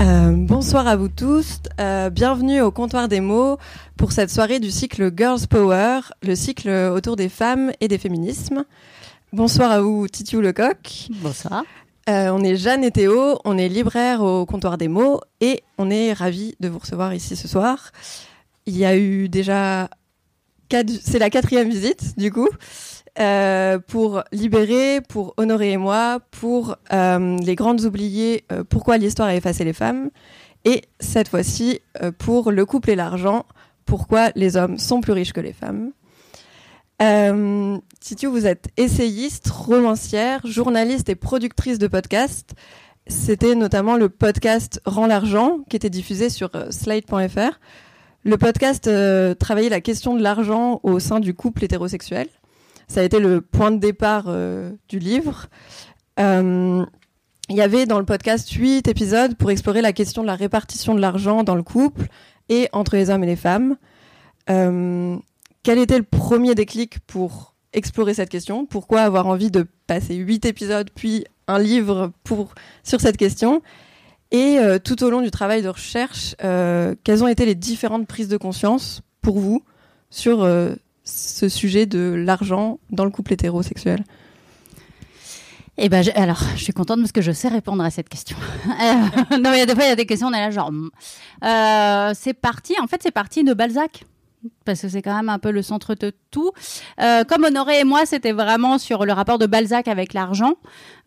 Euh, 0.00 0.32
bonsoir 0.34 0.86
à 0.86 0.96
vous 0.96 1.08
tous, 1.08 1.58
euh, 1.78 2.08
bienvenue 2.08 2.62
au 2.62 2.70
comptoir 2.70 3.06
des 3.06 3.20
mots 3.20 3.58
pour 3.98 4.12
cette 4.12 4.30
soirée 4.30 4.58
du 4.58 4.70
cycle 4.70 5.12
Girls 5.14 5.46
Power, 5.46 6.00
le 6.22 6.34
cycle 6.34 6.70
autour 6.70 7.16
des 7.16 7.28
femmes 7.28 7.70
et 7.80 7.88
des 7.88 7.98
féminismes. 7.98 8.64
Bonsoir 9.34 9.70
à 9.70 9.82
vous 9.82 10.08
Titiou 10.08 10.40
Lecoq. 10.40 11.08
Bonsoir. 11.16 11.64
Euh, 12.08 12.30
on 12.30 12.42
est 12.42 12.56
Jeanne 12.56 12.82
et 12.82 12.90
Théo, 12.90 13.40
on 13.44 13.58
est 13.58 13.68
libraire 13.68 14.22
au 14.22 14.46
comptoir 14.46 14.78
des 14.78 14.88
mots 14.88 15.20
et 15.42 15.62
on 15.76 15.90
est 15.90 16.14
ravis 16.14 16.54
de 16.60 16.68
vous 16.68 16.78
recevoir 16.78 17.12
ici 17.12 17.36
ce 17.36 17.46
soir. 17.46 17.92
Il 18.64 18.78
y 18.78 18.86
a 18.86 18.96
eu 18.96 19.28
déjà 19.28 19.90
c'est 21.02 21.18
la 21.18 21.30
quatrième 21.30 21.68
visite 21.68 22.16
du 22.16 22.32
coup. 22.32 22.48
Euh, 23.18 23.78
pour 23.78 24.22
Libérer, 24.32 25.00
pour 25.00 25.34
Honorer 25.36 25.72
et 25.72 25.76
moi, 25.76 26.20
pour 26.30 26.76
euh, 26.92 27.36
Les 27.38 27.54
Grandes 27.54 27.84
Oubliées, 27.84 28.44
euh, 28.52 28.62
Pourquoi 28.62 28.98
l'histoire 28.98 29.28
a 29.28 29.34
effacé 29.34 29.64
les 29.64 29.72
femmes, 29.72 30.10
et 30.64 30.82
cette 31.00 31.28
fois-ci 31.28 31.80
pour 32.18 32.52
Le 32.52 32.64
couple 32.66 32.90
et 32.90 32.96
l'argent, 32.96 33.46
Pourquoi 33.84 34.30
les 34.36 34.56
hommes 34.56 34.78
sont 34.78 35.00
plus 35.00 35.12
riches 35.12 35.32
que 35.32 35.40
les 35.40 35.52
femmes. 35.52 35.92
Euh, 37.02 37.78
Titiou, 38.00 38.30
vous 38.30 38.46
êtes 38.46 38.68
essayiste, 38.76 39.48
romancière, 39.48 40.40
journaliste 40.44 41.08
et 41.08 41.14
productrice 41.14 41.78
de 41.78 41.86
podcasts. 41.86 42.54
C'était 43.06 43.54
notamment 43.54 43.96
le 43.96 44.08
podcast 44.08 44.80
Rends 44.84 45.06
l'argent 45.06 45.60
qui 45.68 45.76
était 45.76 45.90
diffusé 45.90 46.28
sur 46.28 46.50
slide.fr. 46.70 47.58
Le 48.22 48.36
podcast 48.36 48.86
euh, 48.86 49.34
travaillait 49.34 49.70
la 49.70 49.80
question 49.80 50.14
de 50.14 50.22
l'argent 50.22 50.80
au 50.82 50.98
sein 50.98 51.20
du 51.20 51.32
couple 51.32 51.64
hétérosexuel. 51.64 52.28
Ça 52.90 53.02
a 53.02 53.04
été 53.04 53.20
le 53.20 53.40
point 53.40 53.70
de 53.70 53.76
départ 53.76 54.24
euh, 54.26 54.72
du 54.88 54.98
livre. 54.98 55.46
Euh, 56.18 56.84
il 57.48 57.54
y 57.54 57.60
avait 57.60 57.86
dans 57.86 58.00
le 58.00 58.04
podcast 58.04 58.50
huit 58.50 58.88
épisodes 58.88 59.36
pour 59.36 59.52
explorer 59.52 59.80
la 59.80 59.92
question 59.92 60.22
de 60.22 60.26
la 60.26 60.34
répartition 60.34 60.96
de 60.96 61.00
l'argent 61.00 61.44
dans 61.44 61.54
le 61.54 61.62
couple 61.62 62.06
et 62.48 62.68
entre 62.72 62.96
les 62.96 63.08
hommes 63.08 63.22
et 63.22 63.28
les 63.28 63.36
femmes. 63.36 63.76
Euh, 64.50 65.16
quel 65.62 65.78
était 65.78 65.98
le 65.98 66.02
premier 66.02 66.56
déclic 66.56 66.98
pour 67.06 67.54
explorer 67.72 68.12
cette 68.12 68.28
question? 68.28 68.66
Pourquoi 68.66 69.02
avoir 69.02 69.28
envie 69.28 69.52
de 69.52 69.68
passer 69.86 70.16
huit 70.16 70.44
épisodes 70.44 70.90
puis 70.92 71.24
un 71.46 71.60
livre 71.60 72.10
pour 72.24 72.56
sur 72.82 73.00
cette 73.00 73.18
question? 73.18 73.62
Et 74.32 74.58
tout 74.84 75.04
au 75.04 75.10
long 75.10 75.22
du 75.22 75.30
travail 75.30 75.62
de 75.62 75.68
recherche, 75.68 76.34
quelles 76.38 77.22
ont 77.22 77.28
été 77.28 77.46
les 77.46 77.56
différentes 77.56 78.06
prises 78.06 78.28
de 78.28 78.36
conscience 78.36 79.02
pour 79.22 79.38
vous 79.38 79.64
sur 80.08 80.44
ce 81.04 81.48
sujet 81.48 81.86
de 81.86 82.14
l'argent 82.16 82.78
dans 82.90 83.04
le 83.04 83.10
couple 83.10 83.32
hétérosexuel 83.32 84.04
Eh 85.78 85.88
ben, 85.88 86.02
je- 86.02 86.10
alors, 86.14 86.40
je 86.56 86.62
suis 86.62 86.72
contente 86.72 87.00
parce 87.00 87.12
que 87.12 87.22
je 87.22 87.32
sais 87.32 87.48
répondre 87.48 87.82
à 87.82 87.90
cette 87.90 88.08
question. 88.08 88.36
Euh, 88.82 89.36
non, 89.38 89.50
mais 89.50 89.66
des 89.66 89.74
fois, 89.74 89.84
il 89.84 89.88
y 89.88 89.92
a 89.92 89.96
des 89.96 90.06
questions, 90.06 90.28
on 90.28 90.32
est 90.32 90.40
là, 90.40 90.50
genre. 90.50 90.70
hmm. 90.72 90.90
Euh, 91.44 92.12
c'est 92.14 92.34
parti, 92.34 92.74
en 92.82 92.86
fait, 92.86 93.00
c'est 93.02 93.10
parti 93.10 93.44
de 93.44 93.52
Balzac. 93.54 94.04
Parce 94.64 94.80
que 94.82 94.88
c'est 94.88 95.02
quand 95.02 95.14
même 95.14 95.28
un 95.28 95.38
peu 95.38 95.50
le 95.50 95.62
centre 95.62 95.94
de 95.94 96.12
tout. 96.30 96.52
Euh, 97.00 97.24
comme 97.24 97.44
Honoré 97.44 97.80
et 97.80 97.84
moi, 97.84 98.06
c'était 98.06 98.32
vraiment 98.32 98.78
sur 98.78 99.04
le 99.04 99.12
rapport 99.12 99.38
de 99.38 99.46
Balzac 99.46 99.88
avec 99.88 100.14
l'argent. 100.14 100.54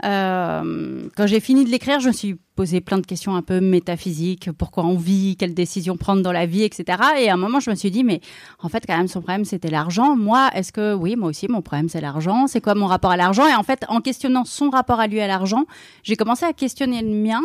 Euh, 0.06 1.08
quand 1.16 1.28
j'ai 1.28 1.40
fini 1.40 1.66
de 1.66 1.70
l'écrire, 1.70 2.00
je 2.00 2.08
me 2.08 2.14
suis 2.14 2.36
posé 2.56 2.82
plein 2.82 3.00
de 3.00 3.06
questions 3.06 3.36
un 3.36 3.42
peu 3.42 3.60
métaphysiques. 3.60 4.52
Pourquoi 4.52 4.86
on 4.86 4.96
vit 4.98 5.36
Quelles 5.38 5.54
décisions 5.54 5.98
prendre 5.98 6.22
dans 6.22 6.32
la 6.32 6.46
vie, 6.46 6.64
etc. 6.64 7.00
Et 7.20 7.30
à 7.30 7.34
un 7.34 7.38
moment, 7.38 7.60
je 7.60 7.70
me 7.70 7.76
suis 7.76 7.90
dit, 7.90 8.04
mais 8.04 8.22
en 8.60 8.70
fait, 8.70 8.84
quand 8.86 8.96
même, 8.96 9.08
son 9.08 9.22
problème, 9.22 9.46
c'était 9.46 9.70
l'argent. 9.70 10.16
Moi, 10.16 10.50
est-ce 10.54 10.72
que, 10.72 10.94
oui, 10.94 11.16
moi 11.16 11.30
aussi, 11.30 11.48
mon 11.48 11.62
problème, 11.62 11.90
c'est 11.90 12.02
l'argent. 12.02 12.48
C'est 12.48 12.62
quoi 12.62 12.76
mon 12.76 12.86
rapport 12.86 13.12
à 13.12 13.18
l'argent? 13.18 13.48
Et 13.48 13.56
en 13.56 13.64
fait, 13.64 13.86
en 13.88 14.02
questionnant 14.02 14.46
son 14.46 14.70
rapport 14.70 15.00
à 15.00 15.08
lui 15.08 15.20
à 15.20 15.28
l'argent, 15.28 15.66
j'ai 16.04 16.16
commencé 16.16 16.46
à 16.46 16.54
questionner 16.54 17.02
le 17.02 17.16
mien. 17.16 17.42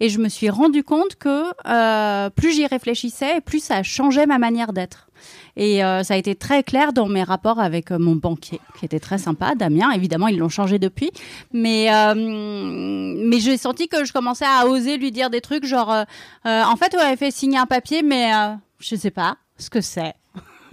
Et 0.00 0.08
je 0.08 0.18
me 0.18 0.28
suis 0.28 0.50
rendu 0.50 0.84
compte 0.84 1.16
que 1.16 1.44
euh, 1.66 2.30
plus 2.30 2.52
j'y 2.52 2.66
réfléchissais, 2.66 3.40
plus 3.40 3.62
ça 3.62 3.82
changeait 3.82 4.26
ma 4.26 4.38
manière 4.38 4.72
d'être. 4.72 5.09
Et 5.56 5.84
euh, 5.84 6.02
ça 6.02 6.14
a 6.14 6.16
été 6.16 6.34
très 6.34 6.62
clair 6.62 6.92
dans 6.92 7.08
mes 7.08 7.22
rapports 7.22 7.60
avec 7.60 7.90
euh, 7.90 7.98
mon 7.98 8.14
banquier, 8.14 8.60
qui 8.78 8.84
était 8.84 9.00
très 9.00 9.18
sympa, 9.18 9.54
Damien. 9.54 9.90
Évidemment, 9.92 10.28
ils 10.28 10.38
l'ont 10.38 10.48
changé 10.48 10.78
depuis. 10.78 11.10
Mais, 11.52 11.92
euh, 11.92 12.14
mais 12.16 13.40
j'ai 13.40 13.56
senti 13.56 13.88
que 13.88 14.04
je 14.04 14.12
commençais 14.12 14.46
à 14.46 14.66
oser 14.66 14.96
lui 14.96 15.10
dire 15.10 15.30
des 15.30 15.40
trucs 15.40 15.64
genre, 15.64 16.04
en 16.44 16.76
fait, 16.76 16.94
on 16.96 17.00
avait 17.00 17.16
fait 17.16 17.30
signer 17.30 17.58
un 17.58 17.66
papier, 17.66 18.02
mais 18.02 18.30
je 18.78 18.96
sais 18.96 19.10
pas 19.10 19.36
ce 19.58 19.70
que 19.70 19.80
c'est. 19.80 20.14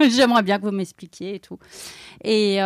J'aimerais 0.00 0.42
bien 0.42 0.58
que 0.58 0.64
vous 0.64 0.70
m'expliquiez 0.70 1.34
et 1.36 1.40
tout. 1.40 1.58
Et, 2.24 2.58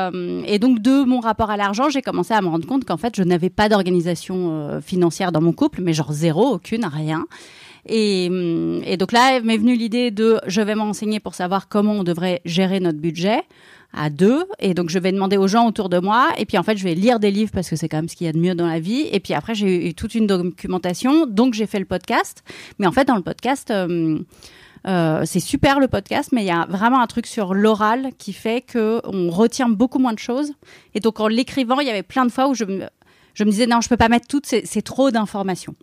donc, 0.60 0.81
de 0.81 1.04
mon 1.04 1.20
rapport 1.20 1.50
à 1.50 1.56
l'argent, 1.56 1.88
j'ai 1.88 2.03
commencé 2.03 2.34
à 2.34 2.41
me 2.41 2.49
rendre 2.49 2.66
compte 2.66 2.84
qu'en 2.84 2.97
fait, 2.97 3.16
je 3.16 3.22
n'avais 3.22 3.50
pas 3.50 3.69
d'organisation 3.69 4.81
financière 4.81 5.32
dans 5.32 5.41
mon 5.41 5.53
couple, 5.53 5.81
mais 5.81 5.93
genre 5.94 6.12
zéro, 6.12 6.54
aucune, 6.54 6.84
rien. 6.84 7.26
Et, 7.87 8.28
hum, 8.31 8.82
et 8.84 8.97
donc 8.97 9.12
là 9.12 9.41
m'est 9.41 9.56
venue 9.56 9.75
l'idée 9.75 10.10
de 10.10 10.41
je 10.47 10.60
vais 10.60 10.75
m'enseigner 10.75 11.20
pour 11.20 11.34
savoir 11.34 11.69
comment 11.69 11.93
on 11.93 12.04
devrait 12.04 12.41
gérer 12.44 12.81
notre 12.81 12.98
budget 12.98 13.43
à 13.93 14.10
deux. 14.10 14.44
Et 14.59 14.75
donc 14.75 14.88
je 14.88 14.98
vais 14.98 15.12
demander 15.12 15.37
aux 15.37 15.48
gens 15.48 15.66
autour 15.66 15.88
de 15.88 15.98
moi. 15.98 16.28
Et 16.38 16.47
puis 16.47 16.59
en 16.59 16.62
fait 16.62 16.76
je 16.76 16.84
vais 16.84 16.94
lire 16.94 17.19
des 17.19 17.31
livres 17.31 17.50
parce 17.53 17.69
que 17.69 17.76
c'est 17.76 17.88
quand 17.88 17.98
même 17.98 18.09
ce 18.09 18.16
qu'il 18.16 18.26
y 18.26 18.31
a 18.31 18.32
de 18.32 18.38
mieux 18.38 18.54
dans 18.54 18.66
la 18.66 18.81
vie. 18.81 19.09
Et 19.12 19.20
puis 19.20 19.34
après 19.34 19.54
j'ai 19.54 19.88
eu 19.88 19.94
toute 19.94 20.15
une 20.15 20.26
documentation. 20.26 21.26
Donc 21.26 21.54
j'ai 21.54 21.66
fait 21.66 21.81
le 21.81 21.84
podcast. 21.84 22.43
Mais 22.78 22.87
en 22.87 22.93
fait 22.93 23.04
dans 23.04 23.16
le 23.16 23.22
podcast... 23.22 23.70
hum, 23.70 24.25
euh, 24.87 25.22
c'est 25.25 25.41
super 25.41 25.78
le 25.78 25.87
podcast, 25.87 26.31
mais 26.32 26.43
il 26.43 26.47
y 26.47 26.50
a 26.50 26.66
vraiment 26.69 27.00
un 27.00 27.06
truc 27.06 27.26
sur 27.26 27.54
l'oral 27.54 28.10
qui 28.19 28.32
fait 28.32 28.62
que 28.62 29.00
on 29.04 29.31
retient 29.31 29.69
beaucoup 29.69 29.99
moins 29.99 30.12
de 30.12 30.19
choses. 30.19 30.54
Et 30.94 31.00
donc 31.00 31.20
en 31.20 31.28
l'écrivant, 31.28 31.81
il 31.81 31.87
y 31.87 31.91
avait 31.91 32.03
plein 32.03 32.26
de 32.26 32.32
fois 32.32 32.49
où 32.49 32.54
je 32.54 32.64
me, 32.64 32.88
je 33.34 33.44
me 33.44 33.50
disais 33.50 33.66
non, 33.66 33.81
je 33.81 33.88
peux 33.88 33.97
pas 33.97 34.09
mettre 34.09 34.26
toutes, 34.26 34.47
c'est 34.47 34.82
trop 34.82 35.10
d'informations. 35.10 35.75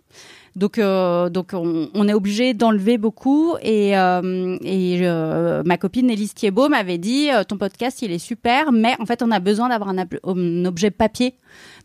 Donc, 0.56 0.78
euh, 0.78 1.28
donc 1.28 1.52
on, 1.54 2.08
est 2.08 2.12
obligé 2.12 2.54
d'enlever 2.54 2.98
beaucoup. 2.98 3.54
Et, 3.62 3.96
euh, 3.96 4.58
euh, 4.64 5.62
ma 5.64 5.76
copine 5.76 6.10
Élise 6.10 6.34
Thiebaud 6.34 6.68
m'avait 6.68 6.98
dit 6.98 7.28
ton 7.48 7.56
podcast 7.56 8.02
il 8.02 8.12
est 8.12 8.18
super, 8.18 8.72
mais 8.72 8.94
en 8.98 9.06
fait 9.06 9.22
on 9.22 9.30
a 9.30 9.38
besoin 9.40 9.68
d'avoir 9.68 9.90
un, 9.90 9.98
un 9.98 10.64
objet 10.64 10.90
papier. 10.90 11.34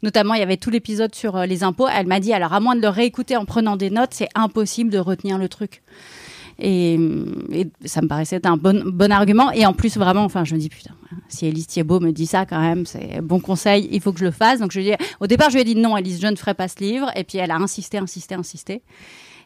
Notamment, 0.03 0.34
il 0.34 0.40
y 0.40 0.44
avait 0.44 0.58
tout 0.58 0.70
l'épisode 0.70 1.14
sur 1.16 1.38
les 1.40 1.64
impôts. 1.64 1.88
Elle 1.88 2.08
m'a 2.08 2.20
dit 2.20 2.34
alors 2.34 2.53
à 2.53 2.59
moins 2.59 2.76
de 2.76 2.81
le 2.81 2.90
réécouter 2.90 3.38
en 3.38 3.46
prenant 3.46 3.76
des 3.76 3.90
notes, 3.90 4.12
c'est 4.14 4.30
impossible 4.36 4.90
de 4.90 5.00
retenir 5.00 5.38
le 5.38 5.47
truc. 5.47 5.84
Et, 6.59 6.97
ça 7.85 8.01
me 8.01 8.07
paraissait 8.07 8.38
être 8.38 8.45
un 8.45 8.57
bon, 8.57 9.11
argument. 9.11 9.51
Et 9.51 9.66
en 9.66 9.73
plus, 9.73 9.97
vraiment, 9.97 10.23
enfin, 10.23 10.43
je 10.43 10.55
me 10.55 10.59
dis, 10.59 10.69
putain, 10.69 10.93
si 11.27 11.45
Elise 11.45 11.67
Thiebaud 11.67 11.99
me 11.99 12.11
dit 12.11 12.25
ça, 12.25 12.45
quand 12.45 12.59
même, 12.59 12.85
c'est 12.85 13.21
bon 13.21 13.39
conseil, 13.39 13.89
il 13.91 14.01
faut 14.01 14.13
que 14.13 14.19
je 14.19 14.25
le 14.25 14.31
fasse. 14.31 14.59
Donc, 14.59 14.71
je 14.71 14.79
lui 14.79 14.91
au 15.19 15.27
départ, 15.27 15.49
je 15.49 15.55
lui 15.55 15.61
ai 15.61 15.66
dit 15.66 15.75
non, 15.75 15.97
Elise, 15.97 16.21
je 16.21 16.27
ne 16.27 16.35
ferai 16.35 16.53
pas 16.53 16.67
ce 16.67 16.79
livre. 16.79 17.11
Et 17.16 17.23
puis, 17.23 17.38
elle 17.38 17.51
a 17.51 17.57
insisté, 17.57 17.97
insisté, 17.97 18.35
insisté. 18.35 18.81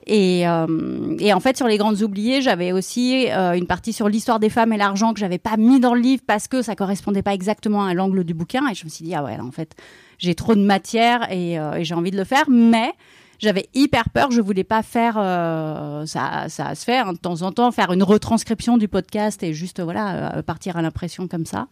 Et, 0.06 0.48
euh, 0.48 1.18
et 1.20 1.34
en 1.34 1.40
fait, 1.40 1.58
sur 1.58 1.68
les 1.68 1.78
grandes 1.78 2.02
oubliées, 2.02 2.42
j'avais 2.42 2.72
aussi 2.72 3.30
euh, 3.30 3.54
une 3.54 3.68
partie 3.68 3.94
sur 3.94 4.08
l'histoire 4.08 4.40
des 4.40 4.50
femmes 4.50 4.74
et 4.74 4.78
l'argent 4.78 5.14
que 5.14 5.20
j'avais 5.20 5.38
pas 5.38 5.58
mis 5.58 5.80
dans 5.80 5.94
le 5.94 6.02
livre 6.02 6.24
parce 6.26 6.48
que 6.48 6.62
ça 6.62 6.76
correspondait 6.76 7.22
pas 7.22 7.34
exactement 7.34 7.86
à 7.86 7.94
l'angle 7.94 8.24
du 8.24 8.34
bouquin. 8.34 8.68
Et 8.72 8.76
je 8.76 8.86
me 8.86 8.90
suis 8.90 9.04
dit, 9.04 9.14
ah 9.14 9.24
ouais, 9.24 9.38
en 9.40 9.52
fait, 9.52 9.76
j'ai 10.18 10.36
trop 10.36 10.56
de 10.56 10.64
matière 10.64 11.32
et, 11.32 11.60
euh, 11.60 11.74
et 11.74 11.84
j'ai 11.84 11.96
envie 11.96 12.12
de 12.12 12.18
le 12.18 12.24
faire. 12.24 12.46
Mais 12.50 12.92
j'avais 13.40 13.68
hyper 13.74 14.10
peur, 14.10 14.32
je 14.32 14.42
voulais 14.42 14.64
pas 14.64 14.84
faire 14.84 15.16
euh, 15.18 16.06
ça, 16.06 16.46
ça 16.50 16.76
se 16.76 16.84
fait 16.84 16.98
hein, 16.98 17.14
de 17.14 17.18
temps 17.18 17.42
en 17.42 17.52
temps, 17.52 17.72
faire 17.72 17.92
une 17.92 18.04
retranscription 18.04 18.78
du 18.78 18.88
podcast 18.88 19.42
et 19.44 19.54
juste 19.54 19.82
voilà 19.82 20.38
euh, 20.38 20.42
partir 20.42 20.78
à 20.78 20.82
l'impression 20.82 21.28
comme 21.28 21.46
ça. 21.46 21.68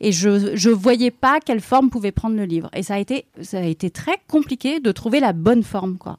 Et 0.00 0.12
je 0.12 0.56
je 0.56 0.70
voyais 0.70 1.10
pas 1.10 1.40
quelle 1.40 1.60
forme 1.60 1.90
pouvait 1.90 2.12
prendre 2.12 2.36
le 2.36 2.44
livre. 2.44 2.70
Et 2.74 2.82
ça 2.82 2.94
a 2.94 2.98
été 2.98 3.26
ça 3.42 3.58
a 3.58 3.64
été 3.64 3.90
très 3.90 4.18
compliqué 4.26 4.80
de 4.80 4.92
trouver 4.92 5.20
la 5.20 5.32
bonne 5.32 5.62
forme 5.62 5.98
quoi. 5.98 6.18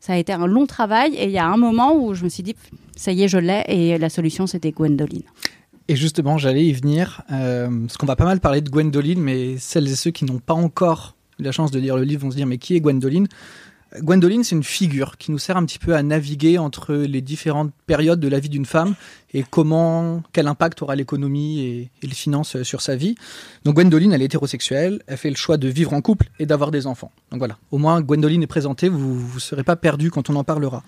Ça 0.00 0.14
a 0.14 0.16
été 0.16 0.32
un 0.32 0.46
long 0.46 0.66
travail 0.66 1.14
et 1.14 1.26
il 1.26 1.30
y 1.30 1.38
a 1.38 1.46
un 1.46 1.56
moment 1.56 1.94
où 1.94 2.14
je 2.14 2.24
me 2.24 2.28
suis 2.28 2.42
dit 2.42 2.56
ça 2.96 3.12
y 3.12 3.22
est 3.22 3.28
je 3.28 3.38
l'ai 3.38 3.62
et 3.68 3.98
la 3.98 4.08
solution 4.08 4.46
c'était 4.46 4.72
Gwendoline. 4.72 5.24
Et 5.88 5.96
justement, 5.96 6.38
j'allais 6.38 6.64
y 6.64 6.72
venir, 6.72 7.22
euh, 7.32 7.68
parce 7.82 7.96
qu'on 7.96 8.06
va 8.06 8.16
pas 8.16 8.24
mal 8.24 8.40
parler 8.40 8.60
de 8.60 8.70
Gwendoline, 8.70 9.20
mais 9.20 9.58
celles 9.58 9.88
et 9.88 9.96
ceux 9.96 10.12
qui 10.12 10.24
n'ont 10.24 10.38
pas 10.38 10.54
encore 10.54 11.16
eu 11.38 11.42
la 11.42 11.52
chance 11.52 11.70
de 11.70 11.78
lire 11.78 11.96
le 11.96 12.04
livre 12.04 12.22
vont 12.22 12.30
se 12.30 12.36
dire 12.36 12.46
mais 12.46 12.58
qui 12.58 12.76
est 12.76 12.80
Gwendoline? 12.80 13.26
Gwendoline, 14.00 14.42
c'est 14.42 14.54
une 14.54 14.62
figure 14.62 15.18
qui 15.18 15.30
nous 15.30 15.38
sert 15.38 15.56
un 15.56 15.64
petit 15.66 15.78
peu 15.78 15.94
à 15.94 16.02
naviguer 16.02 16.58
entre 16.58 16.94
les 16.94 17.20
différentes 17.20 17.72
périodes 17.86 18.20
de 18.20 18.28
la 18.28 18.40
vie 18.40 18.48
d'une 18.48 18.64
femme 18.64 18.94
et 19.34 19.44
comment, 19.48 20.22
quel 20.32 20.46
impact 20.46 20.80
aura 20.82 20.96
l'économie 20.96 21.60
et, 21.60 21.90
les 22.02 22.14
finances 22.14 22.62
sur 22.62 22.80
sa 22.80 22.96
vie. 22.96 23.16
Donc 23.64 23.74
Gwendoline, 23.74 24.12
elle 24.12 24.22
est 24.22 24.26
hétérosexuelle, 24.26 25.02
elle 25.06 25.16
fait 25.16 25.30
le 25.30 25.36
choix 25.36 25.56
de 25.56 25.68
vivre 25.68 25.92
en 25.92 26.00
couple 26.00 26.30
et 26.38 26.46
d'avoir 26.46 26.70
des 26.70 26.86
enfants. 26.86 27.12
Donc 27.30 27.38
voilà, 27.38 27.58
au 27.70 27.78
moins 27.78 28.00
Gwendoline 28.00 28.42
est 28.42 28.46
présentée, 28.46 28.88
vous 28.88 29.34
ne 29.34 29.40
serez 29.40 29.64
pas 29.64 29.76
perdu 29.76 30.10
quand 30.10 30.30
on 30.30 30.36
en 30.36 30.44
parlera. 30.44 30.82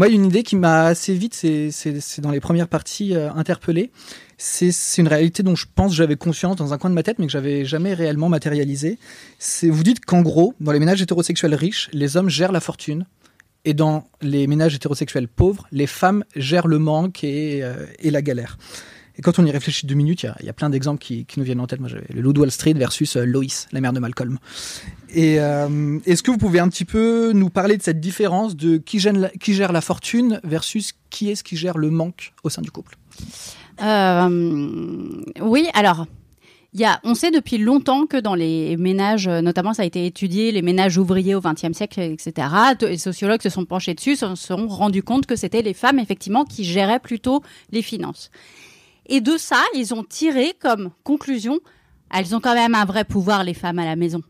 Moi, 0.00 0.08
une 0.08 0.24
idée 0.24 0.44
qui 0.44 0.56
m'a 0.56 0.84
assez 0.84 1.12
vite, 1.12 1.34
c'est 1.34 2.20
dans 2.22 2.30
les 2.30 2.40
premières 2.40 2.68
parties 2.68 3.14
euh, 3.14 3.30
interpellé. 3.34 3.90
C'est 4.38 4.72
une 4.96 5.08
réalité 5.08 5.42
dont 5.42 5.54
je 5.54 5.66
pense 5.74 5.94
j'avais 5.94 6.16
conscience 6.16 6.56
dans 6.56 6.72
un 6.72 6.78
coin 6.78 6.88
de 6.88 6.94
ma 6.94 7.02
tête, 7.02 7.18
mais 7.18 7.26
que 7.26 7.32
j'avais 7.32 7.66
jamais 7.66 7.92
réellement 7.92 8.30
matérialisé. 8.30 8.98
Vous 9.62 9.82
dites 9.82 10.02
qu'en 10.02 10.22
gros, 10.22 10.54
dans 10.58 10.72
les 10.72 10.78
ménages 10.78 11.02
hétérosexuels 11.02 11.54
riches, 11.54 11.90
les 11.92 12.16
hommes 12.16 12.30
gèrent 12.30 12.50
la 12.50 12.60
fortune, 12.60 13.04
et 13.66 13.74
dans 13.74 14.08
les 14.22 14.46
ménages 14.46 14.74
hétérosexuels 14.74 15.28
pauvres, 15.28 15.66
les 15.70 15.86
femmes 15.86 16.24
gèrent 16.34 16.66
le 16.66 16.78
manque 16.78 17.22
et, 17.22 17.62
euh, 17.62 17.84
et 17.98 18.10
la 18.10 18.22
galère. 18.22 18.56
Et 19.20 19.22
quand 19.22 19.38
on 19.38 19.44
y 19.44 19.50
réfléchit 19.50 19.84
deux 19.84 19.94
minutes, 19.94 20.26
il 20.40 20.46
y, 20.46 20.48
a 20.48 20.54
plein 20.54 20.70
d'exemples 20.70 20.98
qui, 20.98 21.26
nous 21.36 21.44
viennent 21.44 21.60
en 21.60 21.66
tête. 21.66 21.78
Moi, 21.78 21.90
le 22.08 22.22
Loup 22.22 22.32
Wall 22.38 22.50
Street 22.50 22.72
versus 22.72 23.16
euh, 23.16 23.26
Lois, 23.26 23.66
la 23.70 23.82
mère 23.82 23.92
de 23.92 24.00
Malcolm. 24.00 24.38
Et 25.12 25.38
euh, 25.38 25.98
est-ce 26.06 26.22
que 26.22 26.30
vous 26.30 26.38
pouvez 26.38 26.58
un 26.58 26.70
petit 26.70 26.86
peu 26.86 27.32
nous 27.34 27.50
parler 27.50 27.76
de 27.76 27.82
cette 27.82 28.00
différence 28.00 28.56
de 28.56 28.78
qui 28.78 28.98
gère 28.98 29.72
la, 29.72 29.80
fortune 29.82 30.40
versus 30.42 30.94
qui 31.10 31.28
est-ce 31.28 31.44
qui 31.44 31.58
gère 31.58 31.76
le 31.76 31.90
manque 31.90 32.32
au 32.44 32.48
sein 32.48 32.62
du 32.62 32.70
couple? 32.70 32.96
Euh, 33.82 35.22
Oui, 35.42 35.68
alors. 35.74 36.06
Y 36.72 36.84
a, 36.84 36.98
on 37.04 37.14
sait 37.14 37.30
depuis 37.30 37.58
longtemps 37.58 38.06
que 38.06 38.16
dans 38.16 38.36
les 38.36 38.78
ménages, 38.78 39.28
notamment 39.28 39.74
ça 39.74 39.82
a 39.82 39.84
été 39.84 40.06
étudié, 40.06 40.50
les 40.50 40.62
ménages 40.62 40.96
ouvriers 40.96 41.34
au 41.34 41.42
XXe 41.42 41.76
siècle, 41.76 42.00
etc. 42.00 42.48
Les 42.80 42.96
sociologues 42.96 43.42
se 43.42 43.50
sont 43.50 43.66
penchés 43.66 43.92
dessus, 43.92 44.16
se 44.16 44.34
sont 44.34 44.66
rendus 44.66 45.02
compte 45.02 45.26
que 45.26 45.36
c'était 45.36 45.60
les 45.60 45.74
femmes 45.74 45.98
effectivement 45.98 46.46
qui 46.46 46.64
géraient 46.64 47.00
plutôt 47.00 47.42
les 47.70 47.82
finances. 47.82 48.30
Et 49.10 49.20
de 49.20 49.36
ça, 49.36 49.62
ils 49.74 49.92
ont 49.92 50.04
tiré 50.04 50.54
comme 50.60 50.90
conclusion, 51.04 51.58
elles 52.14 52.34
ont 52.34 52.40
quand 52.40 52.54
même 52.54 52.76
un 52.76 52.84
vrai 52.84 53.04
pouvoir, 53.04 53.44
les 53.44 53.54
femmes 53.54 53.80
à 53.80 53.84
la 53.84 53.96
maison. 53.96 54.22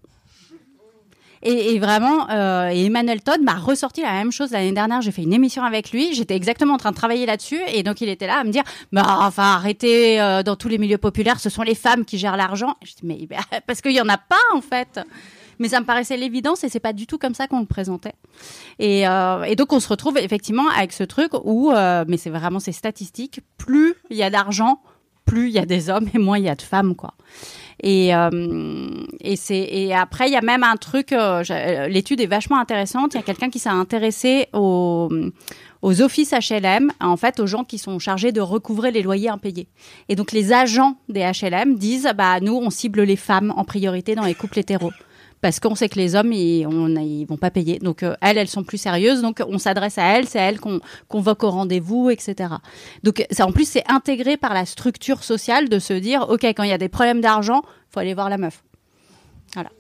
Et, 1.43 1.79
vraiment, 1.79 2.29
euh, 2.31 2.69
Emmanuel 2.69 3.23
Todd 3.23 3.41
m'a 3.41 3.55
ressorti 3.55 4.03
la 4.03 4.13
même 4.13 4.31
chose 4.31 4.51
l'année 4.51 4.73
dernière. 4.73 5.01
J'ai 5.01 5.11
fait 5.11 5.23
une 5.23 5.33
émission 5.33 5.63
avec 5.63 5.91
lui. 5.91 6.15
J'étais 6.15 6.37
exactement 6.37 6.75
en 6.75 6.77
train 6.77 6.91
de 6.91 6.97
travailler 6.97 7.25
là-dessus. 7.25 7.61
Et 7.73 7.83
donc, 7.83 8.03
il 8.03 8.11
était 8.11 8.27
là 8.27 8.41
à 8.41 8.45
me 8.45 8.51
dire, 8.51 8.63
bah, 8.93 9.21
enfin, 9.21 9.55
arrêtez, 9.55 10.21
euh, 10.21 10.43
dans 10.43 10.57
tous 10.57 10.69
les 10.69 10.77
milieux 10.77 10.99
populaires, 10.99 11.41
ce 11.41 11.49
sont 11.49 11.63
les 11.63 11.75
femmes 11.75 12.05
qui 12.05 12.19
gèrent 12.19 12.37
l'argent. 12.37 12.77
Je 12.83 12.93
dis, 12.93 13.05
mais 13.05 13.27
parce 13.67 13.81
qu'il 13.81 13.93
n'y 13.93 14.03
en 14.03 14.09
a 14.11 14.19
pas, 14.19 14.37
en 14.55 14.61
fait 14.61 15.01
mais 15.61 15.69
ça 15.69 15.79
me 15.79 15.87
paraissait 15.87 16.17
l'évidence 16.17 16.65
et 16.65 16.69
c'est 16.69 16.81
pas 16.81 16.93
du 16.93 17.07
tout 17.07 17.19
comme 17.19 17.35
ça 17.35 17.47
qu'on 17.47 17.61
le 17.61 17.67
présentait. 17.67 18.15
Et, 18.81 19.07
euh, 19.07 19.55
donc 19.55 19.73
on 19.73 19.79
se 19.79 19.89
retrouve 19.89 20.19
effectivement 20.19 20.69
avec 20.71 20.93
ce 20.93 21.05
truc 21.05 21.33
où, 21.45 21.71
euh, 21.71 22.05
mais 22.09 22.17
c'est 22.17 22.31
vraiment 22.31 22.59
ces 22.59 22.73
statistiques, 22.73 23.41
plus 23.59 23.95
il 24.09 24.17
y 24.17 24.23
a 24.23 24.31
d'argent, 24.31 24.81
plus 25.27 25.49
il 25.49 25.53
y 25.53 25.59
a 25.59 25.67
des 25.67 25.91
hommes 25.91 26.09
et 26.15 26.19
moins 26.19 26.39
il 26.39 26.45
y 26.45 26.49
a 26.49 26.55
de 26.57 26.63
femmes, 26.63 26.97
quoi. 26.97 27.15
Et, 27.83 28.15
euh, 28.15 28.29
après, 29.95 30.29
il 30.29 30.33
y 30.33 30.37
a 30.37 30.43
même 30.43 30.65
un 30.65 30.77
truc, 30.77 31.15
l'étude 31.89 32.21
est 32.21 32.27
vachement 32.27 32.59
intéressante. 32.59 33.15
Il 33.15 33.17
y 33.17 33.21
a 33.21 33.23
quelqu'un 33.23 33.49
qui 33.49 33.59
s'est 33.59 33.71
intéressé 33.71 34.49
aux, 34.53 35.09
aux 35.81 36.03
offices 36.03 36.33
HLM, 36.33 36.93
en 37.01 37.17
fait, 37.17 37.41
aux 37.41 37.47
gens 37.47 37.65
qui 37.65 37.79
sont 37.79 37.99
chargés 37.99 38.33
de 38.33 38.41
recouvrer 38.43 38.91
les 38.91 39.03
loyers 39.03 39.31
impayés. 39.31 39.69
Et 40.11 40.17
donc, 40.17 40.33
les 40.33 40.53
agents 40.53 40.97
des 41.09 41.21
HLM 41.21 41.77
disent, 41.77 42.11
bah, 42.17 42.41
nous, 42.41 42.55
on 42.55 42.69
cible 42.69 43.03
les 43.03 43.17
femmes 43.17 43.55
en 43.57 43.65
priorité 43.65 44.15
dans 44.15 44.25
les 44.25 44.35
couples 44.35 44.59
hétéros 44.59 44.93
parce 45.41 45.61
qu'on 45.61 45.75
sait 45.75 45.89
que 45.89 45.99
les 45.99 46.15
hommes 46.15 46.33
ils, 46.33 46.67
on, 46.67 46.95
vont 47.27 47.37
pas 47.37 47.51
payer. 47.51 47.79
Donc 47.79 48.03
euh, 48.03 48.15
elles, 48.21 48.39
elles 48.39 48.49
sont 48.49 48.65
plus 48.65 48.79
sérieuses, 48.79 49.23
donc 49.23 49.43
on 49.47 49.59
s'adresse 49.59 49.99
à 49.99 50.05
elles, 50.05 50.27
c'est 50.27 50.39
elles 50.39 50.61
qu'on 50.61 50.81
convoque 51.09 51.43
au 51.45 51.51
rendez-vous, 51.51 52.11
etc. 52.11 52.55
Donc 53.03 53.25
ça, 53.31 53.47
en 53.47 53.53
plus 53.53 53.69
c'est 53.69 53.85
intégré 53.91 54.37
par 54.37 54.55
la 54.55 54.67
structure 54.67 55.25
sociale 55.25 55.69
de 55.69 55.79
se 55.79 55.95
dire 55.95 56.27
ok 56.29 56.45
quand 56.45 56.63
il 56.63 56.71
y 56.71 56.75
a 56.75 56.79
des 56.79 56.89
problèmes 56.89 57.21
d'argent, 57.21 57.63
faut 57.91 58.01
aller 58.01 58.15
voir 58.15 58.29
la 58.29 58.39
meuf. 58.39 58.63
Voilà. 59.55 59.71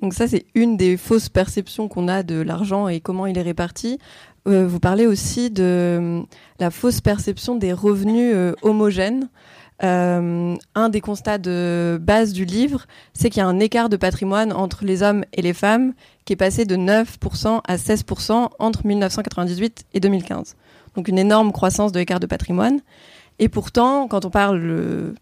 Donc 0.00 0.14
ça 0.14 0.26
c'est 0.26 0.46
une 0.54 0.76
des 0.76 0.96
fausses 0.96 1.28
perceptions 1.28 1.88
qu'on 1.88 2.08
a 2.08 2.22
de 2.22 2.40
l'argent 2.40 2.88
et 2.88 3.00
comment 3.00 3.26
il 3.26 3.36
est 3.38 3.42
réparti. 3.42 3.98
Euh, 4.46 4.66
vous 4.66 4.80
parlez 4.80 5.06
aussi 5.06 5.50
de 5.50 5.62
euh, 5.62 6.22
la 6.58 6.70
fausse 6.70 7.00
perception 7.00 7.54
des 7.54 7.72
revenus 7.72 8.34
homogènes. 8.62 9.28
Euh, 9.84 10.56
un 10.74 10.88
des 10.88 11.00
constats 11.00 11.36
de 11.36 11.98
base 12.00 12.32
du 12.32 12.44
livre, 12.44 12.86
c'est 13.12 13.28
qu'il 13.28 13.40
y 13.40 13.42
a 13.42 13.46
un 13.46 13.60
écart 13.60 13.88
de 13.88 13.96
patrimoine 13.96 14.52
entre 14.52 14.84
les 14.84 15.02
hommes 15.02 15.24
et 15.34 15.42
les 15.42 15.52
femmes 15.52 15.92
qui 16.24 16.32
est 16.32 16.36
passé 16.36 16.64
de 16.64 16.76
9% 16.76 17.60
à 17.66 17.76
16% 17.76 18.48
entre 18.58 18.86
1998 18.86 19.84
et 19.92 20.00
2015. 20.00 20.56
Donc 20.96 21.08
une 21.08 21.18
énorme 21.18 21.52
croissance 21.52 21.92
de 21.92 21.98
l'écart 21.98 22.20
de 22.20 22.26
patrimoine. 22.26 22.80
Et 23.38 23.48
pourtant, 23.48 24.08
quand 24.08 24.24
on 24.24 24.30
parle, 24.30 25.14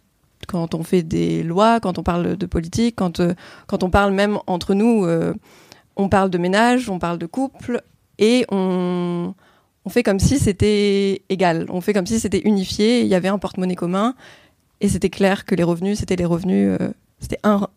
quand 0.46 0.74
on 0.74 0.84
fait 0.84 1.02
des 1.02 1.42
lois, 1.42 1.80
quand 1.80 1.98
on 1.98 2.04
parle 2.04 2.36
de 2.36 2.46
politique, 2.46 2.94
quand, 2.96 3.18
euh, 3.18 3.34
on 3.72 3.90
parle 3.90 4.12
même 4.12 4.38
entre 4.46 4.74
nous, 4.74 5.06
euh, 5.06 5.34
on 5.96 6.08
parle 6.08 6.30
de 6.30 6.38
ménage, 6.38 6.88
on 6.88 6.98
parle 6.98 7.18
de 7.18 7.26
couple, 7.26 7.82
et 8.18 8.44
on 8.50 9.34
fait 9.88 10.02
comme 10.02 10.20
si 10.20 10.38
c'était 10.38 11.22
égal, 11.28 11.66
on 11.68 11.80
fait 11.80 11.92
comme 11.92 12.06
si 12.06 12.20
c'était 12.20 12.42
unifié, 12.44 13.00
il 13.00 13.08
y 13.08 13.14
avait 13.14 13.28
un 13.28 13.38
porte-monnaie 13.38 13.74
commun, 13.74 14.14
et 14.82 14.88
c'était 14.88 15.10
clair 15.10 15.44
que 15.44 15.54
les 15.54 15.62
revenus, 15.62 16.00
c'était 16.00 16.16
les 16.16 16.24
revenus, 16.24 16.76
euh, 16.80 16.90
c'était 17.20 17.38
un, 17.44 17.68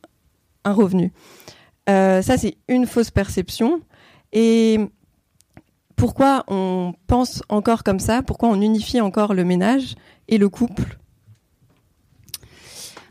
revenu. 0.66 1.13
Euh, 1.88 2.24
ça, 2.24 2.36
c'est 2.36 2.57
une 2.68 2.88
fausse 2.88 3.12
perception. 3.12 3.80
Et 4.34 4.80
pourquoi 5.96 6.44
on 6.48 6.96
pense 7.06 7.44
encore 7.48 7.84
comme 7.84 8.00
ça? 8.00 8.24
Pourquoi 8.24 8.50
on 8.50 8.60
unifie 8.60 9.00
encore 9.00 9.36
le 9.36 9.44
ménage 9.46 9.96
et 10.28 10.40
le 10.40 10.50
couple 10.50 10.98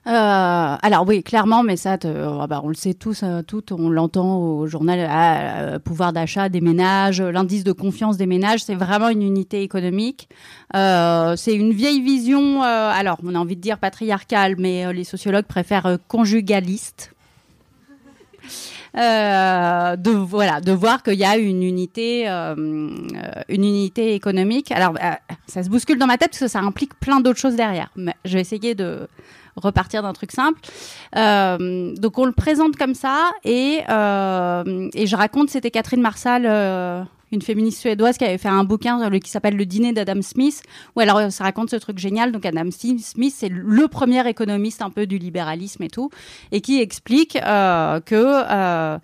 euh, 0.07 0.11
alors 0.83 1.07
oui, 1.09 1.23
clairement, 1.23 1.63
mais 1.63 1.77
ça, 1.77 1.97
oh, 2.05 2.47
bah, 2.47 2.61
on 2.63 2.69
le 2.69 2.75
sait 2.75 2.93
tous, 2.93 3.23
euh, 3.23 3.41
tout, 3.41 3.73
on 3.73 3.89
l'entend 3.89 4.37
au 4.37 4.67
journal, 4.67 4.99
euh, 5.01 5.79
pouvoir 5.79 6.13
d'achat 6.13 6.51
des 6.51 6.61
ménages, 6.61 7.23
l'indice 7.23 7.65
de 7.65 7.73
confiance 7.73 8.19
des 8.19 8.27
ménages, 8.27 8.63
c'est 8.63 8.75
vraiment 8.75 9.09
une 9.09 9.23
unité 9.23 9.63
économique. 9.63 10.29
c'est 10.75 11.55
une 11.55 11.73
vieille 11.73 12.03
vision, 12.03 12.63
alors 12.63 13.19
on 13.25 13.35
a 13.35 13.39
envie 13.39 13.57
de 13.57 13.63
dire 13.63 13.79
patriarcale, 13.79 14.57
mais 14.59 14.93
les 14.93 15.05
sociologues 15.05 15.47
préfèrent 15.47 15.97
conjugaliste. 16.07 17.13
de 18.95 20.11
voilà 20.11 20.61
de 20.61 20.71
voir 20.71 21.03
qu'il 21.03 21.15
y 21.15 21.25
a 21.25 21.37
une 21.37 21.63
unité 21.63 22.29
une 22.29 23.65
unité 23.65 24.15
économique 24.15 24.71
alors 24.71 24.95
ça 25.49 25.65
se 25.65 25.69
bouscule 25.69 25.99
dans 25.99 26.07
ma 26.07 26.17
tête 26.17 26.31
parce 26.31 26.41
que 26.41 26.49
ça 26.49 26.61
implique 26.61 26.95
plein 27.01 27.21
d'autres 27.21 27.41
choses 27.41 27.57
derrière 27.57 27.91
mais 27.97 28.15
je 28.25 28.35
vais 28.35 28.41
essayer 28.41 28.77
de 28.77 29.09
repartir 29.57 30.03
d'un 30.03 30.13
truc 30.13 30.33
simple. 30.33 30.61
Euh, 31.17 31.95
donc 31.97 32.19
on 32.19 32.25
le 32.25 32.33
présente 32.33 32.77
comme 32.77 32.95
ça 32.95 33.31
et, 33.45 33.81
euh, 33.89 34.89
et 34.95 35.07
je 35.07 35.17
raconte, 35.17 35.51
c'était 35.51 35.71
Catherine 35.71 36.01
Marsal, 36.01 36.45
euh, 36.47 37.03
une 37.33 37.43
féministe 37.43 37.81
suédoise 37.81 38.17
qui 38.17 38.25
avait 38.25 38.39
fait 38.39 38.49
un 38.49 38.63
bouquin 38.63 39.11
qui 39.19 39.31
s'appelle 39.31 39.57
Le 39.57 39.67
dîner 39.67 39.93
d'Adam 39.93 40.23
Smith, 40.23 40.63
où 40.95 41.01
alors 41.01 41.33
ça 41.33 41.43
raconte 41.43 41.71
ce 41.71 41.77
truc 41.77 41.99
génial. 41.99 42.31
Donc 42.31 42.47
Adam 42.47 42.71
Smith, 42.71 43.35
c'est 43.35 43.49
le 43.49 43.89
premier 43.89 44.29
économiste 44.29 44.83
un 44.83 44.91
peu 44.91 45.07
du 45.07 45.19
libéralisme 45.19 45.83
et 45.83 45.89
tout, 45.89 46.11
et 46.53 46.61
qui 46.61 46.81
explique 46.81 47.33
que 47.33 48.99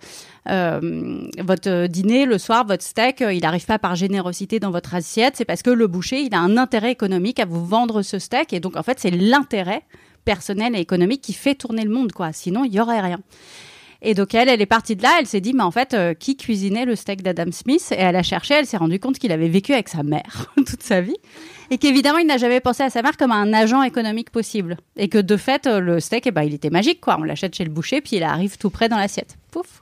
votre 0.45 1.87
dîner 1.87 2.25
le 2.25 2.37
soir, 2.37 2.65
votre 2.65 2.83
steak, 2.83 3.19
il 3.19 3.41
n'arrive 3.41 3.65
pas 3.65 3.79
par 3.79 3.95
générosité 3.95 4.61
dans 4.61 4.71
votre 4.71 4.95
assiette, 4.95 5.35
c'est 5.35 5.43
parce 5.43 5.61
que 5.61 5.71
le 5.71 5.87
boucher, 5.87 6.21
il 6.21 6.33
a 6.33 6.39
un 6.39 6.55
intérêt 6.55 6.91
économique 6.91 7.41
à 7.41 7.45
vous 7.45 7.65
vendre 7.65 8.01
ce 8.01 8.17
steak, 8.17 8.53
et 8.53 8.61
donc 8.61 8.77
en 8.77 8.83
fait 8.83 8.97
c'est 8.97 9.11
l'intérêt 9.11 9.83
personnel 10.25 10.75
et 10.75 10.79
économique 10.79 11.21
qui 11.21 11.33
fait 11.33 11.55
tourner 11.55 11.83
le 11.83 11.91
monde, 11.91 12.11
quoi. 12.11 12.33
Sinon, 12.33 12.63
il 12.63 12.73
y 12.73 12.79
aurait 12.79 13.01
rien. 13.01 13.19
Et 14.03 14.15
donc 14.15 14.33
elle, 14.33 14.49
elle 14.49 14.61
est 14.61 14.65
partie 14.65 14.95
de 14.95 15.03
là, 15.03 15.17
elle 15.19 15.27
s'est 15.27 15.41
dit, 15.41 15.53
mais 15.53 15.63
en 15.63 15.69
fait, 15.69 15.93
euh, 15.93 16.13
qui 16.15 16.35
cuisinait 16.35 16.85
le 16.85 16.95
steak 16.95 17.21
d'Adam 17.21 17.51
Smith? 17.51 17.91
Et 17.91 17.99
elle 17.99 18.15
a 18.15 18.23
cherché, 18.23 18.55
elle 18.55 18.65
s'est 18.65 18.77
rendue 18.77 18.99
compte 18.99 19.19
qu'il 19.19 19.31
avait 19.31 19.47
vécu 19.47 19.73
avec 19.73 19.89
sa 19.89 20.01
mère 20.01 20.51
toute 20.55 20.81
sa 20.81 21.01
vie. 21.01 21.17
Et 21.69 21.77
qu'évidemment, 21.77 22.17
il 22.17 22.25
n'a 22.25 22.37
jamais 22.37 22.59
pensé 22.59 22.81
à 22.81 22.89
sa 22.89 23.03
mère 23.03 23.15
comme 23.15 23.31
un 23.31 23.53
agent 23.53 23.83
économique 23.83 24.31
possible. 24.31 24.77
Et 24.97 25.07
que 25.07 25.19
de 25.19 25.37
fait, 25.37 25.67
euh, 25.67 25.79
le 25.79 25.99
steak, 25.99 26.25
eh 26.25 26.31
ben, 26.31 26.41
il 26.43 26.55
était 26.55 26.71
magique, 26.71 26.99
quoi. 26.99 27.17
On 27.19 27.23
l'achète 27.23 27.55
chez 27.55 27.63
le 27.63 27.69
boucher, 27.69 28.01
puis 28.01 28.17
il 28.17 28.23
arrive 28.23 28.57
tout 28.57 28.71
près 28.71 28.89
dans 28.89 28.97
l'assiette. 28.97 29.37
Pouf 29.51 29.81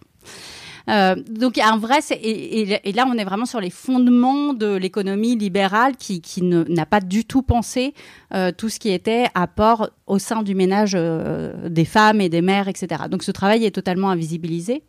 euh, 0.90 1.16
donc 1.30 1.58
il 1.58 1.80
vrai 1.80 2.00
et, 2.12 2.92
là 2.94 3.06
on 3.08 3.18
est 3.18 3.24
vraiment 3.24 3.46
sur 3.46 3.60
les 3.60 3.70
fondements 3.70 4.54
de 4.54 4.76
l'économie 4.76 5.36
libérale 5.36 5.96
qui, 5.98 6.42
n'a 6.42 6.86
pas 6.86 7.00
du 7.00 7.26
tout 7.26 7.42
pensé 7.42 7.94
euh, 8.34 8.52
tout 8.52 8.70
ce 8.70 8.80
qui 8.80 8.90
était 8.90 9.28
apport 9.36 9.90
au 10.08 10.18
sein 10.18 10.42
du 10.42 10.56
ménage 10.56 10.94
euh, 10.96 11.70
des 11.70 11.86
femmes 11.86 12.22
et 12.22 12.30
des 12.30 12.42
mères, 12.42 12.68
etc. 12.68 13.04
Donc 13.10 13.24
ce 13.24 13.32
travail 13.32 13.66
est 13.66 13.72
totalement 13.72 14.10
invisibilisé. 14.10 14.84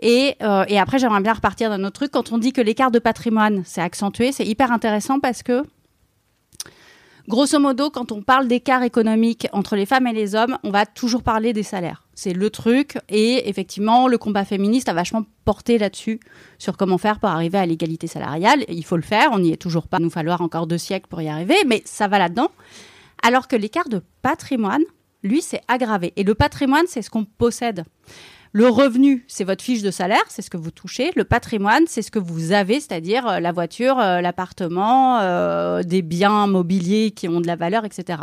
Et, 0.00 0.36
et 0.68 0.78
après 0.78 0.98
j'aimerais 0.98 1.20
bien 1.20 1.34
repartir 1.34 1.70
d'un 1.70 1.84
autre 1.84 1.92
truc. 1.92 2.10
Quand 2.10 2.32
on 2.32 2.38
dit 2.38 2.52
que 2.52 2.60
l'écart 2.60 2.90
de 2.90 2.98
patrimoine 2.98 3.62
s'est 3.64 3.80
accentué, 3.80 4.32
c'est 4.32 4.46
hyper 4.46 4.72
intéressant 4.72 5.20
parce 5.20 5.42
que 5.42 5.62
Grosso 7.28 7.60
modo, 7.60 7.88
quand 7.90 8.10
on 8.10 8.20
parle 8.20 8.48
d'écart 8.48 8.82
économique 8.82 9.46
entre 9.52 9.76
les 9.76 9.86
femmes 9.86 10.08
et 10.08 10.12
les 10.12 10.34
hommes, 10.34 10.58
on 10.64 10.70
va 10.70 10.86
toujours 10.86 11.22
parler 11.22 11.52
des 11.52 11.62
salaires 11.62 12.01
C'est 12.14 12.32
le 12.32 12.50
truc. 12.50 12.98
Et 13.08 13.48
effectivement, 13.48 14.08
le 14.08 14.18
combat 14.18 14.44
féministe 14.44 14.88
a 14.88 14.92
vachement 14.92 15.24
porté 15.44 15.78
là-dessus, 15.78 16.20
sur 16.58 16.76
comment 16.76 16.98
faire 16.98 17.18
pour 17.18 17.30
arriver 17.30 17.58
à 17.58 17.66
l'égalité 17.66 18.06
salariale. 18.06 18.64
Il 18.68 18.84
faut 18.84 18.96
le 18.96 19.02
faire, 19.02 19.30
on 19.32 19.38
n'y 19.38 19.52
est 19.52 19.56
toujours 19.56 19.88
pas. 19.88 19.98
Il 19.98 20.04
nous 20.04 20.10
falloir 20.10 20.40
encore 20.40 20.66
deux 20.66 20.78
siècles 20.78 21.08
pour 21.08 21.22
y 21.22 21.28
arriver, 21.28 21.56
mais 21.66 21.82
ça 21.84 22.08
va 22.08 22.18
là-dedans. 22.18 22.50
Alors 23.22 23.48
que 23.48 23.56
l'écart 23.56 23.88
de 23.88 24.02
patrimoine, 24.20 24.82
lui, 25.22 25.40
c'est 25.40 25.62
aggravé. 25.68 26.12
Et 26.16 26.24
le 26.24 26.34
patrimoine, 26.34 26.86
c'est 26.86 27.02
ce 27.02 27.10
qu'on 27.10 27.24
possède. 27.24 27.84
Le 28.54 28.68
revenu, 28.68 29.24
c'est 29.28 29.44
votre 29.44 29.64
fiche 29.64 29.80
de 29.80 29.90
salaire, 29.90 30.22
c'est 30.28 30.42
ce 30.42 30.50
que 30.50 30.58
vous 30.58 30.70
touchez. 30.70 31.10
Le 31.16 31.24
patrimoine, 31.24 31.84
c'est 31.86 32.02
ce 32.02 32.10
que 32.10 32.18
vous 32.18 32.52
avez, 32.52 32.80
c'est-à-dire 32.80 33.26
euh, 33.26 33.40
la 33.40 33.50
voiture, 33.50 33.98
euh, 33.98 34.20
l'appartement, 34.20 35.20
euh, 35.20 35.82
des 35.82 36.02
biens 36.02 36.46
mobiliers 36.46 37.12
qui 37.12 37.28
ont 37.28 37.40
de 37.40 37.46
la 37.46 37.56
valeur, 37.56 37.86
etc. 37.86 38.18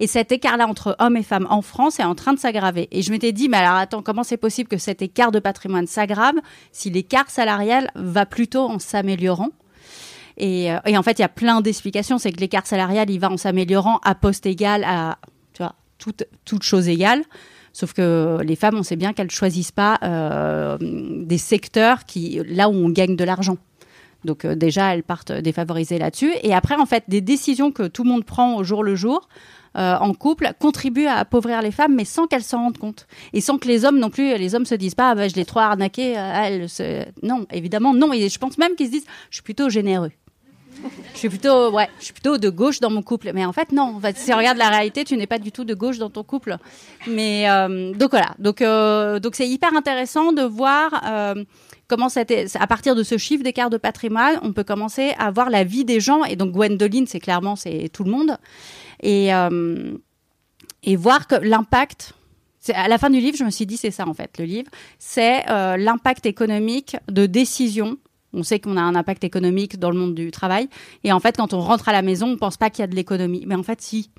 Et 0.00 0.06
cet 0.06 0.32
écart-là 0.32 0.66
entre 0.66 0.96
hommes 0.98 1.16
et 1.16 1.22
femmes 1.22 1.46
en 1.50 1.62
France 1.62 2.00
est 2.00 2.04
en 2.04 2.14
train 2.14 2.32
de 2.32 2.38
s'aggraver. 2.38 2.88
Et 2.90 3.02
je 3.02 3.10
m'étais 3.10 3.32
dit, 3.32 3.48
mais 3.48 3.58
alors 3.58 3.76
attends, 3.76 4.02
comment 4.02 4.22
c'est 4.22 4.36
possible 4.36 4.68
que 4.68 4.78
cet 4.78 5.02
écart 5.02 5.30
de 5.32 5.38
patrimoine 5.38 5.86
s'aggrave 5.86 6.34
si 6.72 6.90
l'écart 6.90 7.30
salarial 7.30 7.90
va 7.94 8.26
plutôt 8.26 8.68
en 8.68 8.78
s'améliorant? 8.78 9.50
Et, 10.36 10.70
et, 10.84 10.98
en 10.98 11.02
fait, 11.04 11.18
il 11.18 11.22
y 11.22 11.24
a 11.24 11.28
plein 11.28 11.60
d'explications. 11.60 12.18
C'est 12.18 12.32
que 12.32 12.40
l'écart 12.40 12.66
salarial, 12.66 13.08
il 13.08 13.20
va 13.20 13.30
en 13.30 13.36
s'améliorant 13.36 14.00
à 14.02 14.16
poste 14.16 14.46
égal, 14.46 14.82
à 14.82 15.18
tu 15.52 15.62
vois, 15.62 15.76
toute, 15.98 16.24
toute 16.44 16.64
chose 16.64 16.88
égale. 16.88 17.22
Sauf 17.72 17.92
que 17.92 18.38
les 18.42 18.54
femmes, 18.54 18.76
on 18.76 18.84
sait 18.84 18.96
bien 18.96 19.12
qu'elles 19.12 19.32
choisissent 19.32 19.72
pas 19.72 19.98
euh, 20.04 20.78
des 20.80 21.38
secteurs 21.38 22.04
qui, 22.04 22.40
là 22.46 22.68
où 22.68 22.72
on 22.72 22.88
gagne 22.88 23.16
de 23.16 23.24
l'argent. 23.24 23.58
Donc 24.24 24.44
euh, 24.44 24.54
déjà, 24.54 24.94
elles 24.94 25.02
partent 25.02 25.32
défavorisées 25.32 25.98
là-dessus. 25.98 26.32
Et 26.42 26.54
après, 26.54 26.76
en 26.76 26.86
fait, 26.86 27.02
des 27.08 27.20
décisions 27.20 27.72
que 27.72 27.82
tout 27.88 28.04
le 28.04 28.10
monde 28.10 28.24
prend 28.24 28.56
au 28.56 28.62
jour 28.62 28.84
le 28.84 28.94
jour, 28.94 29.28
euh, 29.76 29.96
en 29.96 30.14
couple 30.14 30.52
contribuent 30.58 31.06
à 31.06 31.16
appauvrir 31.16 31.62
les 31.62 31.70
femmes, 31.70 31.94
mais 31.94 32.04
sans 32.04 32.26
qu'elles 32.26 32.42
s'en 32.42 32.58
rendent 32.58 32.78
compte. 32.78 33.06
Et 33.32 33.40
sans 33.40 33.58
que 33.58 33.68
les 33.68 33.84
hommes 33.84 33.98
non 33.98 34.10
plus, 34.10 34.36
les 34.36 34.54
hommes 34.54 34.66
se 34.66 34.74
disent 34.74 34.94
pas, 34.94 35.10
ah, 35.10 35.14
bah, 35.14 35.28
je 35.28 35.34
l'ai 35.34 35.44
trop 35.44 35.60
arnaqué, 35.60 36.12
elle, 36.12 36.66
non, 37.22 37.46
évidemment, 37.52 37.94
non. 37.94 38.12
Et 38.12 38.28
je 38.28 38.38
pense 38.38 38.58
même 38.58 38.74
qu'ils 38.76 38.86
se 38.86 38.92
disent, 38.92 39.06
je 39.30 39.36
suis 39.36 39.42
plutôt 39.42 39.68
généreux 39.68 40.10
je 41.12 41.18
suis 41.18 41.28
plutôt, 41.28 41.70
ouais, 41.70 41.88
je 41.98 42.04
suis 42.04 42.12
plutôt 42.12 42.38
de 42.38 42.50
gauche 42.50 42.80
dans 42.80 42.90
mon 42.90 43.02
couple. 43.02 43.30
Mais 43.34 43.44
en 43.44 43.52
fait, 43.52 43.72
non. 43.72 43.94
En 43.96 44.00
fait, 44.00 44.16
si 44.16 44.32
on 44.32 44.36
regarde 44.36 44.58
la 44.58 44.68
réalité, 44.68 45.04
tu 45.04 45.16
n'es 45.16 45.26
pas 45.26 45.38
du 45.38 45.52
tout 45.52 45.64
de 45.64 45.74
gauche 45.74 45.98
dans 45.98 46.10
ton 46.10 46.22
couple. 46.22 46.56
Mais 47.06 47.48
euh, 47.48 47.92
donc 47.94 48.10
voilà. 48.10 48.34
Donc 48.38 48.62
euh, 48.62 49.18
donc 49.20 49.34
c'est 49.34 49.48
hyper 49.48 49.74
intéressant 49.74 50.32
de 50.32 50.42
voir. 50.42 51.02
Euh, 51.84 51.96
comment 51.96 52.08
à 52.08 52.66
partir 52.66 52.94
de 52.94 53.02
ce 53.02 53.18
chiffre 53.18 53.42
d'écart 53.42 53.70
de 53.70 53.76
patrimoine, 53.76 54.38
on 54.42 54.52
peut 54.52 54.64
commencer 54.64 55.12
à 55.18 55.30
voir 55.30 55.50
la 55.50 55.64
vie 55.64 55.84
des 55.84 56.00
gens. 56.00 56.24
Et 56.24 56.36
donc 56.36 56.52
Gwendoline, 56.52 57.06
c'est 57.06 57.20
clairement 57.20 57.56
c'est 57.56 57.88
tout 57.92 58.04
le 58.04 58.10
monde. 58.10 58.36
Et 59.02 59.30
et 60.86 60.96
voir 60.96 61.26
que 61.26 61.36
l'impact. 61.36 62.12
À 62.74 62.88
la 62.88 62.96
fin 62.96 63.10
du 63.10 63.20
livre, 63.20 63.36
je 63.36 63.44
me 63.44 63.50
suis 63.50 63.66
dit 63.66 63.76
c'est 63.76 63.90
ça 63.90 64.06
en 64.08 64.14
fait. 64.14 64.38
Le 64.38 64.44
livre, 64.44 64.70
c'est 64.98 65.44
l'impact 65.46 66.26
économique 66.26 66.96
de 67.08 67.26
décisions 67.26 67.98
on 68.34 68.42
sait 68.42 68.58
qu'on 68.58 68.76
a 68.76 68.82
un 68.82 68.94
impact 68.94 69.24
économique 69.24 69.78
dans 69.78 69.90
le 69.90 69.98
monde 69.98 70.14
du 70.14 70.30
travail. 70.30 70.68
Et 71.04 71.12
en 71.12 71.20
fait, 71.20 71.36
quand 71.36 71.54
on 71.54 71.60
rentre 71.60 71.88
à 71.88 71.92
la 71.92 72.02
maison, 72.02 72.28
on 72.28 72.36
pense 72.36 72.56
pas 72.56 72.70
qu'il 72.70 72.82
y 72.82 72.84
a 72.84 72.86
de 72.86 72.94
l'économie. 72.94 73.44
Mais 73.46 73.54
en 73.54 73.62
fait, 73.62 73.80
si. 73.80 74.10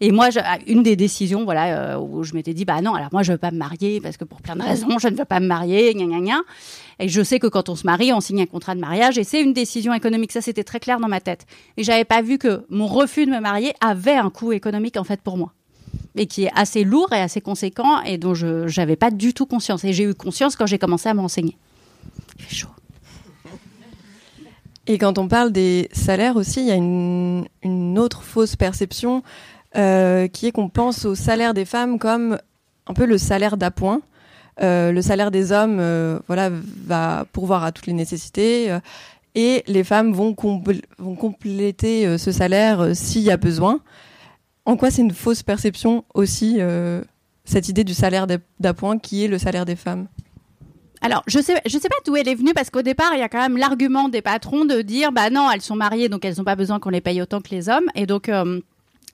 Et 0.00 0.10
moi, 0.10 0.28
une 0.66 0.82
des 0.82 0.96
décisions, 0.96 1.44
voilà, 1.44 1.94
euh, 1.94 1.98
où 1.98 2.24
je 2.24 2.34
m'étais 2.34 2.52
dit, 2.52 2.64
bah 2.64 2.80
non, 2.82 2.94
alors 2.94 3.08
moi, 3.12 3.22
je 3.22 3.32
veux 3.32 3.38
pas 3.38 3.52
me 3.52 3.58
marier 3.58 4.00
parce 4.00 4.16
que 4.16 4.24
pour 4.24 4.42
plein 4.42 4.56
de 4.56 4.62
raisons, 4.62 4.98
je 4.98 5.08
ne 5.08 5.16
veux 5.16 5.24
pas 5.24 5.40
me 5.40 5.46
marier, 5.46 5.94
gna 5.94 6.04
gna 6.04 6.20
gna. 6.20 6.40
Et 6.98 7.08
je 7.08 7.22
sais 7.22 7.38
que 7.38 7.46
quand 7.46 7.68
on 7.68 7.76
se 7.76 7.86
marie, 7.86 8.12
on 8.12 8.20
signe 8.20 8.42
un 8.42 8.46
contrat 8.46 8.74
de 8.74 8.80
mariage 8.80 9.18
et 9.18 9.24
c'est 9.24 9.40
une 9.40 9.52
décision 9.52 9.94
économique. 9.94 10.32
Ça, 10.32 10.40
c'était 10.40 10.64
très 10.64 10.80
clair 10.80 11.00
dans 11.00 11.08
ma 11.08 11.20
tête. 11.20 11.46
Et 11.76 11.84
j'avais 11.84 12.04
pas 12.04 12.22
vu 12.22 12.38
que 12.38 12.64
mon 12.70 12.86
refus 12.86 13.26
de 13.26 13.30
me 13.30 13.40
marier 13.40 13.72
avait 13.80 14.16
un 14.16 14.30
coût 14.30 14.52
économique, 14.52 14.96
en 14.96 15.04
fait, 15.04 15.20
pour 15.20 15.36
moi. 15.36 15.52
Et 16.16 16.26
qui 16.26 16.44
est 16.44 16.50
assez 16.54 16.84
lourd 16.84 17.12
et 17.12 17.20
assez 17.20 17.40
conséquent 17.40 18.00
et 18.02 18.18
dont 18.18 18.34
je 18.34 18.78
n'avais 18.78 18.96
pas 18.96 19.10
du 19.10 19.32
tout 19.32 19.46
conscience. 19.46 19.84
Et 19.84 19.92
j'ai 19.92 20.04
eu 20.04 20.14
conscience 20.14 20.56
quand 20.56 20.66
j'ai 20.66 20.78
commencé 20.78 21.08
à 21.08 21.14
m'enseigner. 21.14 21.56
Il 22.38 22.44
fait 22.44 22.54
chaud. 22.54 22.68
Et 24.86 24.98
quand 24.98 25.18
on 25.18 25.28
parle 25.28 25.50
des 25.50 25.88
salaires 25.92 26.36
aussi, 26.36 26.60
il 26.60 26.66
y 26.66 26.70
a 26.70 26.74
une, 26.74 27.98
autre 27.98 28.22
fausse 28.22 28.56
perception 28.56 29.22
euh, 29.76 30.28
qui 30.28 30.46
est 30.46 30.52
qu'on 30.52 30.68
pense 30.68 31.04
au 31.04 31.14
salaire 31.14 31.54
des 31.54 31.64
femmes 31.64 31.98
comme 31.98 32.38
un 32.86 32.94
peu 32.94 33.06
le 33.06 33.16
salaire 33.16 33.56
d'appoint. 33.56 34.02
Euh, 34.62 34.92
le 34.92 35.02
salaire 35.02 35.30
des 35.30 35.52
hommes 35.52 35.78
euh, 35.80 36.18
voilà, 36.26 36.50
va 36.86 37.24
pourvoir 37.32 37.64
à 37.64 37.72
toutes 37.72 37.86
les 37.86 37.92
nécessités 37.92 38.76
et 39.34 39.64
les 39.66 39.84
femmes 39.84 40.12
vont, 40.12 40.36
vont 40.98 41.14
compléter 41.16 42.18
ce 42.18 42.30
salaire 42.30 42.94
s'il 42.94 43.22
y 43.22 43.30
a 43.30 43.36
besoin. 43.36 43.80
En 44.66 44.76
quoi 44.76 44.90
c'est 44.90 45.02
une 45.02 45.12
fausse 45.12 45.42
perception 45.42 46.04
aussi, 46.14 46.60
cette 47.44 47.68
idée 47.68 47.84
du 47.84 47.94
salaire 47.94 48.26
d'appoint 48.60 48.98
qui 48.98 49.24
est 49.24 49.28
le 49.28 49.38
salaire 49.38 49.64
des 49.64 49.76
femmes? 49.76 50.06
Alors, 51.04 51.22
je 51.26 51.38
sais, 51.38 51.60
je 51.66 51.78
sais 51.78 51.90
pas 51.90 51.96
d'où 52.06 52.16
elle 52.16 52.28
est 52.28 52.34
venue 52.34 52.54
parce 52.54 52.70
qu'au 52.70 52.80
départ, 52.80 53.10
il 53.12 53.18
y 53.18 53.22
a 53.22 53.28
quand 53.28 53.42
même 53.42 53.58
l'argument 53.58 54.08
des 54.08 54.22
patrons 54.22 54.64
de 54.64 54.80
dire, 54.80 55.12
bah 55.12 55.28
non, 55.28 55.50
elles 55.50 55.60
sont 55.60 55.76
mariées, 55.76 56.08
donc 56.08 56.24
elles 56.24 56.38
n'ont 56.38 56.44
pas 56.44 56.56
besoin 56.56 56.80
qu'on 56.80 56.88
les 56.88 57.02
paye 57.02 57.20
autant 57.20 57.42
que 57.42 57.50
les 57.50 57.68
hommes. 57.68 57.84
Et 57.94 58.06
donc, 58.06 58.30
euh, 58.30 58.58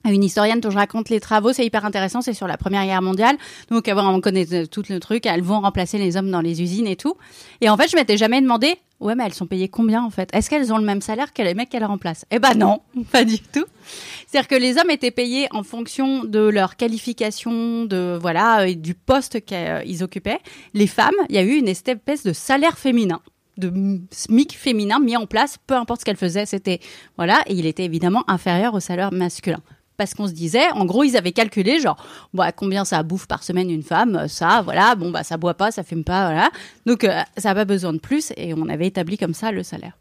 une 0.05 0.23
historienne 0.23 0.61
dont 0.61 0.69
je 0.69 0.77
raconte 0.77 1.09
les 1.09 1.19
travaux, 1.19 1.51
c'est 1.51 1.65
hyper 1.65 1.83
intéressant, 1.83 2.21
c'est 2.21 2.33
sur 2.33 2.47
la 2.47 2.55
Première 2.55 2.85
Guerre 2.85 3.01
mondiale. 3.01 3.37
Donc, 3.69 3.91
on 3.93 4.21
connaît 4.21 4.67
tout 4.67 4.83
le 4.87 5.01
truc, 5.01 5.25
elles 5.25 5.41
vont 5.41 5.59
remplacer 5.59 5.97
les 5.97 6.15
hommes 6.15 6.31
dans 6.31 6.39
les 6.39 6.61
usines 6.61 6.87
et 6.87 6.95
tout. 6.95 7.17
Et 7.59 7.69
en 7.69 7.75
fait, 7.75 7.91
je 7.91 7.97
m'étais 7.97 8.15
jamais 8.15 8.39
demandé, 8.39 8.77
ouais, 9.01 9.15
mais 9.15 9.25
elles 9.25 9.33
sont 9.33 9.47
payées 9.47 9.67
combien 9.67 10.03
en 10.03 10.09
fait? 10.09 10.29
Est-ce 10.33 10.49
qu'elles 10.49 10.71
ont 10.71 10.77
le 10.77 10.85
même 10.85 11.01
salaire 11.01 11.33
que 11.33 11.41
les 11.41 11.53
mecs 11.53 11.69
qu'elles 11.69 11.83
remplacent? 11.83 12.25
Eh 12.31 12.39
ben 12.39 12.53
non, 12.53 12.81
pas 13.11 13.25
du 13.25 13.39
tout. 13.39 13.65
C'est-à-dire 14.27 14.47
que 14.47 14.55
les 14.55 14.77
hommes 14.77 14.89
étaient 14.89 15.11
payés 15.11 15.47
en 15.51 15.63
fonction 15.63 16.23
de 16.23 16.39
leur 16.39 16.77
qualification, 16.77 17.85
de 17.85 18.17
voilà, 18.21 18.61
euh, 18.61 18.75
du 18.75 18.93
poste 18.93 19.43
qu'ils 19.43 20.03
occupaient. 20.03 20.39
Les 20.73 20.87
femmes, 20.87 21.15
il 21.29 21.35
y 21.35 21.39
a 21.39 21.43
eu 21.43 21.55
une 21.55 21.67
espèce 21.67 22.23
de 22.23 22.33
salaire 22.33 22.77
féminin 22.77 23.21
de 23.57 23.99
SMIC 24.11 24.57
féminin 24.57 24.99
mis 24.99 25.17
en 25.17 25.27
place, 25.27 25.57
peu 25.67 25.75
importe 25.75 25.99
ce 25.99 26.05
qu'elles 26.05 26.15
faisaient, 26.15 26.45
c'était 26.45 26.79
voilà, 27.17 27.43
et 27.47 27.53
il 27.53 27.65
était 27.65 27.83
évidemment 27.83 28.23
inférieur 28.29 28.73
au 28.73 28.79
salaire 28.79 29.11
masculin 29.11 29.61
parce 29.97 30.13
qu'on 30.13 30.27
se 30.27 30.33
disait, 30.33 30.71
en 30.71 30.85
gros, 30.85 31.03
ils 31.03 31.17
avaient 31.17 31.31
calculé 31.31 31.79
genre, 31.79 31.97
bah, 32.33 32.51
combien 32.51 32.85
ça 32.85 33.03
bouffe 33.03 33.27
par 33.27 33.43
semaine 33.43 33.69
une 33.69 33.83
femme, 33.83 34.27
ça, 34.27 34.61
voilà, 34.61 34.95
bon, 34.95 35.11
bah, 35.11 35.23
ça 35.23 35.37
boit 35.37 35.53
pas, 35.53 35.71
ça 35.71 35.83
fume 35.83 36.03
pas, 36.03 36.25
voilà. 36.25 36.49
Donc, 36.85 37.03
euh, 37.03 37.21
ça 37.37 37.49
n'a 37.49 37.55
pas 37.55 37.65
besoin 37.65 37.93
de 37.93 37.99
plus, 37.99 38.33
et 38.37 38.53
on 38.53 38.67
avait 38.67 38.87
établi 38.87 39.17
comme 39.17 39.33
ça 39.33 39.51
le 39.51 39.63
salaire. 39.63 39.97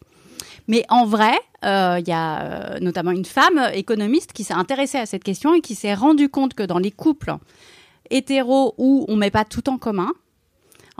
Mais 0.68 0.84
en 0.88 1.04
vrai, 1.04 1.32
euh, 1.64 1.96
il 1.98 2.08
y 2.08 2.12
a 2.12 2.42
euh, 2.42 2.78
notamment 2.80 3.10
une 3.10 3.24
femme 3.24 3.60
économiste 3.74 4.32
qui 4.32 4.44
s'est 4.44 4.54
intéressée 4.54 4.98
à 4.98 5.06
cette 5.06 5.24
question 5.24 5.54
et 5.54 5.60
qui 5.60 5.74
s'est 5.74 5.94
rendue 5.94 6.28
compte 6.28 6.54
que 6.54 6.62
dans 6.62 6.78
les 6.78 6.92
couples 6.92 7.34
hétéros 8.08 8.74
où 8.78 9.04
on 9.08 9.16
met 9.16 9.30
pas 9.30 9.44
tout 9.44 9.68
en 9.68 9.78
commun, 9.78 10.12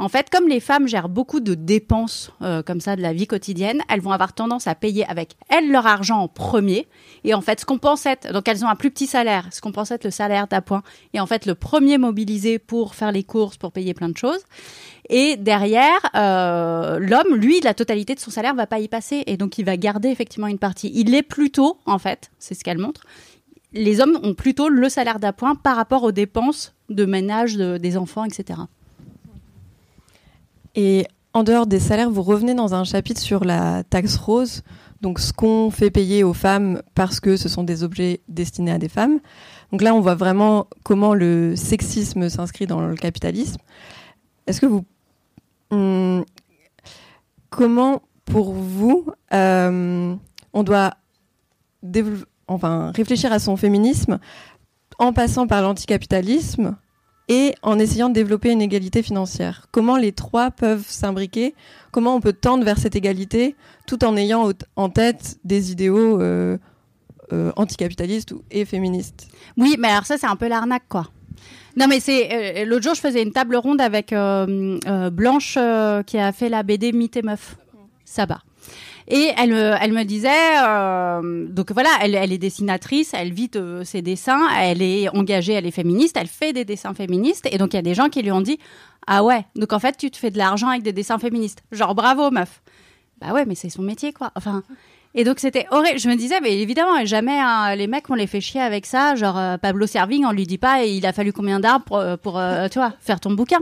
en 0.00 0.08
fait, 0.08 0.30
comme 0.30 0.48
les 0.48 0.60
femmes 0.60 0.88
gèrent 0.88 1.08
beaucoup 1.08 1.40
de 1.40 1.54
dépenses 1.54 2.32
euh, 2.40 2.62
comme 2.62 2.80
ça 2.80 2.96
de 2.96 3.02
la 3.02 3.12
vie 3.12 3.26
quotidienne, 3.26 3.82
elles 3.88 4.00
vont 4.00 4.12
avoir 4.12 4.32
tendance 4.32 4.66
à 4.66 4.74
payer 4.74 5.04
avec 5.06 5.36
elles 5.48 5.70
leur 5.70 5.86
argent 5.86 6.18
en 6.18 6.28
premier. 6.28 6.88
Et 7.24 7.34
en 7.34 7.42
fait, 7.42 7.60
ce 7.60 7.66
qu'on 7.66 7.78
pense 7.78 8.06
être, 8.06 8.32
donc 8.32 8.48
elles 8.48 8.64
ont 8.64 8.68
un 8.68 8.76
plus 8.76 8.90
petit 8.90 9.06
salaire, 9.06 9.46
ce 9.50 9.60
qu'on 9.60 9.72
pense 9.72 9.90
être 9.90 10.04
le 10.04 10.10
salaire 10.10 10.46
d'appoint, 10.46 10.82
et 11.12 11.20
en 11.20 11.26
fait 11.26 11.44
le 11.44 11.54
premier 11.54 11.98
mobilisé 11.98 12.58
pour 12.58 12.94
faire 12.94 13.12
les 13.12 13.24
courses, 13.24 13.58
pour 13.58 13.72
payer 13.72 13.92
plein 13.92 14.08
de 14.08 14.16
choses. 14.16 14.40
Et 15.10 15.36
derrière, 15.36 15.98
euh, 16.14 16.98
l'homme, 16.98 17.34
lui, 17.34 17.60
la 17.60 17.74
totalité 17.74 18.14
de 18.14 18.20
son 18.20 18.30
salaire 18.30 18.54
va 18.54 18.66
pas 18.66 18.78
y 18.78 18.88
passer. 18.88 19.24
Et 19.26 19.36
donc, 19.36 19.58
il 19.58 19.64
va 19.64 19.76
garder 19.76 20.08
effectivement 20.08 20.46
une 20.46 20.58
partie. 20.58 20.90
Il 20.94 21.12
est 21.14 21.24
plutôt, 21.24 21.78
en 21.84 21.98
fait, 21.98 22.30
c'est 22.38 22.54
ce 22.54 22.62
qu'elle 22.62 22.78
montre, 22.78 23.02
les 23.72 24.00
hommes 24.00 24.18
ont 24.22 24.34
plutôt 24.34 24.68
le 24.68 24.88
salaire 24.88 25.18
d'appoint 25.18 25.56
par 25.56 25.76
rapport 25.76 26.04
aux 26.04 26.12
dépenses 26.12 26.74
de 26.88 27.04
ménage 27.04 27.56
des 27.56 27.96
enfants, 27.96 28.24
etc. 28.24 28.60
Et 30.74 31.06
en 31.32 31.42
dehors 31.44 31.66
des 31.66 31.80
salaires, 31.80 32.10
vous 32.10 32.22
revenez 32.22 32.54
dans 32.54 32.74
un 32.74 32.84
chapitre 32.84 33.20
sur 33.20 33.44
la 33.44 33.84
taxe 33.84 34.16
rose, 34.16 34.62
donc 35.00 35.18
ce 35.18 35.32
qu'on 35.32 35.70
fait 35.70 35.90
payer 35.90 36.24
aux 36.24 36.34
femmes 36.34 36.82
parce 36.94 37.20
que 37.20 37.36
ce 37.36 37.48
sont 37.48 37.64
des 37.64 37.82
objets 37.82 38.20
destinés 38.28 38.72
à 38.72 38.78
des 38.78 38.88
femmes. 38.88 39.20
Donc 39.72 39.82
là, 39.82 39.94
on 39.94 40.00
voit 40.00 40.16
vraiment 40.16 40.66
comment 40.82 41.14
le 41.14 41.54
sexisme 41.56 42.28
s'inscrit 42.28 42.66
dans 42.66 42.80
le 42.80 42.94
capitalisme. 42.96 43.58
Est-ce 44.46 44.60
que 44.60 44.66
vous 44.66 44.84
Hum, 45.70 46.24
comment, 47.48 48.02
pour 48.24 48.52
vous, 48.52 49.06
euh, 49.32 50.14
on 50.52 50.62
doit 50.62 50.94
enfin, 52.48 52.92
réfléchir 52.94 53.32
à 53.32 53.38
son 53.38 53.56
féminisme 53.56 54.18
en 54.98 55.12
passant 55.12 55.46
par 55.46 55.62
l'anticapitalisme 55.62 56.76
et 57.30 57.54
en 57.62 57.78
essayant 57.78 58.08
de 58.08 58.14
développer 58.14 58.50
une 58.50 58.60
égalité 58.60 59.02
financière 59.02 59.68
Comment 59.70 59.96
les 59.96 60.12
trois 60.12 60.50
peuvent 60.50 60.84
s'imbriquer? 60.86 61.54
Comment 61.92 62.16
on 62.16 62.20
peut 62.20 62.32
tendre 62.32 62.64
vers 62.64 62.76
cette 62.76 62.96
égalité 62.96 63.54
tout 63.86 64.04
en 64.04 64.16
ayant 64.16 64.50
en 64.76 64.88
tête 64.90 65.38
des 65.44 65.70
idéaux 65.70 66.20
euh, 66.20 66.58
euh, 67.32 67.52
anticapitalistes 67.56 68.34
et 68.50 68.64
féministes? 68.64 69.28
Oui, 69.56 69.76
mais 69.78 69.88
alors 69.88 70.06
ça, 70.06 70.18
c'est 70.18 70.26
un 70.26 70.36
peu 70.36 70.48
l'arnaque, 70.48 70.88
quoi. 70.88 71.06
Non, 71.76 71.86
mais 71.88 72.00
c'est. 72.00 72.62
Euh, 72.62 72.64
l'autre 72.64 72.82
jour, 72.82 72.94
je 72.94 73.00
faisais 73.00 73.22
une 73.22 73.32
table 73.32 73.56
ronde 73.56 73.80
avec 73.80 74.10
Blanche 74.10 75.58
qui 76.06 76.18
a 76.18 76.32
fait 76.32 76.48
la 76.48 76.62
BD 76.64 76.92
Mythe 76.92 77.16
et 77.16 77.22
Meuf. 77.22 77.56
Sabat. 78.04 78.40
Et 79.12 79.32
elle, 79.36 79.50
me- 79.50 79.74
elle 79.80 79.92
me 79.92 80.04
disait, 80.04 80.28
euh, 80.64 81.46
donc 81.48 81.72
voilà, 81.72 81.90
elle, 82.00 82.14
est 82.14 82.38
dessinatrice, 82.38 83.12
elle 83.12 83.32
vit 83.32 83.48
de 83.48 83.82
ses 83.84 84.02
dessins, 84.02 84.48
elle 84.56 84.82
est 84.82 85.08
engagée, 85.08 85.52
elle 85.52 85.66
est 85.66 85.72
féministe, 85.72 86.16
elle 86.18 86.28
fait 86.28 86.52
des 86.52 86.64
dessins 86.64 86.94
féministes. 86.94 87.48
Et 87.50 87.58
donc 87.58 87.72
il 87.74 87.76
y 87.76 87.80
a 87.80 87.82
des 87.82 87.94
gens 87.94 88.08
qui 88.08 88.22
lui 88.22 88.30
ont 88.30 88.40
dit, 88.40 88.58
ah 89.08 89.24
ouais, 89.24 89.44
donc 89.56 89.72
en 89.72 89.80
fait 89.80 89.96
tu 89.96 90.10
te 90.12 90.16
fais 90.16 90.30
de 90.30 90.38
l'argent 90.38 90.68
avec 90.68 90.82
des 90.84 90.92
dessins 90.92 91.18
féministes. 91.18 91.62
Genre 91.72 91.94
bravo 91.96 92.30
meuf. 92.30 92.62
Bah 93.20 93.32
ouais, 93.32 93.44
mais 93.46 93.56
c'est 93.56 93.68
son 93.68 93.82
métier 93.82 94.12
quoi. 94.12 94.30
Enfin. 94.36 94.62
Et 95.12 95.24
donc 95.24 95.40
c'était 95.40 95.66
horrible. 95.72 95.98
Je 95.98 96.08
me 96.08 96.14
disais, 96.14 96.40
mais 96.40 96.56
évidemment, 96.60 97.04
jamais 97.04 97.36
hein, 97.36 97.74
les 97.74 97.88
mecs 97.88 98.08
on 98.10 98.14
les 98.14 98.28
fait 98.28 98.40
chier 98.40 98.60
avec 98.60 98.86
ça. 98.86 99.16
Genre 99.16 99.36
euh, 99.36 99.56
Pablo 99.58 99.88
Servigne, 99.88 100.24
on 100.24 100.30
lui 100.30 100.46
dit 100.46 100.56
pas, 100.56 100.84
il 100.84 101.04
a 101.04 101.12
fallu 101.12 101.32
combien 101.32 101.58
d'arbres 101.58 102.16
pour, 102.22 102.38
euh, 102.38 102.66
euh, 102.66 102.68
tu 102.68 102.78
vois, 102.78 102.92
faire 103.00 103.18
ton 103.18 103.32
bouquin. 103.32 103.58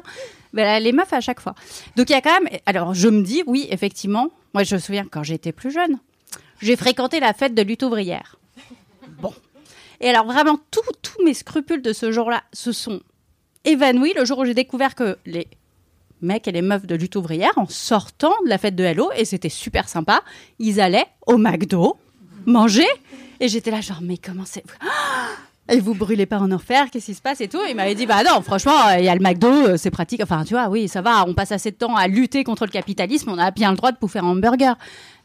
Là, 0.53 0.81
les 0.81 0.93
meufs 0.93 1.13
à 1.13 1.21
chaque 1.21 1.41
fois. 1.41 1.55
Donc 1.97 2.11
il 2.11 2.13
y 2.13 2.17
a 2.17 2.21
quand 2.21 2.41
même. 2.41 2.49
Alors 2.67 2.95
je 2.95 3.09
me 3.09 3.23
dis, 3.23 3.43
oui, 3.47 3.67
effectivement. 3.71 4.31
Moi 4.55 4.65
je 4.65 4.75
me 4.75 4.81
souviens 4.81 5.07
quand 5.11 5.23
j'étais 5.23 5.53
plus 5.53 5.71
jeune, 5.71 5.99
j'ai 6.61 6.77
fréquenté 6.77 7.21
la 7.21 7.33
fête 7.33 7.55
de 7.55 7.63
lutte 7.63 7.83
ouvrière. 7.83 8.37
Bon. 9.21 9.33
Et 10.01 10.09
alors 10.09 10.27
vraiment 10.27 10.59
tous 10.71 11.25
mes 11.25 11.35
scrupules 11.35 11.83
de 11.83 11.93
ce 11.93 12.13
jour-là 12.13 12.43
se 12.53 12.73
sont 12.73 13.01
évanouis 13.65 14.13
le 14.15 14.25
jour 14.25 14.39
où 14.39 14.45
j'ai 14.45 14.55
découvert 14.55 14.95
que 14.95 15.19
les 15.27 15.49
mecs 16.21 16.49
et 16.49 16.53
les 16.53 16.63
meufs 16.63 16.87
de 16.87 16.95
lutte 16.95 17.17
ouvrière, 17.17 17.53
en 17.57 17.67
sortant 17.69 18.35
de 18.45 18.49
la 18.49 18.59
fête 18.59 18.75
de 18.75 18.85
Hello, 18.85 19.11
et 19.17 19.25
c'était 19.25 19.49
super 19.49 19.89
sympa, 19.89 20.23
ils 20.59 20.81
allaient 20.81 21.07
au 21.27 21.37
McDo 21.37 21.97
manger. 22.47 22.87
Et 23.41 23.49
j'étais 23.49 23.71
là, 23.71 23.81
genre, 23.81 24.01
mais 24.03 24.19
comment 24.19 24.45
c'est. 24.45 24.65
Ah 24.81 25.29
et 25.69 25.81
vous 25.81 25.95
brûlez 25.95 26.27
pas 26.27 26.39
en 26.39 26.51
enfer, 26.51 26.91
qu'est-ce 26.91 27.07
qui 27.07 27.15
se 27.15 27.23
passe 27.23 27.41
et 27.41 27.49
tout. 27.49 27.61
Il 27.69 27.77
m'avait 27.77 27.95
dit, 27.95 28.07
bah 28.07 28.23
non, 28.25 28.41
franchement, 28.41 28.91
il 28.99 29.05
y 29.05 29.09
a 29.09 29.15
le 29.15 29.21
McDo, 29.21 29.49
euh, 29.49 29.77
c'est 29.77 29.91
pratique. 29.91 30.23
Enfin, 30.23 30.45
tu 30.45 30.55
vois, 30.55 30.69
oui, 30.69 30.89
ça 30.89 31.03
va, 31.03 31.25
on 31.27 31.35
passe 31.35 31.53
assez 31.53 31.71
de 31.71 31.77
temps 31.77 31.95
à 31.97 32.09
lutter 32.09 32.45
contre 32.45 32.65
le 32.65 32.71
capitalisme, 32.71 33.31
on 33.31 33.39
a 33.39 33.51
bien 33.51 33.71
le 33.71 33.77
droit 33.77 33.93
de 33.93 33.99
bouffer 33.99 34.21
un 34.21 34.25
hamburger. 34.25 34.77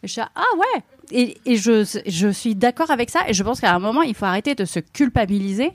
Je 0.04 0.20
là, 0.20 0.30
ah 0.36 0.58
ouais. 0.58 0.84
Et, 1.12 1.58
je, 1.58 2.32
suis 2.32 2.56
d'accord 2.56 2.92
avec 2.92 3.10
ça. 3.10 3.22
Et 3.28 3.34
je 3.34 3.44
pense 3.44 3.62
qu'à 3.62 3.74
un 3.74 3.80
moment, 3.80 4.02
il 4.02 4.16
faut 4.16 4.26
arrêter 4.26 4.56
de 4.56 4.66
se 4.66 4.80
culpabiliser. 4.80 5.72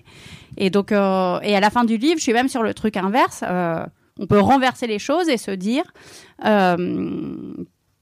Et 0.56 0.70
donc, 0.70 0.92
euh, 0.92 1.38
et 1.42 1.56
à 1.56 1.60
la 1.60 1.70
fin 1.70 1.84
du 1.84 1.96
livre, 1.96 2.18
je 2.18 2.24
suis 2.24 2.32
même 2.32 2.48
sur 2.48 2.62
le 2.62 2.74
truc 2.74 2.96
inverse. 2.96 3.42
Euh, 3.46 3.84
on 4.18 4.26
peut 4.26 4.40
renverser 4.40 4.86
les 4.86 4.98
choses 4.98 5.28
et 5.28 5.36
se 5.36 5.52
dire 5.52 5.84
euh, 6.44 7.54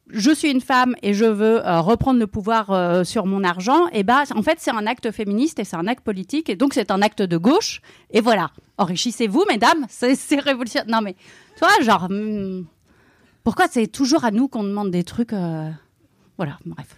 je 0.08 0.30
suis 0.30 0.50
une 0.50 0.60
femme 0.60 0.94
et 1.02 1.14
je 1.14 1.25
veux 1.25 1.66
euh, 1.66 1.80
reprendre 1.80 2.20
le 2.20 2.26
pouvoir 2.26 2.70
euh, 2.70 3.04
sur 3.04 3.26
mon 3.26 3.42
argent, 3.42 3.88
et 3.92 4.02
ben 4.02 4.22
en 4.34 4.42
fait 4.42 4.58
c'est 4.58 4.70
un 4.70 4.86
acte 4.86 5.10
féministe 5.10 5.58
et 5.58 5.64
c'est 5.64 5.76
un 5.76 5.86
acte 5.86 6.04
politique 6.04 6.48
et 6.48 6.56
donc 6.56 6.75
c'est 6.75 6.90
un 6.90 7.02
acte 7.02 7.22
de 7.22 7.36
gauche. 7.36 7.80
Et 8.12 8.20
voilà, 8.20 8.50
enrichissez-vous, 8.78 9.44
mesdames, 9.48 9.86
c'est 9.88 10.40
révolutionnaire. 10.40 10.86
Non 10.88 11.00
mais, 11.02 11.14
tu 11.56 11.60
vois, 11.60 11.84
genre, 11.84 12.08
hmm, 12.08 12.64
pourquoi 13.42 13.66
c'est 13.68 13.86
toujours 13.88 14.25
à 14.25 14.30
nous 14.30 14.48
qu'on 14.48 14.64
demande 14.64 14.90
des 14.90 15.04
trucs 15.04 15.32
euh, 15.32 15.70
Voilà, 16.36 16.58
bref. 16.64 16.96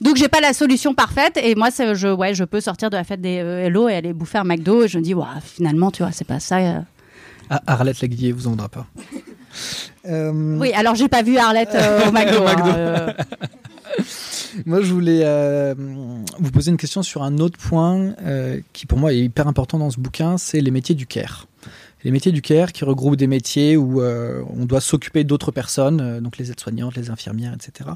Donc 0.00 0.16
j'ai 0.16 0.28
pas 0.28 0.40
la 0.40 0.52
solution 0.52 0.94
parfaite 0.94 1.36
et 1.36 1.56
moi 1.56 1.70
je 1.70 2.14
ouais 2.14 2.32
je 2.32 2.44
peux 2.44 2.60
sortir 2.60 2.90
de 2.90 2.96
la 2.96 3.02
fête 3.02 3.20
des 3.20 3.34
Hello 3.34 3.88
et 3.88 3.94
aller 3.96 4.12
bouffer 4.12 4.38
un 4.38 4.44
McDo 4.44 4.84
et 4.84 4.88
je 4.88 4.98
me 4.98 5.02
dis 5.02 5.14
Ouah, 5.14 5.40
finalement 5.42 5.90
tu 5.90 6.04
vois 6.04 6.12
c'est 6.12 6.24
pas 6.24 6.38
ça. 6.38 6.84
Ah, 7.50 7.60
Arlette 7.66 8.00
Laguillet 8.00 8.30
vous 8.30 8.46
en 8.46 8.50
voudra 8.50 8.68
pas. 8.68 8.86
Euh, 10.06 10.58
Oui 10.58 10.72
alors 10.72 10.94
j'ai 10.94 11.08
pas 11.08 11.22
vu 11.22 11.36
Arlette 11.38 11.74
euh, 11.74 12.08
au 12.08 12.12
McDo. 12.12 12.38
Au 12.40 12.44
McDo. 12.44 12.68
hein, 12.68 12.76
euh. 12.76 13.12
Moi, 14.66 14.82
je 14.82 14.92
voulais 14.92 15.22
euh, 15.24 15.74
vous 16.38 16.50
poser 16.52 16.70
une 16.70 16.76
question 16.76 17.02
sur 17.02 17.22
un 17.22 17.38
autre 17.38 17.58
point 17.58 18.14
euh, 18.22 18.60
qui, 18.72 18.86
pour 18.86 18.98
moi, 18.98 19.12
est 19.12 19.18
hyper 19.18 19.48
important 19.48 19.78
dans 19.78 19.90
ce 19.90 19.98
bouquin, 19.98 20.38
c'est 20.38 20.60
les 20.60 20.70
métiers 20.70 20.94
du 20.94 21.06
care. 21.06 21.46
Les 22.04 22.10
métiers 22.10 22.32
du 22.32 22.42
care 22.42 22.72
qui 22.72 22.84
regroupent 22.84 23.16
des 23.16 23.26
métiers 23.26 23.76
où 23.76 24.00
euh, 24.00 24.42
on 24.56 24.64
doit 24.66 24.80
s'occuper 24.80 25.24
d'autres 25.24 25.50
personnes, 25.50 26.20
donc 26.20 26.38
les 26.38 26.50
aides-soignantes, 26.50 26.94
les 26.96 27.10
infirmières, 27.10 27.54
etc., 27.54 27.90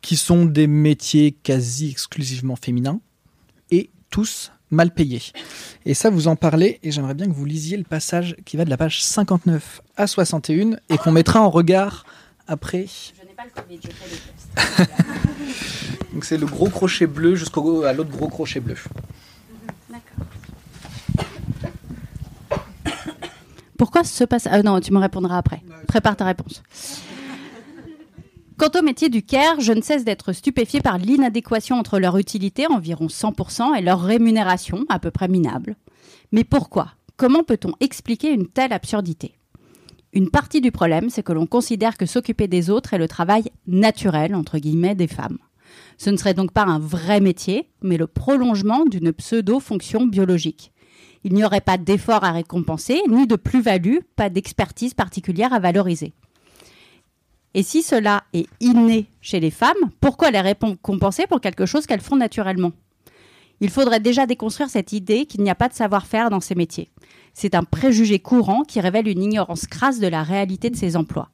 qui 0.00 0.16
sont 0.16 0.44
des 0.44 0.66
métiers 0.66 1.32
quasi 1.42 1.90
exclusivement 1.90 2.56
féminins 2.56 3.00
et 3.70 3.90
tous 4.10 4.52
mal 4.70 4.90
payés. 4.90 5.22
Et 5.84 5.94
ça, 5.94 6.10
vous 6.10 6.28
en 6.28 6.36
parlez, 6.36 6.78
et 6.82 6.90
j'aimerais 6.90 7.14
bien 7.14 7.26
que 7.26 7.32
vous 7.32 7.44
lisiez 7.44 7.76
le 7.76 7.84
passage 7.84 8.36
qui 8.44 8.56
va 8.56 8.64
de 8.64 8.70
la 8.70 8.76
page 8.76 9.02
59 9.02 9.82
à 9.96 10.06
61 10.06 10.76
et 10.88 10.98
qu'on 10.98 11.12
mettra 11.12 11.40
en 11.40 11.50
regard 11.50 12.04
après 12.46 12.86
Je 12.86 13.26
n'ai 13.26 13.34
pas 13.34 13.44
le 13.44 13.50
Covid, 13.50 13.80
je 13.82 13.88
fais 13.88 14.76
tests. 14.76 14.90
Donc 16.12 16.24
c'est 16.24 16.38
le 16.38 16.46
gros 16.46 16.68
crochet 16.68 17.06
bleu 17.06 17.34
jusqu'au 17.34 17.84
à 17.84 17.92
l'autre 17.92 18.10
gros 18.10 18.28
crochet 18.28 18.60
bleu. 18.60 18.76
Pourquoi 23.78 24.02
ce 24.02 24.24
passage 24.24 24.52
ah, 24.52 24.62
Non, 24.62 24.80
tu 24.80 24.92
me 24.92 24.98
répondras 24.98 25.38
après. 25.38 25.62
Prépare 25.86 26.16
ta 26.16 26.24
réponse. 26.24 26.62
Quant 28.58 28.76
au 28.76 28.82
métier 28.82 29.08
du 29.08 29.22
care, 29.22 29.60
je 29.60 29.72
ne 29.72 29.80
cesse 29.80 30.04
d'être 30.04 30.32
stupéfié 30.32 30.80
par 30.80 30.98
l'inadéquation 30.98 31.76
entre 31.76 32.00
leur 32.00 32.18
utilité, 32.18 32.66
environ 32.66 33.06
100%, 33.06 33.78
et 33.78 33.82
leur 33.82 34.02
rémunération, 34.02 34.84
à 34.88 34.98
peu 34.98 35.12
près 35.12 35.28
minable. 35.28 35.76
Mais 36.32 36.42
pourquoi? 36.42 36.88
Comment 37.16 37.44
peut-on 37.44 37.74
expliquer 37.78 38.32
une 38.32 38.48
telle 38.48 38.72
absurdité? 38.72 39.36
Une 40.12 40.28
partie 40.28 40.60
du 40.60 40.72
problème, 40.72 41.08
c'est 41.08 41.22
que 41.22 41.32
l'on 41.32 41.46
considère 41.46 41.96
que 41.96 42.04
s'occuper 42.04 42.48
des 42.48 42.68
autres 42.68 42.94
est 42.94 42.98
le 42.98 43.06
travail 43.06 43.44
naturel, 43.68 44.34
entre 44.34 44.58
guillemets, 44.58 44.96
des 44.96 45.06
femmes. 45.06 45.38
Ce 45.96 46.10
ne 46.10 46.16
serait 46.16 46.34
donc 46.34 46.50
pas 46.50 46.64
un 46.64 46.80
vrai 46.80 47.20
métier, 47.20 47.68
mais 47.80 47.96
le 47.96 48.08
prolongement 48.08 48.86
d'une 48.86 49.12
pseudo-fonction 49.12 50.04
biologique. 50.04 50.72
Il 51.22 51.32
n'y 51.32 51.44
aurait 51.44 51.60
pas 51.60 51.78
d'effort 51.78 52.24
à 52.24 52.32
récompenser, 52.32 53.02
ni 53.08 53.28
de 53.28 53.36
plus-value, 53.36 53.98
pas 54.16 54.30
d'expertise 54.30 54.94
particulière 54.94 55.52
à 55.52 55.60
valoriser. 55.60 56.12
Et 57.58 57.64
si 57.64 57.82
cela 57.82 58.22
est 58.34 58.46
inné 58.60 59.08
chez 59.20 59.40
les 59.40 59.50
femmes, 59.50 59.90
pourquoi 60.00 60.30
les 60.30 60.40
récompenser 60.40 61.26
pour 61.26 61.40
quelque 61.40 61.66
chose 61.66 61.86
qu'elles 61.86 62.00
font 62.00 62.14
naturellement? 62.14 62.70
Il 63.60 63.68
faudrait 63.68 63.98
déjà 63.98 64.26
déconstruire 64.26 64.70
cette 64.70 64.92
idée 64.92 65.26
qu'il 65.26 65.42
n'y 65.42 65.50
a 65.50 65.56
pas 65.56 65.68
de 65.68 65.74
savoir-faire 65.74 66.30
dans 66.30 66.38
ces 66.38 66.54
métiers. 66.54 66.88
C'est 67.34 67.56
un 67.56 67.64
préjugé 67.64 68.20
courant 68.20 68.62
qui 68.62 68.78
révèle 68.78 69.08
une 69.08 69.24
ignorance 69.24 69.66
crasse 69.66 69.98
de 69.98 70.06
la 70.06 70.22
réalité 70.22 70.70
de 70.70 70.76
ces 70.76 70.94
emplois. 70.94 71.30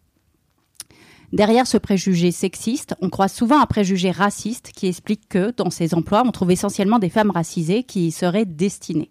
Derrière 1.35 1.67
ce 1.67 1.77
préjugé 1.77 2.31
sexiste, 2.31 2.95
on 3.03 3.11
croit 3.11 3.29
souvent 3.29 3.61
un 3.61 3.67
préjugé 3.67 4.11
raciste 4.11 4.73
qui 4.75 4.87
explique 4.87 5.29
que, 5.29 5.53
dans 5.55 5.69
ces 5.69 5.93
emplois, 5.93 6.23
on 6.25 6.33
trouve 6.33 6.53
essentiellement 6.53 6.99
des 6.99 7.11
femmes 7.11 7.33
racisées 7.33 7.83
qui 7.83 8.07
y 8.07 8.13
seraient 8.13 8.47
destinées. 8.47 9.11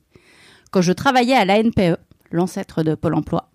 Quand 0.71 0.81
je 0.81 0.93
travaillais 0.93 1.35
à 1.35 1.45
l'ANPE, 1.45 1.95
l'ancêtre 2.31 2.81
de 2.81 2.95
Pôle 2.95 3.13
emploi, 3.13 3.51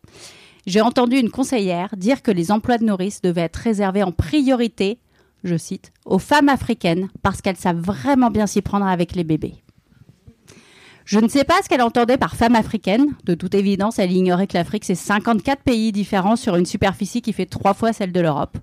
j'ai 0.68 0.83
entendu 0.83 1.16
une 1.16 1.31
conseillère 1.31 1.88
dire 1.96 2.22
que 2.22 2.31
les 2.31 2.52
emplois 2.52 2.76
de 2.76 2.85
nourrice 2.85 3.22
devaient 3.22 3.40
être 3.40 3.57
réservés 3.57 4.02
en 4.02 4.12
priorité, 4.12 4.98
je 5.42 5.57
cite, 5.57 5.92
aux 6.04 6.18
femmes 6.18 6.50
africaines 6.50 7.09
parce 7.22 7.40
qu'elles 7.40 7.57
savent 7.57 7.81
vraiment 7.81 8.31
bien 8.31 8.46
s'y 8.46 8.61
prendre 8.61 8.87
avec 8.87 9.14
les 9.14 9.24
bébés. 9.24 9.54
Je 11.07 11.20
ne 11.20 11.28
sais 11.28 11.44
pas 11.44 11.54
ce 11.64 11.70
qu'elle 11.70 11.81
entendait 11.81 12.18
par 12.18 12.37
femme 12.37 12.54
africaine. 12.54 13.14
De 13.24 13.33
toute 13.33 13.54
évidence, 13.54 13.98
elle 13.98 14.12
ignorait 14.12 14.46
que 14.46 14.59
l'Afrique, 14.59 14.85
c'est 14.85 14.94
54 14.94 15.62
pays 15.62 15.90
différents 15.90 16.37
sur 16.37 16.54
une 16.57 16.66
superficie 16.66 17.22
qui 17.22 17.33
fait 17.33 17.46
trois 17.46 17.72
fois 17.72 17.94
celle 17.94 18.12
de 18.12 18.20
l'Europe. 18.20 18.59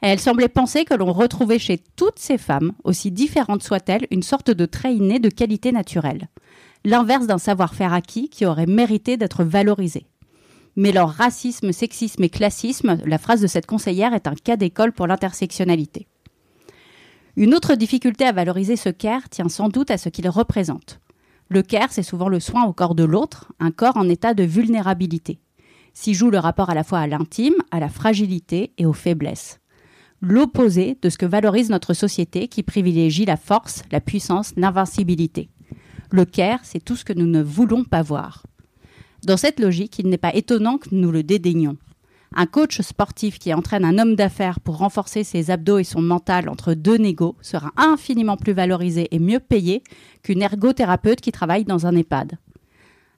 Elle 0.00 0.18
semblait 0.18 0.48
penser 0.48 0.84
que 0.84 0.94
l'on 0.94 1.12
retrouvait 1.12 1.60
chez 1.60 1.78
toutes 1.94 2.18
ces 2.18 2.38
femmes, 2.38 2.72
aussi 2.82 3.12
différentes 3.12 3.62
soient-elles, 3.62 4.08
une 4.10 4.24
sorte 4.24 4.50
de 4.50 4.66
trait 4.66 4.96
inné 4.96 5.20
de 5.20 5.28
qualité 5.28 5.70
naturelle. 5.70 6.28
L'inverse 6.84 7.28
d'un 7.28 7.38
savoir-faire 7.38 7.92
acquis 7.92 8.28
qui 8.30 8.46
aurait 8.46 8.66
mérité 8.66 9.16
d'être 9.16 9.44
valorisé. 9.44 10.06
Mais 10.76 10.92
leur 10.92 11.08
racisme, 11.08 11.72
sexisme 11.72 12.22
et 12.22 12.28
classisme, 12.28 12.98
la 13.04 13.18
phrase 13.18 13.40
de 13.40 13.46
cette 13.46 13.66
conseillère 13.66 14.12
est 14.12 14.26
un 14.26 14.34
cas 14.34 14.56
d'école 14.56 14.92
pour 14.92 15.06
l'intersectionnalité. 15.06 16.06
Une 17.36 17.54
autre 17.54 17.74
difficulté 17.74 18.24
à 18.24 18.32
valoriser 18.32 18.76
ce 18.76 18.90
care 18.90 19.28
tient 19.28 19.48
sans 19.48 19.68
doute 19.68 19.90
à 19.90 19.98
ce 19.98 20.08
qu'il 20.10 20.28
représente. 20.28 21.00
Le 21.48 21.62
care, 21.62 21.92
c'est 21.92 22.02
souvent 22.02 22.28
le 22.28 22.40
soin 22.40 22.64
au 22.64 22.72
corps 22.72 22.94
de 22.94 23.04
l'autre, 23.04 23.52
un 23.60 23.70
corps 23.70 23.96
en 23.96 24.08
état 24.08 24.34
de 24.34 24.42
vulnérabilité. 24.42 25.38
S'y 25.94 26.12
joue 26.12 26.30
le 26.30 26.38
rapport 26.38 26.70
à 26.70 26.74
la 26.74 26.84
fois 26.84 26.98
à 26.98 27.06
l'intime, 27.06 27.54
à 27.70 27.80
la 27.80 27.88
fragilité 27.88 28.72
et 28.78 28.84
aux 28.84 28.92
faiblesses. 28.92 29.60
L'opposé 30.20 30.98
de 31.00 31.08
ce 31.08 31.18
que 31.18 31.26
valorise 31.26 31.70
notre 31.70 31.94
société 31.94 32.48
qui 32.48 32.62
privilégie 32.62 33.24
la 33.24 33.36
force, 33.36 33.82
la 33.92 34.00
puissance, 34.00 34.52
l'invincibilité. 34.56 35.48
Le 36.10 36.24
care, 36.24 36.60
c'est 36.64 36.84
tout 36.84 36.96
ce 36.96 37.04
que 37.04 37.12
nous 37.12 37.26
ne 37.26 37.42
voulons 37.42 37.84
pas 37.84 38.02
voir. 38.02 38.42
Dans 39.26 39.36
cette 39.36 39.58
logique, 39.58 39.98
il 39.98 40.08
n'est 40.08 40.18
pas 40.18 40.32
étonnant 40.36 40.78
que 40.78 40.90
nous 40.92 41.10
le 41.10 41.24
dédaignions. 41.24 41.76
Un 42.36 42.46
coach 42.46 42.80
sportif 42.80 43.40
qui 43.40 43.52
entraîne 43.52 43.84
un 43.84 43.98
homme 43.98 44.14
d'affaires 44.14 44.60
pour 44.60 44.76
renforcer 44.76 45.24
ses 45.24 45.50
abdos 45.50 45.78
et 45.78 45.84
son 45.84 46.00
mental 46.00 46.48
entre 46.48 46.74
deux 46.74 46.96
négos 46.96 47.34
sera 47.42 47.72
infiniment 47.76 48.36
plus 48.36 48.52
valorisé 48.52 49.08
et 49.10 49.18
mieux 49.18 49.40
payé 49.40 49.82
qu'une 50.22 50.42
ergothérapeute 50.42 51.20
qui 51.20 51.32
travaille 51.32 51.64
dans 51.64 51.86
un 51.88 51.96
EHPAD. 51.96 52.38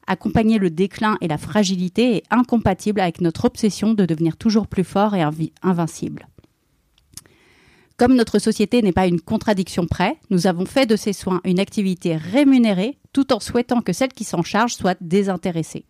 Accompagner 0.06 0.56
le 0.56 0.70
déclin 0.70 1.18
et 1.20 1.28
la 1.28 1.36
fragilité 1.36 2.16
est 2.16 2.22
incompatible 2.30 3.00
avec 3.00 3.20
notre 3.20 3.44
obsession 3.44 3.92
de 3.92 4.06
devenir 4.06 4.38
toujours 4.38 4.66
plus 4.66 4.84
fort 4.84 5.14
et 5.14 5.20
invi- 5.20 5.52
invincible. 5.60 6.26
Comme 7.98 8.14
notre 8.14 8.38
société 8.38 8.80
n'est 8.80 8.92
pas 8.92 9.08
une 9.08 9.20
contradiction 9.20 9.86
près, 9.86 10.16
nous 10.30 10.46
avons 10.46 10.64
fait 10.64 10.86
de 10.86 10.96
ces 10.96 11.12
soins 11.12 11.42
une 11.44 11.60
activité 11.60 12.16
rémunérée 12.16 12.96
tout 13.12 13.30
en 13.34 13.40
souhaitant 13.40 13.82
que 13.82 13.92
celle 13.92 14.14
qui 14.14 14.24
s'en 14.24 14.42
charge 14.42 14.72
soit 14.72 14.96
désintéressée. 15.02 15.84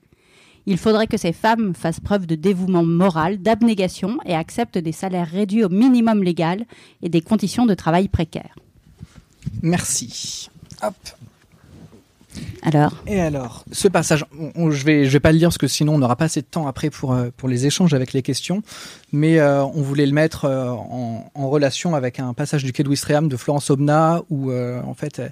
Il 0.70 0.76
faudrait 0.76 1.06
que 1.06 1.16
ces 1.16 1.32
femmes 1.32 1.74
fassent 1.74 1.98
preuve 1.98 2.26
de 2.26 2.34
dévouement 2.34 2.84
moral, 2.84 3.38
d'abnégation 3.38 4.18
et 4.26 4.34
acceptent 4.34 4.76
des 4.76 4.92
salaires 4.92 5.26
réduits 5.26 5.64
au 5.64 5.70
minimum 5.70 6.22
légal 6.22 6.66
et 7.00 7.08
des 7.08 7.22
conditions 7.22 7.64
de 7.64 7.72
travail 7.72 8.08
précaires. 8.08 8.54
Merci. 9.62 10.50
Hop. 10.82 10.94
Alors? 12.62 12.92
Et 13.06 13.20
alors, 13.20 13.64
ce 13.72 13.88
passage, 13.88 14.24
on- 14.38 14.50
on- 14.54 14.70
je 14.70 14.84
vais, 14.84 15.04
je 15.04 15.10
vais 15.10 15.20
pas 15.20 15.32
le 15.32 15.38
lire 15.38 15.48
parce 15.48 15.58
que 15.58 15.66
sinon 15.68 15.94
on 15.94 15.98
n'aura 15.98 16.16
pas 16.16 16.26
assez 16.26 16.40
de 16.40 16.46
temps 16.46 16.66
après 16.66 16.90
pour 16.90 17.12
euh, 17.12 17.28
pour 17.36 17.48
les 17.48 17.66
échanges 17.66 17.94
avec 17.94 18.12
les 18.12 18.22
questions. 18.22 18.62
Mais 19.12 19.38
euh, 19.38 19.64
on 19.64 19.80
voulait 19.82 20.04
le 20.06 20.12
mettre 20.12 20.44
euh, 20.44 20.68
en, 20.68 21.30
en 21.34 21.48
relation 21.48 21.94
avec 21.94 22.20
un 22.20 22.34
passage 22.34 22.62
du 22.64 22.72
Quai 22.72 22.82
de 22.82 23.36
Florence 23.36 23.70
Obna 23.70 24.20
où 24.28 24.50
euh, 24.50 24.80
en 24.86 24.94
fait, 24.94 25.22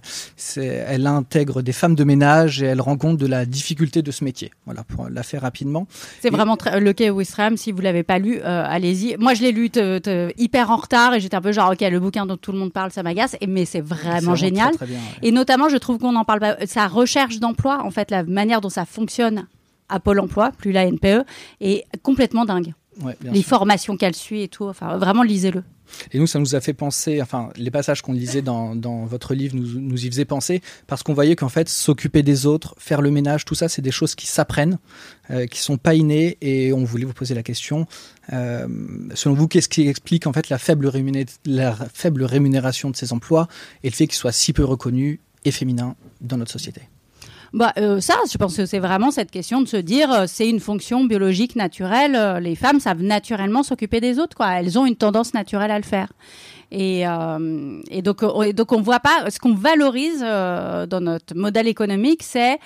elle- 0.57 1.07
intègre 1.07 1.63
des 1.63 1.73
femmes 1.73 1.95
de 1.95 2.05
ménage 2.05 2.63
et 2.63 2.67
elle 2.67 2.81
rend 2.81 2.97
compte 2.97 3.17
de 3.19 3.27
la 3.27 3.45
difficulté 3.47 4.03
de 4.03 4.11
ce 4.11 4.25
métier. 4.25 4.51
Voilà, 4.65 4.83
pour 4.85 5.09
la 5.09 5.23
faire 5.23 5.43
rapidement. 5.43 5.87
C'est 6.21 6.29
Et- 6.29 6.31
vraiment 6.31 6.57
le 6.79 6.93
quai 6.93 7.11
Ouistreham, 7.11 7.57
si 7.57 7.71
vous 7.73 7.81
l'avez 7.81 8.03
pas 8.03 8.19
lu, 8.19 8.41
allez-y. 8.43 9.17
Moi, 9.19 9.35
je 9.35 9.43
l'ai 9.43 9.53
lu 9.53 9.71
te- 9.71 9.99
te- 9.99 10.33
hyper 10.39 10.71
en 10.71 10.77
retard 10.77 11.15
et 11.15 11.21
j'étais 11.21 11.37
un 11.37 11.41
peu 11.41 11.53
genre, 11.53 11.71
ok, 11.73 11.81
le 11.81 12.01
bouquin 12.01 12.27
dont 12.27 12.37
tout 12.37 12.53
le 12.53 12.59
monde 12.59 12.73
parle, 12.73 12.91
ça 12.91 13.03
m'agace. 13.03 13.37
Mais 13.47 13.65
c'est 13.65 13.81
vraiment 13.81 14.35
génial. 14.35 14.69
très, 14.71 14.77
très 14.79 14.87
bien, 14.87 14.97
ouais. 14.99 15.29
Et 15.29 15.33
notamment, 15.33 15.69
je 15.69 15.77
trouve 15.77 15.99
qu'on 15.99 16.17
en 16.17 16.25
parle 16.25 16.41
pas. 16.41 16.57
Sa 16.67 16.87
recherche 16.97 17.39
d'emploi, 17.39 17.85
en 17.85 17.91
fait, 17.91 18.11
la 18.11 18.25
manière 18.25 18.61
dont 18.61 18.69
ça 18.71 18.85
fonctionne 18.85 19.47
à 19.89 20.01
Pôle 20.01 20.19
emploi, 20.19 20.51
plus 20.57 20.73
la 20.73 20.85
NPE, 20.91 21.25
est 21.61 21.85
complètement 22.03 22.45
dingue. 22.45 22.75
Ouais, 23.03 23.17
bien 23.21 23.31
Les 23.33 23.41
sûr. 23.43 23.51
formations 23.51 23.97
qu'elle 23.97 24.17
suit 24.17 24.43
et 24.43 24.49
tout. 24.49 24.65
Enfin, 24.65 24.97
vraiment, 24.97 25.23
lisez-le. 25.23 25.63
Et 26.11 26.19
nous, 26.19 26.27
ça 26.27 26.41
nous 26.41 26.57
a 26.57 26.61
fait 26.61 26.73
penser, 26.73 27.23
enfin, 27.23 27.51
les 27.57 27.71
passages 27.71 28.03
qu'on 28.03 28.13
lisait 28.13 28.43
dans, 28.43 28.75
dans 28.75 29.05
votre 29.05 29.35
livre 29.35 29.55
nous, 29.55 29.79
nous 29.81 30.05
y 30.05 30.09
faisaient 30.09 30.25
penser, 30.25 30.61
parce 30.89 31.05
qu'on 31.05 31.15
voyait 31.15 31.37
qu'en 31.37 31.49
fait, 31.49 31.69
s'occuper 31.69 32.25
des 32.25 32.45
autres, 32.45 32.75
faire 32.79 33.01
le 33.03 33.13
ménage, 33.13 33.45
tout 33.45 33.55
ça, 33.55 33.69
c'est 33.69 33.83
des 33.83 33.93
choses 33.93 34.17
qui 34.17 34.27
s'apprennent, 34.27 34.79
euh, 35.31 35.47
qui 35.47 35.61
sont 35.61 35.77
pas 35.77 35.95
innées, 35.95 36.39
et 36.41 36.73
on 36.73 36.83
voulait 36.83 37.05
vous 37.05 37.13
poser 37.13 37.35
la 37.37 37.45
question, 37.45 37.87
euh, 38.33 38.67
selon 39.15 39.37
vous, 39.37 39.47
qu'est-ce 39.47 39.69
qui 39.69 39.87
explique 39.87 40.27
en 40.27 40.33
fait 40.33 40.49
la 40.49 40.59
faible, 40.59 40.89
rémuné- 40.89 41.27
la 41.45 41.77
faible 41.95 42.25
rémunération 42.25 42.91
de 42.91 42.97
ces 42.97 43.13
emplois 43.13 43.47
et 43.85 43.89
le 43.89 43.95
fait 43.95 44.09
qu'ils 44.09 44.17
soient 44.19 44.33
si 44.33 44.53
peu 44.53 44.65
reconnus 44.65 45.21
et 45.47 45.53
féminins 45.53 45.95
dans 46.21 46.37
notre 46.37 46.51
société 46.51 46.83
Bah, 47.53 47.73
euh, 47.79 48.01
ça, 48.01 48.17
je 48.31 48.37
pense 48.37 48.57
que 48.57 48.67
c'est 48.67 48.81
vraiment 48.81 49.11
cette 49.13 49.31
question 49.31 49.63
de 49.63 49.69
se 49.69 49.77
dire, 49.77 50.11
euh, 50.13 50.25
c'est 50.27 50.49
une 50.49 50.61
fonction 50.61 51.05
biologique 51.05 51.55
naturelle. 51.57 52.17
euh, 52.17 52.41
les 52.41 52.57
femmes 52.57 52.81
savent 52.81 53.03
naturellement 53.03 53.63
s'occuper 53.63 54.01
des 54.01 54.19
autres, 54.19 54.37
quoi. 54.37 54.61
Elles 54.61 54.79
ont 54.79 54.85
une 54.85 54.97
tendance 54.97 55.33
naturelle 55.35 55.71
à 55.71 55.79
le 55.79 55.85
faire. 55.85 56.13
Et, 56.73 57.05
donc, 58.03 58.25
et 58.45 58.53
donc, 58.53 58.73
on 58.73 58.81
voit 58.83 58.99
pas. 58.99 59.31
Ce 59.31 59.39
qu'on 59.39 59.55
valorise 59.55 60.19
dans 60.21 61.01
notre 61.01 61.37
modèle 61.37 61.69
économique, 61.69 62.25
c'est 62.25 62.59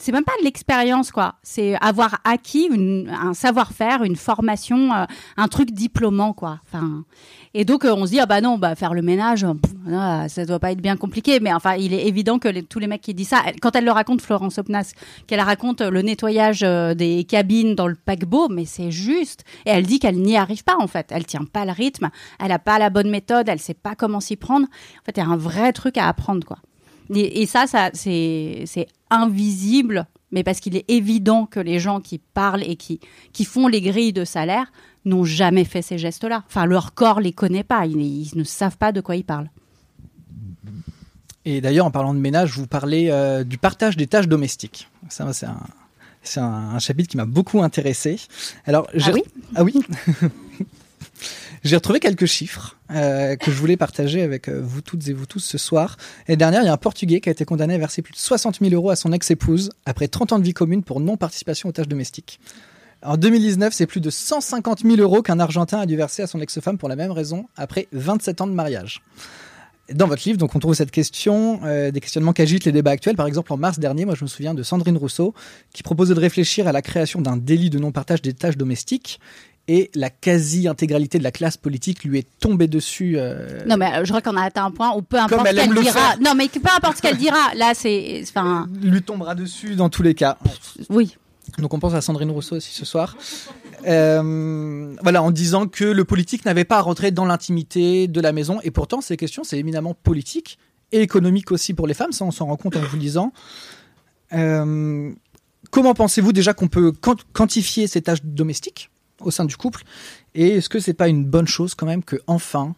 c'est 0.00 0.12
même 0.12 0.24
pas 0.24 0.32
de 0.40 0.44
l'expérience, 0.44 1.10
quoi. 1.10 1.34
C'est 1.42 1.74
avoir 1.82 2.20
acquis 2.24 2.68
un 3.10 3.34
savoir-faire, 3.34 4.04
une 4.04 4.16
formation, 4.16 4.92
euh, 4.94 5.04
un 5.36 5.48
truc 5.48 5.70
diplômant, 5.70 6.32
quoi. 6.32 6.60
Enfin, 6.64 7.04
et 7.52 7.66
donc 7.66 7.84
euh, 7.84 7.94
on 7.94 8.06
se 8.06 8.12
dit 8.12 8.20
ah 8.20 8.24
bah 8.24 8.40
non, 8.40 8.56
bah 8.56 8.74
faire 8.74 8.94
le 8.94 9.02
ménage, 9.02 9.42
pff, 9.42 9.72
ah, 9.92 10.28
ça 10.30 10.46
doit 10.46 10.58
pas 10.58 10.72
être 10.72 10.80
bien 10.80 10.96
compliqué. 10.96 11.40
Mais 11.40 11.52
enfin, 11.52 11.74
il 11.74 11.92
est 11.92 12.06
évident 12.06 12.38
que 12.38 12.60
tous 12.60 12.78
les 12.78 12.86
mecs 12.86 13.02
qui 13.02 13.12
disent 13.12 13.28
ça, 13.28 13.42
quand 13.60 13.76
elle 13.76 13.84
le 13.84 13.90
raconte, 13.90 14.22
Florence 14.22 14.56
Opnas, 14.56 14.92
qu'elle 15.26 15.40
raconte 15.40 15.82
le 15.82 16.00
nettoyage 16.00 16.62
euh, 16.62 16.94
des 16.94 17.24
cabines 17.24 17.74
dans 17.74 17.86
le 17.86 17.94
paquebot, 17.94 18.48
mais 18.48 18.64
c'est 18.64 18.90
juste. 18.90 19.44
Et 19.66 19.70
elle 19.70 19.84
dit 19.84 19.98
qu'elle 19.98 20.20
n'y 20.20 20.38
arrive 20.38 20.64
pas 20.64 20.76
en 20.78 20.86
fait. 20.86 21.08
Elle 21.10 21.26
tient 21.26 21.44
pas 21.44 21.66
le 21.66 21.72
rythme, 21.72 22.08
elle 22.42 22.52
a 22.52 22.58
pas 22.58 22.78
la 22.78 22.88
bonne 22.88 23.10
méthode, 23.10 23.48
elle 23.50 23.60
sait 23.60 23.74
pas 23.74 23.94
comment 23.94 24.20
s'y 24.20 24.36
prendre. 24.36 24.66
En 24.66 25.04
fait, 25.04 25.18
il 25.18 25.20
y 25.20 25.22
a 25.22 25.28
un 25.28 25.36
vrai 25.36 25.74
truc 25.74 25.98
à 25.98 26.08
apprendre 26.08 26.46
quoi. 26.46 26.56
Et, 27.14 27.42
et 27.42 27.46
ça, 27.46 27.66
ça 27.66 27.90
c'est 27.94 28.64
invisible, 29.10 30.06
mais 30.30 30.42
parce 30.42 30.60
qu'il 30.60 30.76
est 30.76 30.84
évident 30.90 31.46
que 31.46 31.60
les 31.60 31.78
gens 31.78 32.00
qui 32.00 32.18
parlent 32.18 32.62
et 32.62 32.76
qui 32.76 33.00
qui 33.32 33.44
font 33.44 33.68
les 33.68 33.80
grilles 33.80 34.12
de 34.12 34.24
salaire 34.24 34.72
n'ont 35.04 35.24
jamais 35.24 35.64
fait 35.64 35.82
ces 35.82 35.98
gestes-là. 35.98 36.44
Enfin, 36.46 36.64
leur 36.64 36.94
corps 36.94 37.20
les 37.20 37.32
connaît 37.32 37.64
pas, 37.64 37.84
ils, 37.86 38.00
ils 38.00 38.30
ne 38.36 38.44
savent 38.44 38.76
pas 38.78 38.92
de 38.92 39.00
quoi 39.00 39.16
ils 39.16 39.24
parlent. 39.24 39.50
Et 41.44 41.60
d'ailleurs, 41.60 41.86
en 41.86 41.90
parlant 41.90 42.14
de 42.14 42.20
ménage, 42.20 42.56
vous 42.56 42.68
parlez 42.68 43.08
euh, 43.10 43.42
du 43.42 43.58
partage 43.58 43.96
des 43.96 44.06
tâches 44.06 44.28
domestiques. 44.28 44.88
Ça, 45.08 45.32
c'est 45.32 45.46
un, 45.46 45.58
c'est 46.22 46.38
un, 46.38 46.44
un 46.44 46.78
chapitre 46.78 47.08
qui 47.10 47.16
m'a 47.16 47.24
beaucoup 47.26 47.60
intéressé. 47.62 48.20
Alors, 48.64 48.86
j'ai- 48.94 49.12
oui? 49.12 49.22
Ah 49.56 49.64
oui. 49.64 49.74
J'ai 51.64 51.76
retrouvé 51.76 52.00
quelques 52.00 52.26
chiffres 52.26 52.76
euh, 52.90 53.36
que 53.36 53.52
je 53.52 53.56
voulais 53.56 53.76
partager 53.76 54.22
avec 54.22 54.48
euh, 54.48 54.60
vous 54.60 54.80
toutes 54.80 55.06
et 55.06 55.12
vous 55.12 55.26
tous 55.26 55.38
ce 55.38 55.58
soir. 55.58 55.96
L'année 56.26 56.36
dernière, 56.36 56.62
il 56.62 56.66
y 56.66 56.68
a 56.68 56.72
un 56.72 56.76
Portugais 56.76 57.20
qui 57.20 57.28
a 57.28 57.32
été 57.32 57.44
condamné 57.44 57.74
à 57.74 57.78
verser 57.78 58.02
plus 58.02 58.12
de 58.12 58.18
60 58.18 58.58
000 58.60 58.74
euros 58.74 58.90
à 58.90 58.96
son 58.96 59.12
ex-épouse 59.12 59.70
après 59.86 60.08
30 60.08 60.32
ans 60.32 60.38
de 60.40 60.44
vie 60.44 60.54
commune 60.54 60.82
pour 60.82 60.98
non-participation 60.98 61.68
aux 61.68 61.72
tâches 61.72 61.86
domestiques. 61.86 62.40
En 63.04 63.16
2019, 63.16 63.72
c'est 63.72 63.86
plus 63.86 64.00
de 64.00 64.10
150 64.10 64.80
000 64.80 64.96
euros 64.96 65.22
qu'un 65.22 65.38
Argentin 65.38 65.80
a 65.80 65.86
dû 65.86 65.96
verser 65.96 66.22
à 66.22 66.26
son 66.26 66.40
ex-femme 66.40 66.78
pour 66.78 66.88
la 66.88 66.96
même 66.96 67.12
raison 67.12 67.46
après 67.56 67.86
27 67.92 68.40
ans 68.40 68.46
de 68.48 68.52
mariage. 68.52 69.00
Dans 69.92 70.06
votre 70.06 70.22
livre, 70.26 70.38
donc, 70.38 70.54
on 70.54 70.58
trouve 70.58 70.74
cette 70.74 70.92
question, 70.92 71.60
euh, 71.64 71.90
des 71.90 72.00
questionnements 72.00 72.32
qu'agitent 72.32 72.64
les 72.64 72.72
débats 72.72 72.92
actuels. 72.92 73.16
Par 73.16 73.26
exemple, 73.26 73.52
en 73.52 73.56
mars 73.56 73.78
dernier, 73.78 74.04
moi, 74.04 74.14
je 74.14 74.24
me 74.24 74.28
souviens 74.28 74.54
de 74.54 74.62
Sandrine 74.62 74.96
Rousseau, 74.96 75.34
qui 75.72 75.82
proposait 75.82 76.14
de 76.14 76.20
réfléchir 76.20 76.68
à 76.68 76.72
la 76.72 76.82
création 76.82 77.20
d'un 77.20 77.36
délit 77.36 77.68
de 77.68 77.78
non-partage 77.78 78.22
des 78.22 78.32
tâches 78.32 78.56
domestiques. 78.56 79.20
Et 79.68 79.90
la 79.94 80.10
quasi-intégralité 80.10 81.18
de 81.18 81.22
la 81.22 81.30
classe 81.30 81.56
politique 81.56 82.02
lui 82.02 82.18
est 82.18 82.26
tombée 82.40 82.66
dessus. 82.66 83.14
euh, 83.16 83.64
Non, 83.66 83.76
mais 83.76 83.92
euh, 83.94 84.04
je 84.04 84.08
crois 84.08 84.20
qu'on 84.20 84.36
a 84.36 84.42
atteint 84.42 84.64
un 84.64 84.70
point 84.72 84.92
où 84.96 85.02
peu 85.02 85.18
importe 85.18 85.46
ce 85.48 85.54
qu'elle 85.54 85.70
le 85.70 85.80
dira. 85.82 85.92
faire. 85.92 86.18
Non, 86.20 86.34
mais 86.34 86.48
peu 86.48 86.60
importe 86.76 86.96
ce 86.96 87.02
qu'elle 87.02 87.16
dira. 87.16 87.54
Là, 87.54 87.72
c'est. 87.74 88.22
Enfin, 88.28 88.68
lui 88.82 89.02
tombera 89.02 89.34
dessus 89.36 89.76
dans 89.76 89.88
tous 89.88 90.02
les 90.02 90.14
cas. 90.14 90.36
oui. 90.90 91.16
Donc 91.58 91.74
on 91.74 91.78
pense 91.80 91.92
à 91.94 92.00
Sandrine 92.00 92.30
Rousseau 92.30 92.56
aussi 92.56 92.72
ce 92.72 92.84
soir. 92.84 93.16
Euh, 93.86 94.94
voilà, 95.02 95.22
en 95.22 95.30
disant 95.30 95.66
que 95.66 95.84
le 95.84 96.04
politique 96.04 96.44
n'avait 96.44 96.64
pas 96.64 96.78
à 96.78 96.80
rentrer 96.80 97.10
dans 97.10 97.24
l'intimité 97.24 98.08
de 98.08 98.20
la 98.20 98.32
maison. 98.32 98.60
Et 98.62 98.70
pourtant, 98.70 99.00
ces 99.00 99.16
questions, 99.16 99.42
c'est 99.44 99.58
éminemment 99.58 99.92
politique 99.94 100.58
et 100.92 101.00
économique 101.02 101.50
aussi 101.52 101.74
pour 101.74 101.86
les 101.86 101.94
femmes. 101.94 102.12
Ça, 102.12 102.24
on 102.24 102.30
s'en 102.30 102.46
rend 102.46 102.56
compte 102.56 102.76
en 102.76 102.80
vous 102.80 102.96
lisant. 102.96 103.32
Euh, 104.32 105.10
comment 105.70 105.94
pensez-vous 105.94 106.32
déjà 106.32 106.54
qu'on 106.54 106.68
peut 106.68 106.92
quant- 106.92 107.16
quantifier 107.32 107.86
ces 107.86 108.02
tâches 108.02 108.22
domestiques 108.24 108.90
au 109.26 109.30
sein 109.30 109.44
du 109.44 109.56
couple. 109.56 109.82
Et 110.34 110.56
est-ce 110.56 110.68
que 110.68 110.80
c'est 110.80 110.94
pas 110.94 111.08
une 111.08 111.24
bonne 111.24 111.46
chose 111.46 111.74
quand 111.74 111.86
même 111.86 112.02
que 112.02 112.16
enfin 112.26 112.74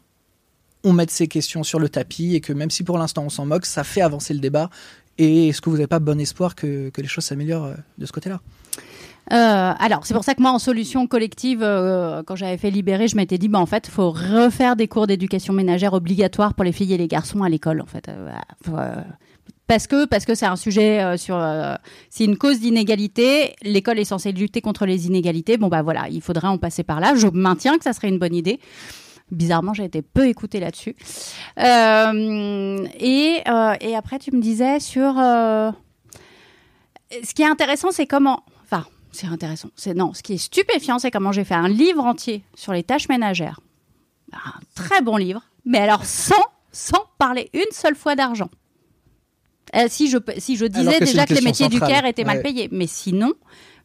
on 0.82 0.92
mette 0.92 1.10
ces 1.10 1.28
questions 1.28 1.62
sur 1.62 1.78
le 1.78 1.88
tapis 1.88 2.34
et 2.34 2.40
que 2.40 2.52
même 2.52 2.70
si 2.70 2.84
pour 2.84 2.98
l'instant 2.98 3.24
on 3.24 3.30
s'en 3.30 3.46
moque, 3.46 3.66
ça 3.66 3.84
fait 3.84 4.02
avancer 4.02 4.34
le 4.34 4.40
débat? 4.40 4.70
Et 5.16 5.48
est-ce 5.48 5.60
que 5.60 5.70
vous 5.70 5.76
n'avez 5.76 5.86
pas 5.86 6.00
bon 6.00 6.20
espoir 6.20 6.54
que, 6.54 6.90
que 6.90 7.00
les 7.00 7.08
choses 7.08 7.24
s'améliorent 7.24 7.66
euh, 7.66 7.74
de 7.98 8.06
ce 8.06 8.12
côté-là? 8.12 8.40
Euh, 9.32 9.72
alors, 9.78 10.04
c'est 10.04 10.12
pour 10.12 10.24
ça 10.24 10.34
que 10.34 10.42
moi, 10.42 10.50
en 10.50 10.58
solution 10.58 11.06
collective, 11.06 11.62
euh, 11.62 12.22
quand 12.24 12.36
j'avais 12.36 12.58
fait 12.58 12.70
Libérer, 12.70 13.08
je 13.08 13.16
m'étais 13.16 13.38
dit, 13.38 13.48
bah, 13.48 13.58
en 13.58 13.66
fait, 13.66 13.86
faut 13.86 14.10
refaire 14.10 14.76
des 14.76 14.86
cours 14.86 15.06
d'éducation 15.06 15.54
ménagère 15.54 15.94
obligatoires 15.94 16.54
pour 16.54 16.64
les 16.64 16.72
filles 16.72 16.92
et 16.92 16.98
les 16.98 17.08
garçons 17.08 17.42
à 17.42 17.48
l'école, 17.48 17.80
en 17.80 17.86
fait. 17.86 18.08
Euh, 18.08 18.96
parce 19.66 19.86
que 19.86 20.04
parce 20.04 20.24
que 20.24 20.34
c'est 20.34 20.46
un 20.46 20.56
sujet 20.56 21.02
euh, 21.02 21.16
sur 21.16 21.36
euh, 21.36 21.74
c'est 22.10 22.24
une 22.24 22.36
cause 22.36 22.60
d'inégalité. 22.60 23.54
L'école 23.62 23.98
est 23.98 24.04
censée 24.04 24.32
lutter 24.32 24.60
contre 24.60 24.84
les 24.86 25.06
inégalités. 25.06 25.56
Bon 25.56 25.68
bah 25.68 25.82
voilà 25.82 26.08
il 26.10 26.20
faudrait 26.20 26.48
en 26.48 26.58
passer 26.58 26.82
par 26.82 27.00
là. 27.00 27.14
Je 27.14 27.28
maintiens 27.28 27.78
que 27.78 27.84
ça 27.84 27.92
serait 27.92 28.08
une 28.08 28.18
bonne 28.18 28.34
idée. 28.34 28.60
Bizarrement 29.30 29.72
j'ai 29.72 29.84
été 29.84 30.02
peu 30.02 30.28
écoutée 30.28 30.60
là-dessus. 30.60 30.94
Euh, 31.58 32.86
et 33.00 33.42
et 33.80 33.96
après 33.96 34.18
tu 34.18 34.32
me 34.32 34.40
disais 34.40 34.80
sur 34.80 35.14
ce 35.14 35.72
qui 37.34 37.42
est 37.42 37.48
intéressant 37.48 37.90
c'est 37.90 38.06
comment 38.06 38.44
enfin 38.64 38.84
c'est 39.12 39.28
intéressant 39.28 39.68
c'est 39.76 39.94
non 39.94 40.12
ce 40.12 40.22
qui 40.22 40.34
est 40.34 40.38
stupéfiant 40.38 40.98
c'est 40.98 41.10
comment 41.10 41.32
j'ai 41.32 41.44
fait 41.44 41.54
un 41.54 41.68
livre 41.68 42.04
entier 42.04 42.44
sur 42.54 42.74
les 42.74 42.82
tâches 42.82 43.08
ménagères. 43.08 43.60
Un 44.32 44.60
très 44.74 45.00
bon 45.00 45.16
livre 45.16 45.42
mais 45.64 45.78
alors 45.78 46.04
sans 46.04 46.34
sans 46.70 47.02
parler 47.18 47.48
une 47.54 47.62
seule 47.72 47.94
fois 47.94 48.14
d'argent 48.14 48.50
euh, 49.74 49.86
si 49.88 50.08
je 50.08 50.18
si 50.38 50.56
je 50.56 50.64
Alors 50.66 50.76
disais 50.84 51.00
déjà 51.00 51.26
que 51.26 51.34
les 51.34 51.40
métiers 51.40 51.68
du 51.68 51.80
care 51.80 52.04
étaient 52.06 52.24
mal 52.24 52.42
payés. 52.42 52.68
Mais 52.72 52.86
sinon 52.86 53.32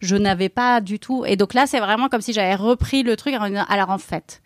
je 0.02 0.16
n'avais 0.16 0.48
pas 0.50 0.80
du 0.80 0.98
tout. 0.98 1.26
Et 1.26 1.36
donc 1.36 1.54
là 1.54 1.68
c'est 1.68 1.80
vraiment 1.80 2.08
comme 2.08 2.22
si 2.22 2.32
j'avais 2.34 2.56
repris 2.56 3.04
le 3.04 3.16
truc 3.18 3.34
en 3.36 3.48
disant 3.48 3.66
alors 3.68 3.90
en 3.90 3.98
fait. 3.98 4.42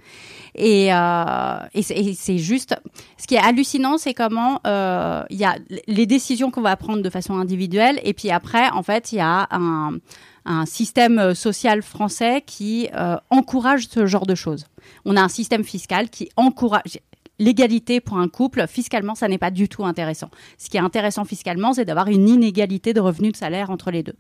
Et, 0.56 0.94
euh, 0.94 1.58
et 1.74 1.82
c'est- 1.82 2.38
juste 2.38 2.76
ce 3.18 3.26
qui 3.28 3.36
est 3.36 3.40
hallucinant 3.40 3.98
c'est 3.98 4.14
comment 4.14 4.60
euh, 4.68 5.24
il 5.30 5.38
y 5.38 5.46
a 5.46 5.56
les 5.88 6.06
décisions 6.06 6.52
qu'on 6.52 6.62
va 6.62 6.76
prendre 6.76 7.02
de 7.02 7.10
façon 7.10 7.38
individuelle. 7.38 8.00
Et 8.04 8.14
puis 8.14 8.30
après 8.32 8.70
en 8.70 8.84
fait 8.84 9.12
il 9.12 9.18
y 9.18 9.22
a 9.22 9.48
un 9.52 9.98
un 10.46 10.66
système 10.66 11.34
social 11.36 11.82
français 11.82 12.44
qui 12.46 12.90
euh, 12.96 13.16
encourage 13.30 13.88
ce 13.88 14.06
genre 14.06 14.26
de 14.26 14.36
choses. 14.36 14.66
On 15.06 15.16
a 15.16 15.22
un 15.22 15.30
système 15.30 15.64
fiscal 15.64 16.10
qui 16.10 16.28
encourage 16.36 17.00
l'égalité 17.40 18.00
pour 18.00 18.18
un 18.18 18.28
couple. 18.28 18.66
Fiscalement, 18.68 19.16
ça 19.16 19.28
n'est 19.28 19.38
pas 19.38 19.52
du 19.52 19.68
tout 19.68 19.86
intéressant. 19.86 20.30
Ce 20.58 20.70
qui 20.70 20.78
est 20.78 20.82
intéressant 20.82 21.26
fiscalement, 21.26 21.74
c'est 21.74 21.86
d'avoir 21.86 22.08
une 22.08 22.30
inégalité 22.30 22.94
de 22.94 23.00
revenus 23.00 23.32
de 23.32 23.38
salaire 23.38 23.70
entre 23.70 23.92
les 23.92 24.04
deux. 24.04 24.16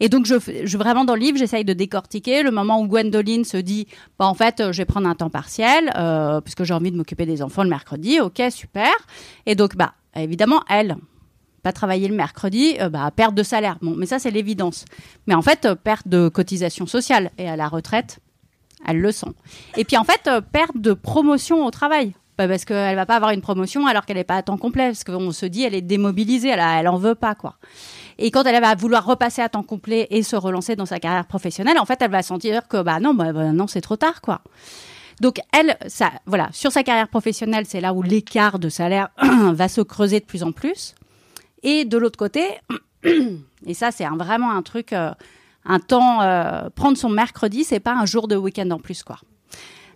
Et 0.00 0.08
donc, 0.08 0.26
vraiment 0.26 1.04
dans 1.04 1.14
le 1.14 1.20
livre, 1.20 1.38
j'essaye 1.38 1.64
de 1.64 1.72
décortiquer 1.72 2.42
le 2.42 2.50
moment 2.50 2.80
où 2.80 2.86
Gwendoline 2.86 3.44
se 3.44 3.56
dit, 3.56 3.86
bah, 4.18 4.26
en 4.26 4.34
fait, 4.34 4.72
je 4.72 4.78
vais 4.78 4.84
prendre 4.84 5.08
un 5.08 5.14
temps 5.14 5.30
partiel 5.30 5.92
euh, 5.96 6.40
puisque 6.40 6.64
j'ai 6.64 6.74
envie 6.74 6.90
de 6.90 6.96
m'occuper 6.96 7.26
des 7.26 7.42
enfants 7.42 7.62
le 7.62 7.70
mercredi. 7.70 8.20
Ok, 8.20 8.42
super. 8.50 8.92
Et 9.44 9.54
donc, 9.54 9.76
bah, 9.76 9.94
évidemment, 10.14 10.62
elle 10.68 10.96
pas 11.62 11.72
travailler 11.72 12.06
le 12.06 12.14
mercredi, 12.14 12.76
euh, 12.80 12.88
bah, 12.88 13.10
perte 13.10 13.34
de 13.34 13.42
salaire. 13.42 13.76
Bon, 13.82 13.94
mais 13.96 14.06
ça, 14.06 14.20
c'est 14.20 14.30
l'évidence. 14.30 14.84
Mais 15.26 15.34
en 15.34 15.42
fait, 15.42 15.64
euh, 15.64 15.74
perte 15.74 16.06
de 16.06 16.28
cotisation 16.28 16.86
sociale. 16.86 17.32
Et 17.38 17.48
à 17.48 17.56
la 17.56 17.66
retraite, 17.66 18.20
elle 18.86 19.00
le 19.00 19.10
sent. 19.10 19.32
Et 19.76 19.84
puis 19.84 19.96
en 19.96 20.04
fait, 20.04 20.30
perte 20.52 20.76
de 20.76 20.92
promotion 20.92 21.66
au 21.66 21.70
travail. 21.72 22.14
Bah, 22.38 22.46
parce 22.48 22.64
qu'elle 22.66 22.96
va 22.96 23.06
pas 23.06 23.16
avoir 23.16 23.30
une 23.30 23.40
promotion 23.40 23.86
alors 23.86 24.04
qu'elle 24.04 24.16
n'est 24.18 24.24
pas 24.24 24.36
à 24.36 24.42
temps 24.42 24.58
complet. 24.58 24.88
Parce 24.88 25.04
qu'on 25.04 25.30
se 25.32 25.46
dit, 25.46 25.62
elle 25.62 25.74
est 25.74 25.80
démobilisée, 25.82 26.48
elle, 26.48 26.60
a- 26.60 26.80
elle 26.80 26.88
en 26.88 26.98
veut 26.98 27.14
pas, 27.14 27.34
quoi. 27.34 27.56
Et 28.18 28.30
quand 28.30 28.44
elle 28.44 28.60
va 28.60 28.74
vouloir 28.74 29.04
repasser 29.04 29.42
à 29.42 29.48
temps 29.48 29.62
complet 29.62 30.06
et 30.10 30.22
se 30.22 30.36
relancer 30.36 30.76
dans 30.76 30.86
sa 30.86 30.98
carrière 31.00 31.26
professionnelle, 31.26 31.78
en 31.78 31.84
fait, 31.86 32.00
elle 32.02 32.10
va 32.10 32.22
sentir 32.22 32.66
que 32.68 32.82
bah 32.82 33.00
non, 33.00 33.14
bah, 33.14 33.32
bah, 33.32 33.52
non, 33.52 33.66
c'est 33.66 33.80
trop 33.80 33.96
tard, 33.96 34.20
quoi. 34.20 34.40
Donc 35.20 35.38
elle, 35.52 35.78
ça, 35.86 36.10
voilà, 36.26 36.48
sur 36.52 36.72
sa 36.72 36.82
carrière 36.82 37.08
professionnelle, 37.08 37.64
c'est 37.66 37.80
là 37.80 37.94
où 37.94 38.02
l'écart 38.02 38.58
de 38.58 38.68
salaire 38.68 39.08
va 39.22 39.68
se 39.68 39.80
creuser 39.80 40.20
de 40.20 40.26
plus 40.26 40.42
en 40.42 40.52
plus. 40.52 40.94
Et 41.62 41.84
de 41.86 41.96
l'autre 41.96 42.18
côté, 42.18 42.44
et 43.66 43.72
ça 43.74 43.90
c'est 43.92 44.04
vraiment 44.06 44.50
un 44.50 44.60
truc, 44.62 44.92
euh, 44.92 45.10
un 45.64 45.78
temps, 45.78 46.20
euh, 46.20 46.68
prendre 46.74 46.98
son 46.98 47.08
mercredi, 47.08 47.64
c'est 47.64 47.80
pas 47.80 47.94
un 47.94 48.04
jour 48.04 48.28
de 48.28 48.36
week-end 48.36 48.70
en 48.70 48.78
plus, 48.78 49.02
quoi. 49.02 49.16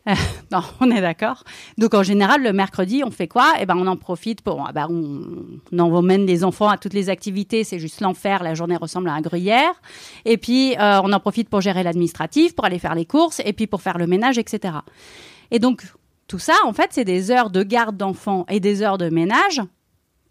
Non, 0.53 0.63
on 0.81 0.91
est 0.91 1.01
d'accord. 1.01 1.45
Donc 1.79 1.95
en 1.95 2.03
général, 2.03 2.43
le 2.43 2.53
mercredi, 2.53 3.03
on 3.05 3.11
fait 3.11 3.29
quoi? 3.29 3.53
Eh 3.61 3.67
ben, 3.67 3.77
on 3.77 3.87
en 3.87 3.97
profite 3.97 4.43
pour, 4.43 4.65
ah 4.67 4.73
ben, 4.73 4.87
on, 4.91 5.61
on 5.73 5.95
emmène 5.95 6.27
les 6.27 6.43
enfants 6.45 6.69
à 6.69 6.77
toutes 6.77 6.95
les 6.95 7.09
activités. 7.09 7.65
C'est 7.65 7.79
juste 7.79 8.01
l'enfer. 8.01 8.43
La 8.43 8.55
journée 8.55 8.77
ressemble 8.77 9.09
à 9.09 9.13
un 9.13 9.21
gruyère. 9.21 9.81
Et 10.25 10.37
puis 10.39 10.77
euh, 10.79 11.01
on 11.03 11.13
en 11.13 11.21
profite 11.21 11.49
pour 11.49 11.61
gérer 11.61 11.83
l'administratif, 11.83 12.55
pour 12.55 12.65
aller 12.65 12.79
faire 12.79 12.95
les 12.95 13.07
courses, 13.07 13.41
et 13.45 13.53
puis 13.53 13.67
pour 13.67 13.83
faire 13.83 13.99
le 13.99 14.07
ménage, 14.07 14.39
etc. 14.39 14.75
Et 15.51 15.59
donc 15.59 15.85
tout 16.27 16.39
ça, 16.39 16.55
en 16.65 16.73
fait, 16.73 16.89
c'est 16.91 17.05
des 17.05 17.31
heures 17.31 17.51
de 17.51 17.63
garde 17.63 17.97
d'enfants 17.97 18.47
et 18.49 18.61
des 18.61 18.83
heures 18.83 18.99
de 18.99 19.09
ménage 19.09 19.61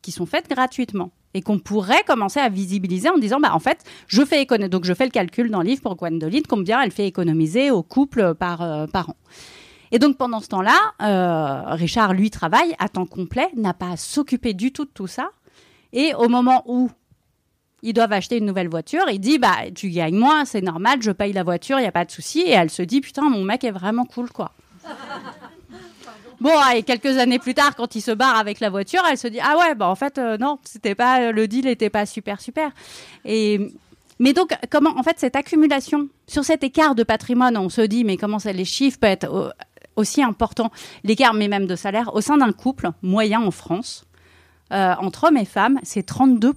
qui 0.02 0.12
sont 0.12 0.26
faites 0.26 0.50
gratuitement 0.50 1.12
et 1.34 1.42
qu'on 1.42 1.60
pourrait 1.60 2.04
commencer 2.08 2.40
à 2.40 2.50
visibiliser 2.50 3.10
en 3.10 3.18
disant 3.18 3.40
bah 3.40 3.54
en 3.54 3.60
fait 3.60 3.84
je 4.08 4.24
fais 4.24 4.46
donc 4.46 4.86
je 4.86 4.94
fais 4.94 5.06
le 5.06 5.12
calcul 5.12 5.52
dans 5.52 5.62
le 5.62 5.68
livre 5.68 5.82
pour 5.82 5.96
Gwendoline 5.96 6.44
combien 6.48 6.82
elle 6.82 6.92
fait 6.92 7.06
économiser 7.06 7.70
au 7.70 7.84
couple 7.84 8.34
par 8.34 8.62
euh, 8.62 8.88
par 8.88 9.10
an 9.10 9.16
et 9.92 10.00
donc 10.00 10.18
pendant 10.18 10.40
ce 10.40 10.48
temps-là, 10.50 10.78
euh, 11.02 11.76
Richard, 11.76 12.14
lui, 12.14 12.30
travaille 12.30 12.76
à 12.80 12.90
temps 12.90 13.06
complet, 13.06 13.50
n'a 13.56 13.74
pas 13.74 13.92
à 13.92 13.98
s'occuper 13.98 14.54
du 14.54 14.72
tout 14.72 14.86
de 14.86 14.92
tout 14.92 15.08
ça. 15.08 15.32
Et 15.94 16.14
au 16.14 16.30
moment 16.30 16.64
où 16.68 16.92
ils 17.82 17.94
doivent 17.94 18.12
acheter 18.12 18.38
une 18.38 18.46
nouvelle 18.46 18.70
voiture, 18.70 19.06
il 19.10 19.20
dit 19.20 19.40
bah 19.40 19.56
tu 19.74 19.90
gagnes 19.90 20.18
moins, 20.18 20.46
c'est 20.46 20.62
normal, 20.62 21.02
je 21.02 21.12
paye 21.12 21.34
la 21.34 21.44
voiture, 21.44 21.80
il 21.80 21.84
y 21.84 21.88
a 21.88 21.92
pas 21.92 22.06
de 22.06 22.12
souci. 22.12 22.42
Et 22.42 22.52
elle 22.52 22.70
se 22.70 22.82
dit 22.82 23.02
putain 23.02 23.30
mon 23.30 23.44
mec 23.44 23.64
est 23.64 23.72
vraiment 23.72 24.06
cool 24.06 24.32
quoi. 24.32 24.52
Bon, 26.42 26.54
et 26.74 26.84
quelques 26.84 27.18
années 27.18 27.38
plus 27.38 27.54
tard, 27.54 27.76
quand 27.76 27.96
il 27.96 28.02
se 28.02 28.12
barre 28.12 28.38
avec 28.38 28.62
la 28.62 28.70
voiture, 28.70 29.02
elle 29.12 29.18
se 29.18 29.28
dit 29.28 29.42
ah 29.44 29.58
ouais, 29.58 29.76
bah 29.76 29.90
en 29.90 29.96
fait 29.96 30.18
euh, 30.18 30.38
non, 30.38 30.58
c'était 30.64 30.96
pas 30.96 31.34
le 31.34 31.48
deal 31.50 31.68
était 31.68 31.90
pas 31.90 32.06
super 32.06 32.40
super. 32.40 32.72
Et 33.26 33.60
mais 34.20 34.32
donc 34.32 34.54
comment 34.70 34.98
en 34.98 35.04
fait 35.04 35.20
cette 35.20 35.36
accumulation 35.36 36.08
sur 36.28 36.46
cet 36.46 36.64
écart 36.64 36.96
de 36.96 37.04
patrimoine, 37.04 37.58
on 37.58 37.68
se 37.68 37.82
dit 37.82 38.06
mais 38.06 38.16
comment 38.16 38.40
ça 38.40 38.54
les 38.54 38.64
chiffres 38.64 39.00
peuvent 39.00 39.12
être 39.12 39.34
euh, 39.34 39.50
aussi 40.00 40.24
importants, 40.24 40.72
l'écart 41.04 41.34
mais 41.34 41.48
même 41.48 41.68
de 41.68 41.76
salaire 41.76 42.16
au 42.16 42.22
sein 42.22 42.38
d'un 42.38 42.52
couple 42.52 42.90
moyen 43.02 43.42
en 43.42 43.52
France 43.52 44.06
euh, 44.72 44.94
entre 45.00 45.26
hommes 45.28 45.38
et 45.38 45.46
femmes, 45.46 45.80
c'est 45.84 46.04
32 46.04 46.54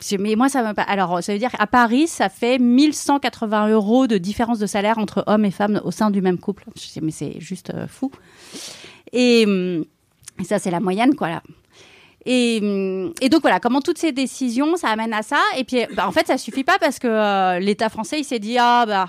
c'est- 0.00 0.18
mais 0.18 0.34
moi, 0.34 0.48
ça 0.48 0.62
me 0.62 0.74
pas. 0.74 0.82
Alors, 0.82 1.22
ça 1.22 1.32
veut 1.32 1.38
dire 1.38 1.50
qu'à 1.52 1.66
Paris, 1.66 2.08
ça 2.08 2.28
fait 2.28 2.58
1180 2.58 3.68
euros 3.68 4.06
de 4.06 4.18
différence 4.18 4.58
de 4.58 4.66
salaire 4.66 4.98
entre 4.98 5.24
hommes 5.26 5.44
et 5.44 5.50
femmes 5.50 5.80
au 5.84 5.90
sein 5.90 6.10
du 6.10 6.20
même 6.20 6.38
couple. 6.38 6.64
Mais 7.00 7.10
c'est 7.12 7.40
juste 7.40 7.70
euh, 7.72 7.86
fou. 7.86 8.10
Et, 9.12 9.44
hum, 9.46 9.84
et 10.40 10.44
ça, 10.44 10.58
c'est 10.58 10.70
la 10.72 10.80
moyenne, 10.80 11.14
quoi. 11.14 11.28
Là. 11.28 11.42
Et, 12.26 12.58
hum, 12.62 13.12
et 13.20 13.28
donc 13.28 13.42
voilà, 13.42 13.60
comment 13.60 13.80
toutes 13.80 13.98
ces 13.98 14.12
décisions, 14.12 14.76
ça 14.76 14.88
amène 14.88 15.12
à 15.14 15.22
ça? 15.22 15.40
Et 15.56 15.64
puis, 15.64 15.86
bah, 15.94 16.06
en 16.08 16.12
fait, 16.12 16.26
ça 16.26 16.36
suffit 16.36 16.64
pas 16.64 16.78
parce 16.80 16.98
que 16.98 17.06
euh, 17.08 17.58
l'État 17.60 17.88
français, 17.88 18.18
il 18.18 18.24
s'est 18.24 18.40
dit 18.40 18.58
ah 18.58 18.84
bah. 18.86 19.08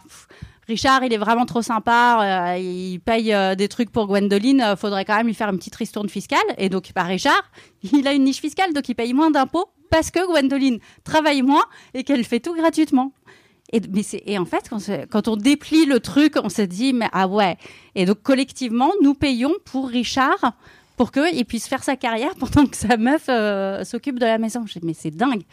Richard, 0.67 1.03
il 1.03 1.13
est 1.13 1.17
vraiment 1.17 1.45
trop 1.45 1.61
sympa, 1.61 2.53
euh, 2.53 2.57
il 2.57 2.99
paye 2.99 3.33
euh, 3.33 3.55
des 3.55 3.67
trucs 3.67 3.91
pour 3.91 4.07
Gwendoline, 4.07 4.61
euh, 4.61 4.75
faudrait 4.75 5.05
quand 5.05 5.15
même 5.15 5.27
lui 5.27 5.35
faire 5.35 5.49
une 5.49 5.57
petite 5.57 5.75
ristourne 5.75 6.09
fiscale. 6.09 6.39
Et 6.57 6.69
donc, 6.69 6.91
bah, 6.95 7.03
Richard, 7.03 7.51
il 7.83 8.07
a 8.07 8.13
une 8.13 8.23
niche 8.23 8.41
fiscale, 8.41 8.73
donc 8.73 8.89
il 8.89 8.95
paye 8.95 9.13
moins 9.13 9.31
d'impôts 9.31 9.65
parce 9.91 10.09
que 10.09 10.25
Gwendoline 10.25 10.79
travaille 11.03 11.43
moins 11.43 11.63
et 11.93 12.03
qu'elle 12.03 12.23
fait 12.23 12.39
tout 12.39 12.55
gratuitement. 12.55 13.11
Et, 13.71 13.81
et 14.25 14.37
en 14.37 14.45
fait, 14.45 14.69
quand, 14.69 14.79
quand 15.09 15.27
on 15.27 15.35
déplie 15.37 15.85
le 15.85 15.99
truc, 15.99 16.35
on 16.41 16.49
se 16.49 16.61
dit, 16.61 16.93
mais 16.93 17.09
ah 17.11 17.27
ouais. 17.27 17.57
Et 17.95 18.05
donc, 18.05 18.21
collectivement, 18.21 18.91
nous 19.01 19.13
payons 19.13 19.51
pour 19.65 19.87
Richard 19.87 20.53
pour 20.97 21.11
qu'il 21.11 21.45
puisse 21.45 21.67
faire 21.67 21.83
sa 21.83 21.95
carrière 21.95 22.35
pendant 22.39 22.65
que 22.65 22.77
sa 22.77 22.97
meuf 22.97 23.25
euh, 23.29 23.83
s'occupe 23.83 24.19
de 24.19 24.25
la 24.25 24.37
maison. 24.37 24.65
Je 24.65 24.79
dis, 24.79 24.85
mais 24.85 24.93
c'est 24.93 25.11
dingue. 25.11 25.43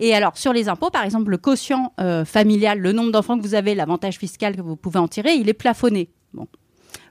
Et 0.00 0.14
alors, 0.14 0.36
sur 0.36 0.54
les 0.54 0.68
impôts, 0.68 0.90
par 0.90 1.04
exemple, 1.04 1.30
le 1.30 1.36
quotient 1.36 1.92
euh, 2.00 2.24
familial, 2.24 2.80
le 2.80 2.92
nombre 2.92 3.12
d'enfants 3.12 3.36
que 3.36 3.42
vous 3.42 3.54
avez, 3.54 3.74
l'avantage 3.74 4.16
fiscal 4.16 4.56
que 4.56 4.62
vous 4.62 4.74
pouvez 4.74 4.98
en 4.98 5.06
tirer, 5.06 5.34
il 5.34 5.48
est 5.48 5.54
plafonné. 5.54 6.08
Bon. 6.32 6.48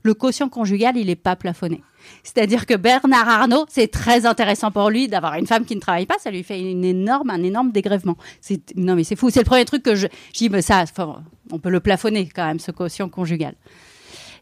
Le 0.02 0.16
quotient 0.16 0.50
conjugal, 0.50 0.98
il 0.98 1.06
n'est 1.06 1.16
pas 1.16 1.36
plafonné. 1.36 1.84
C'est-à-dire 2.24 2.66
que 2.66 2.74
Bernard 2.74 3.30
Arnault, 3.30 3.66
c'est 3.70 3.92
très 3.92 4.26
intéressant 4.26 4.72
pour 4.72 4.90
lui 4.90 5.08
d'avoir 5.08 5.36
une 5.36 5.46
femme 5.46 5.66
qui 5.66 5.76
ne 5.76 5.82
travaille 5.82 6.08
pas, 6.08 6.18
ça 6.20 6.32
lui 6.32 6.42
fait 6.42 6.60
énorme, 6.60 7.30
un 7.30 7.44
énorme 7.44 7.72
dégrèvement. 7.72 8.18
C'est, 8.42 8.76
non 8.76 8.96
mais 8.96 9.04
c'est 9.04 9.16
fou, 9.16 9.30
c'est 9.30 9.42
le 9.42 9.46
premier 9.46 9.66
truc 9.66 9.84
que 9.84 9.94
je, 9.94 10.08
je 10.34 10.38
dis, 10.38 10.50
mais 10.50 10.64
ça, 10.64 10.86
on 11.52 11.60
peut 11.60 11.70
le 11.70 11.82
plafonner 11.82 12.28
quand 12.34 12.46
même, 12.46 12.60
ce 12.60 12.72
quotient 12.72 13.10
conjugal. 13.10 13.54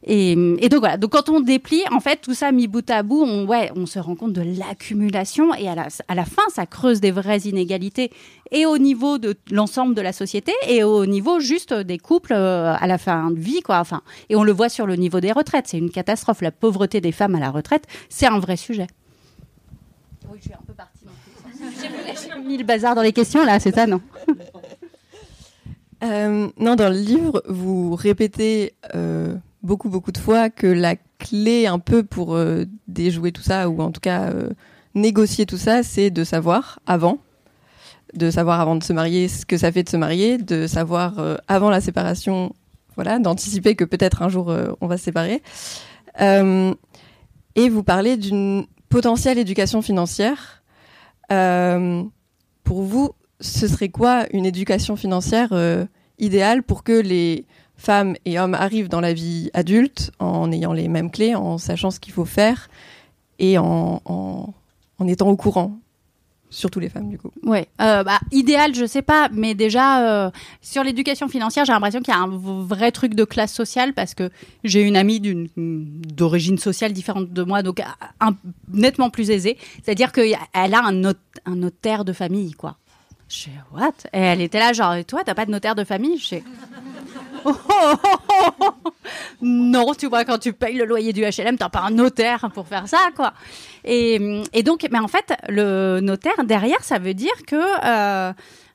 Et, 0.03 0.31
et 0.31 0.69
donc 0.69 0.79
voilà, 0.79 0.97
donc 0.97 1.11
quand 1.11 1.29
on 1.29 1.39
déplie, 1.39 1.83
en 1.91 1.99
fait, 1.99 2.17
tout 2.21 2.33
ça 2.33 2.51
mis 2.51 2.67
bout 2.67 2.87
à 2.89 3.03
bout, 3.03 3.21
on, 3.21 3.45
ouais, 3.45 3.71
on 3.75 3.85
se 3.85 3.99
rend 3.99 4.15
compte 4.15 4.33
de 4.33 4.41
l'accumulation 4.41 5.53
et 5.55 5.67
à 5.67 5.75
la, 5.75 5.87
à 6.07 6.15
la 6.15 6.25
fin, 6.25 6.43
ça 6.53 6.65
creuse 6.65 7.01
des 7.01 7.11
vraies 7.11 7.39
inégalités 7.39 8.11
et 8.51 8.65
au 8.65 8.77
niveau 8.77 9.17
de 9.17 9.35
l'ensemble 9.51 9.95
de 9.95 10.01
la 10.01 10.13
société 10.13 10.53
et 10.67 10.83
au 10.83 11.05
niveau 11.05 11.39
juste 11.39 11.73
des 11.73 11.97
couples 11.97 12.33
euh, 12.33 12.73
à 12.77 12.87
la 12.87 12.97
fin 12.97 13.31
de 13.31 13.39
vie, 13.39 13.61
quoi. 13.61 13.79
Enfin, 13.79 14.01
et 14.29 14.35
on 14.35 14.43
le 14.43 14.51
voit 14.51 14.69
sur 14.69 14.85
le 14.85 14.95
niveau 14.95 15.19
des 15.19 15.31
retraites, 15.31 15.67
c'est 15.67 15.77
une 15.77 15.91
catastrophe. 15.91 16.41
La 16.41 16.51
pauvreté 16.51 17.01
des 17.01 17.11
femmes 17.11 17.35
à 17.35 17.39
la 17.39 17.49
retraite, 17.49 17.85
c'est 18.09 18.27
un 18.27 18.39
vrai 18.39 18.57
sujet. 18.57 18.87
Oui, 20.29 20.37
je 20.39 20.43
suis 20.43 20.53
un 20.53 20.65
peu 20.65 20.73
partie. 20.73 21.05
J'ai 22.37 22.41
mis 22.43 22.57
le 22.57 22.63
bazar 22.63 22.95
dans 22.95 23.01
les 23.01 23.13
questions 23.13 23.43
là, 23.43 23.59
c'est 23.59 23.73
ça, 23.73 23.87
non? 23.87 24.01
Euh, 26.03 26.47
non, 26.59 26.75
dans 26.75 26.89
le 26.89 26.99
livre, 26.99 27.41
vous 27.47 27.95
répétez 27.95 28.73
euh, 28.93 29.33
beaucoup, 29.63 29.89
beaucoup 29.89 30.11
de 30.11 30.17
fois 30.17 30.49
que 30.49 30.67
la 30.67 30.95
clé 31.19 31.67
un 31.67 31.79
peu 31.79 32.03
pour 32.03 32.35
euh, 32.35 32.65
déjouer 32.87 33.31
tout 33.31 33.41
ça, 33.41 33.69
ou 33.69 33.81
en 33.81 33.91
tout 33.91 34.01
cas 34.01 34.29
euh, 34.29 34.49
négocier 34.95 35.45
tout 35.45 35.57
ça, 35.57 35.83
c'est 35.83 36.09
de 36.09 36.23
savoir 36.23 36.79
avant, 36.85 37.19
de 38.13 38.29
savoir 38.31 38.61
avant 38.61 38.75
de 38.75 38.83
se 38.83 38.93
marier 38.93 39.27
ce 39.27 39.45
que 39.45 39.57
ça 39.57 39.71
fait 39.71 39.83
de 39.83 39.89
se 39.89 39.97
marier, 39.97 40.37
de 40.37 40.67
savoir 40.67 41.19
euh, 41.19 41.35
avant 41.47 41.69
la 41.69 41.81
séparation, 41.81 42.53
voilà, 42.95 43.19
d'anticiper 43.19 43.75
que 43.75 43.83
peut-être 43.83 44.21
un 44.21 44.29
jour 44.29 44.53
on 44.81 44.87
va 44.87 44.97
se 44.97 45.03
séparer. 45.03 45.43
Et 46.19 47.69
vous 47.69 47.83
parlez 47.83 48.17
d'une 48.17 48.65
potentielle 48.89 49.37
éducation 49.37 49.83
financière. 49.83 50.63
Pour 51.29 52.81
vous, 52.81 53.11
ce 53.39 53.67
serait 53.67 53.89
quoi 53.89 54.25
une 54.31 54.47
éducation 54.47 54.95
financière 54.95 55.53
idéale 56.17 56.63
pour 56.63 56.83
que 56.83 56.93
les 56.93 57.45
femmes 57.77 58.15
et 58.25 58.39
hommes 58.39 58.55
arrivent 58.55 58.89
dans 58.89 59.01
la 59.01 59.13
vie 59.13 59.49
adulte 59.53 60.11
en 60.19 60.51
ayant 60.51 60.73
les 60.73 60.87
mêmes 60.87 61.11
clés, 61.11 61.35
en 61.35 61.57
sachant 61.57 61.91
ce 61.91 61.99
qu'il 61.99 62.13
faut 62.13 62.25
faire 62.25 62.69
et 63.39 63.57
en, 63.57 64.01
étant 65.07 65.29
au 65.29 65.35
courant 65.35 65.77
Surtout 66.49 66.79
les 66.79 66.87
femmes, 66.87 67.09
du 67.09 67.17
coup. 67.17 67.29
Ouais, 67.43 67.67
euh, 67.81 68.05
bah, 68.05 68.21
idéal, 68.31 68.73
je 68.73 68.85
sais 68.85 69.01
pas, 69.01 69.27
mais 69.33 69.53
déjà 69.53 70.27
euh, 70.27 70.31
sur 70.61 70.81
l'éducation 70.81 71.27
financière, 71.27 71.65
j'ai 71.65 71.73
l'impression 71.73 71.99
qu'il 71.99 72.13
y 72.13 72.15
a 72.15 72.21
un 72.21 72.29
vrai 72.29 72.93
truc 72.93 73.15
de 73.15 73.25
classe 73.25 73.53
sociale 73.53 73.93
parce 73.93 74.13
que 74.13 74.29
j'ai 74.63 74.81
une 74.81 74.95
amie 74.95 75.19
d'origine 75.57 76.57
sociale 76.57 76.93
différente 76.93 77.33
de 77.33 77.43
moi, 77.43 77.63
donc 77.63 77.81
nettement 78.71 79.09
plus 79.09 79.29
aisée. 79.29 79.57
C'est-à-dire 79.83 80.13
qu'elle 80.13 80.35
a 80.53 80.85
un, 80.85 80.93
not- 80.93 81.13
un 81.45 81.55
notaire 81.57 82.05
de 82.05 82.13
famille, 82.13 82.53
quoi. 82.53 82.77
Je 83.27 83.49
what? 83.73 83.91
Elle 84.13 84.39
était 84.39 84.59
là, 84.59 84.71
genre, 84.71 84.95
toi, 85.05 85.23
t'as 85.25 85.35
pas 85.35 85.45
de 85.45 85.51
notaire 85.51 85.75
de 85.75 85.83
famille? 85.83 86.17
Non, 89.41 89.93
tu 89.93 90.07
vois, 90.07 90.25
quand 90.25 90.39
tu 90.39 90.53
payes 90.53 90.75
le 90.75 90.85
loyer 90.85 91.13
du 91.13 91.21
HLM, 91.21 91.57
t'as 91.57 91.69
pas 91.69 91.81
un 91.81 91.91
notaire 91.91 92.49
pour 92.53 92.67
faire 92.67 92.87
ça, 92.87 93.09
quoi. 93.15 93.33
Et, 93.83 94.19
donc, 94.63 94.85
mais 94.91 94.99
en 94.99 95.07
fait, 95.07 95.33
le 95.47 95.99
notaire, 96.01 96.43
derrière, 96.43 96.83
ça 96.83 96.99
veut 96.99 97.13
dire 97.13 97.45
que 97.45 97.55
euh, 97.55 98.33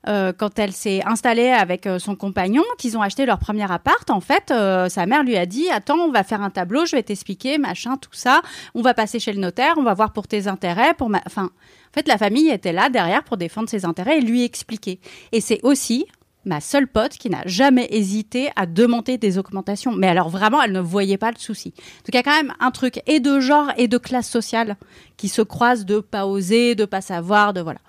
euh, 0.09 0.33
quand 0.37 0.59
elle 0.59 0.73
s'est 0.73 1.03
installée 1.05 1.49
avec 1.49 1.87
euh, 1.87 1.99
son 1.99 2.17
compagnon, 2.17 2.63
qu'ils 2.79 2.97
ont 2.97 3.03
acheté 3.03 3.27
leur 3.27 3.39
premier 3.39 3.71
appart, 3.71 4.09
en 4.11 4.21
fait, 4.21 4.53
sa 4.89 5.07
mère 5.07 5.23
lui 5.23 5.37
a 5.37 5.47
dit 5.47 5.69
Attends, 5.71 5.99
on 5.99 6.11
va 6.11 6.23
faire 6.23 6.43
un 6.43 6.51
tableau, 6.51 6.87
je 6.87 6.97
vais 6.97 7.03
t'expliquer, 7.03 7.59
machin, 7.59 7.97
tout 7.97 8.11
ça. 8.13 8.41
On 8.75 8.83
va 8.83 8.95
passer 8.95 9.19
chez 9.19 9.33
le 9.33 9.41
notaire, 9.41 9.75
on 9.77 9.83
va 9.83 9.95
voir 9.95 10.13
pour 10.13 10.29
tes 10.29 10.47
intérêts. 10.47 10.95
Pour 10.95 11.11
ma... 11.11 11.21
Enfin, 11.27 11.45
en 11.45 11.93
fait, 11.93 12.09
la 12.09 12.17
famille 12.17 12.49
était 12.49 12.73
là 12.73 12.89
derrière 12.89 13.23
pour 13.25 13.37
défendre 13.37 13.69
ses 13.69 13.85
intérêts 13.85 14.19
et 14.19 14.23
lui 14.23 14.45
expliquer. 14.45 14.99
Et 15.33 15.41
c'est 15.41 15.61
aussi 15.63 16.07
ma 16.45 16.61
seule 16.61 16.87
pote 16.87 17.13
qui 17.13 17.31
n'a 17.31 17.43
jamais 17.47 17.87
hésité 17.91 18.51
à 18.57 18.67
demander 18.67 19.19
des 19.19 19.39
augmentations. 19.39 19.93
Mais 19.93 20.09
alors 20.09 20.29
vraiment, 20.29 20.63
elle 20.63 20.73
ne 20.73 20.81
voyait 20.81 21.19
pas 21.19 21.31
le 21.31 21.39
souci. 21.39 21.71
Donc 21.71 22.09
il 22.09 22.15
y 22.15 22.19
a 22.19 22.23
quand 22.23 22.37
même 22.37 22.53
un 22.61 22.71
truc 22.71 23.01
et 23.07 23.21
de 23.21 23.41
genre 23.41 23.71
et 23.77 23.89
de 23.89 23.99
classe 23.99 24.29
sociale 24.29 24.77
qui 25.17 25.29
se 25.29 25.43
croisent 25.43 25.85
de 25.85 26.01
pas 26.01 26.27
oser, 26.27 26.75
de 26.75 26.85
pas 26.85 27.01
savoir, 27.01 27.53
de 27.53 27.61
voilà. 27.61 27.81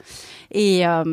Et 0.52 0.86
euh, 0.86 1.04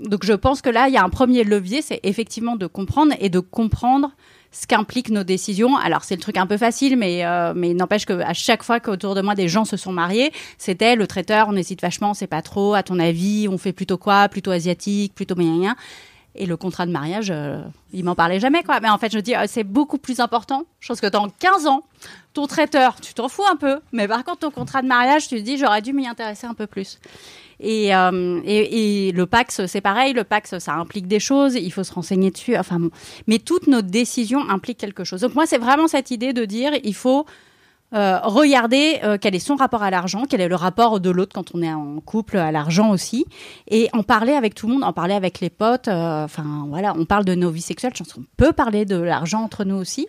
donc 0.00 0.24
je 0.24 0.34
pense 0.34 0.60
que 0.60 0.70
là, 0.70 0.88
il 0.88 0.94
y 0.94 0.98
a 0.98 1.04
un 1.04 1.08
premier 1.08 1.44
levier, 1.44 1.80
c'est 1.82 2.00
effectivement 2.02 2.56
de 2.56 2.66
comprendre 2.66 3.14
et 3.18 3.30
de 3.30 3.38
comprendre 3.38 4.12
ce 4.50 4.66
qu'impliquent 4.66 5.10
nos 5.10 5.24
décisions. 5.24 5.76
Alors 5.76 6.04
c'est 6.04 6.14
le 6.14 6.20
truc 6.20 6.36
un 6.36 6.46
peu 6.46 6.58
facile, 6.58 6.96
mais 6.96 7.24
euh, 7.24 7.54
mais 7.56 7.72
n'empêche 7.72 8.04
que 8.04 8.12
à 8.12 8.34
chaque 8.34 8.62
fois 8.62 8.78
qu'autour 8.78 9.14
de 9.14 9.22
moi 9.22 9.34
des 9.34 9.48
gens 9.48 9.64
se 9.64 9.76
sont 9.76 9.92
mariés, 9.92 10.30
c'était 10.58 10.94
le 10.94 11.06
traiteur, 11.06 11.46
on 11.48 11.56
hésite 11.56 11.80
vachement, 11.80 12.12
c'est 12.12 12.26
pas 12.26 12.42
trop. 12.42 12.74
À 12.74 12.82
ton 12.82 12.98
avis, 12.98 13.48
on 13.50 13.56
fait 13.58 13.72
plutôt 13.72 13.96
quoi? 13.96 14.28
Plutôt 14.28 14.50
asiatique, 14.50 15.14
plutôt 15.14 15.34
moyen. 15.34 15.74
Et 16.34 16.46
le 16.46 16.56
contrat 16.56 16.86
de 16.86 16.92
mariage, 16.92 17.30
euh, 17.30 17.60
il 17.92 18.04
m'en 18.04 18.14
parlait 18.14 18.40
jamais, 18.40 18.62
quoi. 18.62 18.80
Mais 18.80 18.88
en 18.88 18.96
fait, 18.96 19.12
je 19.12 19.18
dis, 19.18 19.34
euh, 19.34 19.44
c'est 19.46 19.64
beaucoup 19.64 19.98
plus 19.98 20.18
important. 20.18 20.64
Je 20.80 20.88
pense 20.88 21.00
que 21.00 21.06
dans 21.06 21.28
15 21.28 21.66
ans, 21.66 21.82
ton 22.32 22.46
traiteur, 22.46 22.98
tu 23.00 23.12
t'en 23.12 23.28
fous 23.28 23.44
un 23.50 23.56
peu. 23.56 23.80
Mais 23.92 24.08
par 24.08 24.24
contre, 24.24 24.38
ton 24.38 24.50
contrat 24.50 24.80
de 24.80 24.86
mariage, 24.86 25.28
tu 25.28 25.36
te 25.36 25.42
dis, 25.42 25.58
j'aurais 25.58 25.82
dû 25.82 25.92
m'y 25.92 26.06
intéresser 26.06 26.46
un 26.46 26.54
peu 26.54 26.66
plus. 26.66 26.98
Et, 27.60 27.94
euh, 27.94 28.40
et, 28.44 29.12
le 29.12 29.26
Pax, 29.26 29.66
c'est 29.66 29.82
pareil. 29.82 30.14
Le 30.14 30.24
Pax, 30.24 30.58
ça 30.58 30.74
implique 30.74 31.06
des 31.06 31.20
choses. 31.20 31.54
Il 31.54 31.70
faut 31.70 31.84
se 31.84 31.92
renseigner 31.92 32.30
dessus. 32.30 32.56
Enfin, 32.56 32.80
mais 33.26 33.38
toutes 33.38 33.66
nos 33.66 33.82
décisions 33.82 34.48
impliquent 34.48 34.78
quelque 34.78 35.04
chose. 35.04 35.20
Donc 35.20 35.34
moi, 35.34 35.44
c'est 35.46 35.58
vraiment 35.58 35.86
cette 35.86 36.10
idée 36.10 36.32
de 36.32 36.46
dire, 36.46 36.72
il 36.82 36.94
faut 36.94 37.26
euh, 37.94 38.18
regarder 38.22 39.00
euh, 39.04 39.18
quel 39.20 39.34
est 39.34 39.38
son 39.38 39.54
rapport 39.54 39.82
à 39.82 39.90
l'argent, 39.90 40.24
quel 40.28 40.40
est 40.40 40.48
le 40.48 40.54
rapport 40.54 40.98
de 40.98 41.10
l'autre 41.10 41.32
quand 41.34 41.54
on 41.54 41.62
est 41.62 41.72
en 41.72 42.00
couple 42.00 42.38
à 42.38 42.50
l'argent 42.50 42.90
aussi, 42.90 43.26
et 43.68 43.88
en 43.92 44.02
parler 44.02 44.32
avec 44.32 44.54
tout 44.54 44.66
le 44.66 44.74
monde, 44.74 44.84
en 44.84 44.92
parler 44.92 45.14
avec 45.14 45.40
les 45.40 45.50
potes. 45.50 45.88
euh, 45.88 46.24
Enfin 46.24 46.64
voilà, 46.68 46.94
on 46.96 47.04
parle 47.04 47.24
de 47.24 47.34
nos 47.34 47.50
vies 47.50 47.60
sexuelles, 47.60 47.92
je 47.94 48.02
pense 48.02 48.14
qu'on 48.14 48.24
peut 48.36 48.52
parler 48.52 48.84
de 48.84 48.96
l'argent 48.96 49.42
entre 49.42 49.64
nous 49.64 49.76
aussi. 49.76 50.06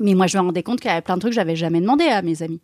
Mais 0.00 0.14
moi, 0.14 0.26
je 0.26 0.36
me 0.36 0.42
rendais 0.42 0.62
compte 0.62 0.80
qu'il 0.80 0.90
y 0.90 0.92
avait 0.92 1.00
plein 1.00 1.16
de 1.16 1.20
trucs 1.20 1.32
que 1.32 1.36
j'avais 1.36 1.56
jamais 1.56 1.80
demandé 1.80 2.04
à 2.04 2.22
mes 2.22 2.42
amis. 2.42 2.60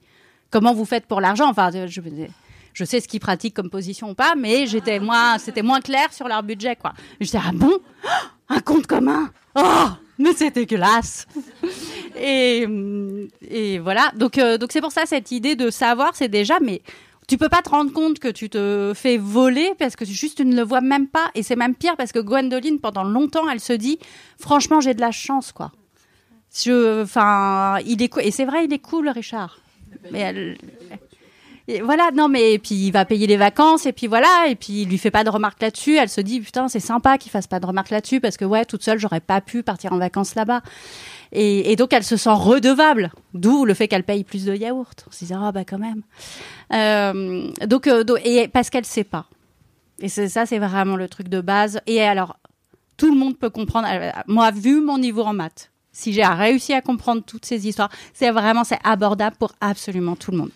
Comment 0.51 0.75
vous 0.75 0.85
faites 0.85 1.07
pour 1.07 1.21
l'argent? 1.21 1.49
Enfin, 1.49 1.71
je, 1.73 2.85
sais 2.85 3.01
ce 3.01 3.09
qu'ils 3.09 3.21
pratiquent 3.21 3.55
comme 3.55 3.71
position 3.71 4.11
ou 4.11 4.15
pas, 4.15 4.35
mais 4.37 4.67
j'étais 4.67 5.01
c'était 5.39 5.63
moins 5.63 5.81
clair 5.81 6.13
sur 6.13 6.29
leur 6.29 6.43
budget, 6.43 6.77
quoi. 6.77 6.93
Je 7.21 7.27
disais 7.27 7.41
ah 7.43 7.53
bon, 7.55 7.73
un 8.49 8.61
compte 8.61 8.87
commun? 8.87 9.31
Oh, 9.57 9.89
mais 10.23 10.33
c'est 10.35 10.55
dégueulasse. 10.55 11.27
et, 12.17 12.67
et 13.49 13.79
voilà. 13.79 14.13
Donc, 14.17 14.39
euh, 14.39 14.59
donc 14.59 14.73
c'est 14.73 14.81
pour 14.81 14.93
ça 14.93 15.07
cette 15.07 15.31
idée 15.31 15.57
de 15.57 15.71
savoir, 15.71 16.15
c'est 16.15 16.29
déjà, 16.29 16.59
mais 16.61 16.83
tu 17.29 17.39
peux 17.39 17.49
pas 17.49 17.63
te 17.63 17.71
rendre 17.71 17.93
compte 17.93 18.19
que 18.19 18.29
tu 18.29 18.51
te 18.51 18.93
fais 18.95 19.17
voler 19.17 19.73
parce 19.79 19.97
que 19.97 20.05
juste 20.05 20.39
tu 20.39 20.45
ne 20.45 20.57
le 20.57 20.63
vois 20.63 20.81
même 20.81 21.09
pas. 21.09 21.31
Et 21.35 21.43
c'est 21.43 21.57
même 21.57 21.75
pire 21.75 21.97
parce 21.97 22.13
que 22.13 22.19
Gwendoline, 22.19 22.79
pendant 22.81 23.05
longtemps, 23.05 23.49
elle 23.49 23.61
se 23.61 23.73
dit, 23.73 23.99
franchement, 24.39 24.81
j'ai 24.81 24.95
de 24.95 25.01
la 25.01 25.13
chance, 25.13 25.53
quoi. 25.53 25.73
Je, 26.55 27.03
enfin, 27.03 27.79
il 27.87 28.03
est 28.03 28.13
et 28.19 28.31
c'est 28.31 28.45
vrai, 28.45 28.67
il 28.67 28.73
est 28.73 28.79
cool, 28.79 29.09
Richard. 29.09 29.59
Mais 30.11 30.21
elle, 30.21 30.59
et 31.69 31.81
voilà, 31.81 32.11
non, 32.13 32.29
mais 32.29 32.59
puis 32.59 32.75
il 32.75 32.91
va 32.91 33.05
payer 33.05 33.27
les 33.27 33.37
vacances, 33.37 33.87
et 33.87 33.93
puis 33.93 34.07
voilà, 34.07 34.47
et 34.49 34.57
puis 34.57 34.83
il 34.83 34.89
lui 34.89 34.99
fait 34.99 35.11
pas 35.11 35.25
de 35.25 35.31
remarques 35.31 35.63
là-dessus. 35.63 35.97
Elle 35.97 36.09
se 36.09 36.21
dit, 36.21 36.41
putain, 36.41 36.69
c'est 36.69 36.81
sympa 36.81 37.19
qu'il 37.19 37.31
fasse 37.31 37.47
pas 37.47 37.61
de 37.61 37.67
remarques 37.67 37.91
là-dessus, 37.91 38.21
parce 38.21 38.37
que 38.37 38.45
ouais, 38.45 38.65
toute 38.65 38.83
seule, 38.83 38.99
j'aurais 38.99 39.21
pas 39.21 39.41
pu 39.41 39.63
partir 39.63 39.93
en 39.93 39.99
vacances 39.99 40.35
là-bas. 40.35 40.63
Et, 41.35 41.77
donc 41.77 41.95
elle 41.95 42.05
se 42.05 42.17
sent 42.17 42.31
redevable, 42.31 43.11
d'où 43.33 43.65
le 43.65 43.73
fait 43.73 43.89
qu'elle 43.89 44.05
paye 44.05 44.23
plus 44.23 44.45
de 44.45 44.55
yaourt. 44.55 45.05
On 45.09 45.13
se 45.13 45.25
dit, 45.25 45.33
ah 45.35 45.51
bah 45.51 45.65
quand 45.65 45.79
même. 45.79 46.03
Euh, 46.75 47.51
donc, 47.67 47.87
euh, 47.87 48.05
et 48.25 48.49
parce 48.49 48.69
qu'elle 48.69 48.85
sait 48.85 49.05
pas. 49.05 49.27
Et 49.99 50.09
ça, 50.09 50.47
c'est 50.47 50.59
vraiment 50.59 50.97
le 50.97 51.09
truc 51.09 51.29
de 51.29 51.41
base. 51.41 51.81
Et 51.87 52.03
alors, 52.03 52.37
tout 52.97 53.11
le 53.11 53.19
monde 53.19 53.39
peut 53.39 53.51
comprendre. 53.51 53.89
Moi, 54.27 54.51
vu 54.51 54.81
mon 54.81 54.99
niveau 54.99 55.23
en 55.23 55.33
maths, 55.33 55.71
si 55.93 56.13
j'ai 56.13 56.25
réussi 56.25 56.73
à 56.73 56.81
comprendre 56.81 57.23
toutes 57.25 57.47
ces 57.47 57.69
histoires, 57.69 57.91
c'est 58.13 58.31
vraiment 58.31 58.65
c'est 58.65 58.79
abordable 58.85 59.37
pour 59.39 59.53
absolument 59.61 60.17
tout 60.17 60.33
le 60.33 60.39
monde. 60.39 60.51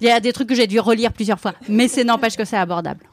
Il 0.00 0.06
y 0.06 0.10
a 0.10 0.20
des 0.20 0.32
trucs 0.32 0.48
que 0.48 0.54
j'ai 0.54 0.66
dû 0.66 0.80
relire 0.80 1.12
plusieurs 1.12 1.40
fois, 1.40 1.54
mais 1.68 1.88
c'est 1.88 2.04
n'empêche 2.04 2.36
que 2.36 2.44
c'est 2.44 2.56
abordable. 2.56 3.04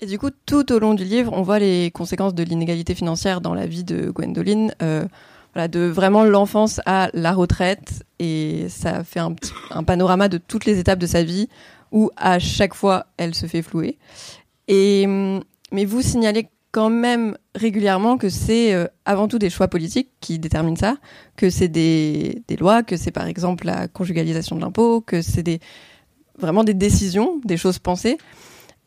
Et 0.00 0.06
du 0.06 0.18
coup, 0.18 0.30
tout 0.44 0.72
au 0.72 0.78
long 0.78 0.94
du 0.94 1.04
livre, 1.04 1.32
on 1.34 1.42
voit 1.42 1.58
les 1.58 1.90
conséquences 1.90 2.34
de 2.34 2.42
l'inégalité 2.42 2.94
financière 2.94 3.40
dans 3.40 3.54
la 3.54 3.66
vie 3.66 3.84
de 3.84 4.10
Gwendoline, 4.10 4.74
euh, 4.82 5.06
de 5.56 5.80
vraiment 5.80 6.24
l'enfance 6.24 6.80
à 6.84 7.08
la 7.14 7.32
retraite, 7.32 8.04
et 8.18 8.66
ça 8.68 9.04
fait 9.04 9.20
un, 9.20 9.34
un 9.70 9.84
panorama 9.84 10.28
de 10.28 10.36
toutes 10.36 10.66
les 10.66 10.78
étapes 10.78 10.98
de 10.98 11.06
sa 11.06 11.22
vie 11.22 11.48
où 11.92 12.10
à 12.16 12.38
chaque 12.38 12.74
fois 12.74 13.06
elle 13.16 13.34
se 13.34 13.46
fait 13.46 13.62
flouer. 13.62 13.96
Et 14.68 15.06
mais 15.72 15.84
vous 15.84 16.02
signalez 16.02 16.48
quand 16.76 16.90
même 16.90 17.38
régulièrement 17.54 18.18
que 18.18 18.28
c'est 18.28 18.74
euh, 18.74 18.86
avant 19.06 19.28
tout 19.28 19.38
des 19.38 19.48
choix 19.48 19.66
politiques 19.66 20.10
qui 20.20 20.38
déterminent 20.38 20.76
ça, 20.76 20.98
que 21.34 21.48
c'est 21.48 21.68
des, 21.68 22.42
lois, 22.60 22.82
que 22.82 22.98
c'est 22.98 23.12
par 23.12 23.26
exemple 23.26 23.64
la 23.64 23.88
conjugalisation 23.88 24.56
de 24.56 24.60
l'impôt, 24.60 25.00
que 25.00 25.22
c'est 25.22 25.58
vraiment 26.38 26.64
des 26.64 26.74
décisions, 26.74 27.40
des 27.46 27.56
choses 27.56 27.78
pensées. 27.78 28.18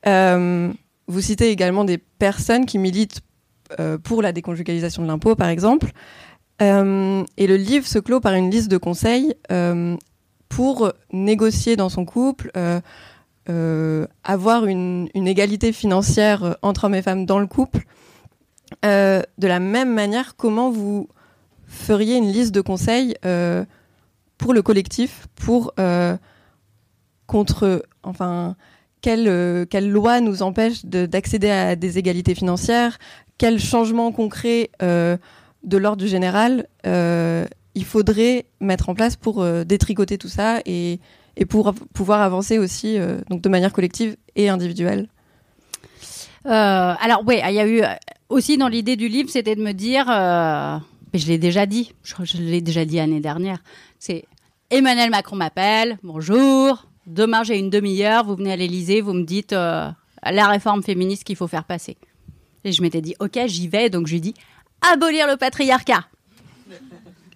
Euh, 0.05 0.71
vous 1.07 1.19
citez 1.19 1.49
également 1.49 1.83
des 1.83 1.97
personnes 1.97 2.67
qui 2.67 2.77
militent 2.77 3.21
euh, 3.79 3.97
pour 3.97 4.21
la 4.21 4.33
déconjugalisation 4.33 5.01
de 5.01 5.07
l'impôt, 5.07 5.35
par 5.35 5.49
exemple. 5.49 5.91
Et 6.59 7.47
le 7.47 7.55
livre 7.55 7.87
se 7.87 7.97
clôt 7.97 8.19
par 8.19 8.33
une 8.35 8.51
liste 8.51 8.69
de 8.69 8.77
conseils 8.77 9.33
pour 10.49 10.91
négocier 11.11 11.75
dans 11.75 11.87
son 11.89 12.03
couple, 12.03 12.51
avoir 14.23 14.65
une, 14.65 15.09
égalité 15.15 15.71
financière 15.71 16.57
entre 16.61 16.85
hommes 16.85 16.95
et 16.95 17.01
femmes 17.01 17.25
dans 17.25 17.39
le 17.39 17.47
couple. 17.47 17.85
Euh, 18.85 19.21
de 19.37 19.47
la 19.47 19.59
même 19.59 19.93
manière, 19.93 20.35
comment 20.35 20.69
vous 20.69 21.09
feriez 21.65 22.17
une 22.17 22.31
liste 22.31 22.53
de 22.53 22.61
conseils 22.61 23.15
euh, 23.25 23.65
pour 24.37 24.53
le 24.53 24.61
collectif, 24.61 25.27
pour 25.35 25.73
contre, 27.27 27.85
enfin, 28.03 28.55
quelle, 29.01 29.67
quelle 29.67 29.89
loi 29.89 30.21
nous 30.21 30.41
empêche 30.41 30.85
d'accéder 30.85 31.49
à 31.49 31.75
des 31.75 31.97
égalités 31.97 32.35
financières, 32.35 32.97
quels 33.37 33.59
changements 33.59 34.11
concrets 34.11 34.71
de 34.79 35.77
l'ordre 35.77 36.05
général 36.05 36.67
il 37.75 37.85
faudrait 37.85 38.45
mettre 38.59 38.89
en 38.89 38.95
place 38.95 39.15
pour 39.15 39.45
détricoter 39.65 40.17
tout 40.17 40.29
ça 40.29 40.59
et 40.65 40.99
et 41.39 41.45
pour 41.45 41.73
pouvoir 41.93 42.21
avancer 42.21 42.59
aussi 42.59 42.99
euh, 42.99 43.21
donc 43.29 43.41
de 43.41 43.49
manière 43.49 43.73
collective 43.73 44.17
et 44.35 44.49
individuelle 44.49 45.07
euh, 46.45 46.93
Alors 46.99 47.23
oui, 47.25 47.39
il 47.43 47.53
y 47.53 47.59
a 47.59 47.67
eu 47.67 47.81
aussi 48.27 48.57
dans 48.57 48.67
l'idée 48.67 48.97
du 48.97 49.07
livre, 49.07 49.29
c'était 49.29 49.55
de 49.55 49.63
me 49.63 49.71
dire, 49.71 50.05
euh, 50.09 50.77
mais 51.13 51.19
je 51.19 51.27
l'ai 51.27 51.37
déjà 51.37 51.65
dit, 51.65 51.93
je, 52.03 52.37
l'ai 52.37 52.61
déjà 52.61 52.85
dit 52.85 52.97
l'année 52.97 53.21
dernière, 53.21 53.59
c'est 53.97 54.25
Emmanuel 54.69 55.09
Macron 55.09 55.37
m'appelle, 55.37 55.97
bonjour, 56.03 56.85
demain 57.07 57.43
j'ai 57.43 57.57
une 57.57 57.69
demi-heure, 57.69 58.25
vous 58.25 58.35
venez 58.35 58.51
à 58.51 58.55
l'Elysée, 58.57 59.01
vous 59.01 59.13
me 59.13 59.23
dites 59.23 59.53
euh, 59.53 59.89
la 60.23 60.47
réforme 60.47 60.83
féministe 60.83 61.23
qu'il 61.23 61.37
faut 61.37 61.47
faire 61.47 61.63
passer. 61.63 61.97
Et 62.65 62.73
je 62.73 62.81
m'étais 62.81 63.01
dit, 63.01 63.15
ok, 63.21 63.39
j'y 63.47 63.69
vais, 63.69 63.89
donc 63.89 64.07
je 64.07 64.13
lui 64.13 64.21
dis, 64.21 64.33
abolir 64.93 65.25
le 65.25 65.37
patriarcat. 65.37 66.03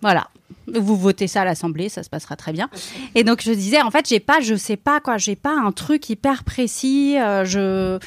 Voilà 0.01 0.27
vous 0.67 0.95
votez 0.95 1.27
ça 1.27 1.41
à 1.41 1.45
l'Assemblée, 1.45 1.89
ça 1.89 2.03
se 2.03 2.09
passera 2.09 2.35
très 2.35 2.53
bien. 2.53 2.69
Et 3.15 3.23
donc 3.23 3.41
je 3.41 3.51
disais, 3.51 3.81
en 3.81 3.91
fait, 3.91 4.07
j'ai 4.07 4.19
pas, 4.19 4.39
je 4.41 4.55
sais 4.55 4.77
pas 4.77 4.99
quoi, 4.99 5.17
j'ai 5.17 5.35
pas 5.35 5.55
un 5.55 5.71
truc 5.71 6.09
hyper 6.09 6.43
précis. 6.43 7.17
Euh, 7.17 7.45
je 7.45 7.99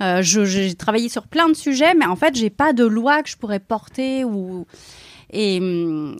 euh, 0.00 0.22
j'ai 0.22 0.74
travaillé 0.74 1.08
sur 1.08 1.26
plein 1.28 1.48
de 1.48 1.54
sujets, 1.54 1.94
mais 1.94 2.06
en 2.06 2.16
fait, 2.16 2.34
j'ai 2.34 2.50
pas 2.50 2.72
de 2.72 2.84
loi 2.84 3.22
que 3.22 3.28
je 3.28 3.36
pourrais 3.36 3.60
porter 3.60 4.24
et, 5.34 5.56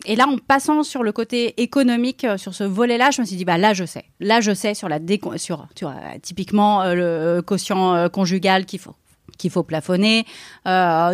et, 0.07 0.17
là, 0.17 0.27
en 0.27 0.39
passant 0.39 0.83
sur 0.83 1.03
le 1.03 1.13
côté 1.13 1.61
économique, 1.61 2.25
euh, 2.25 2.39
sur 2.39 2.55
ce 2.55 2.65
volet-là, 2.65 3.11
je 3.11 3.21
me 3.21 3.27
suis 3.27 3.37
dit, 3.37 3.45
bah 3.45 3.59
là, 3.59 3.75
je 3.75 3.85
sais. 3.85 4.05
Là, 4.21 4.41
je 4.41 4.55
sais 4.55 4.73
sur 4.73 4.89
la 4.89 5.01
décon 5.01 5.37
sur, 5.37 5.67
typiquement 6.23 6.85
le 6.95 7.43
quotient 7.43 8.09
conjugal 8.09 8.65
qu'il 8.65 8.79
faut 8.79 8.95
qu'il 9.39 9.51
faut 9.51 9.65
plafonner, 9.65 10.25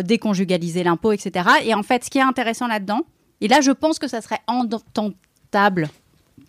déconjugaliser 0.03 0.83
l'impôt, 0.83 1.11
etc. 1.11 1.49
Et 1.63 1.73
en 1.73 1.83
fait, 1.83 2.03
ce 2.05 2.09
qui 2.09 2.19
est 2.19 2.21
intéressant 2.21 2.67
là-dedans, 2.67 3.01
et 3.41 3.47
là, 3.47 3.61
je 3.61 3.71
pense 3.71 3.99
que 3.99 4.07
ça 4.07 4.21
serait 4.21 4.41
ententable 4.47 5.89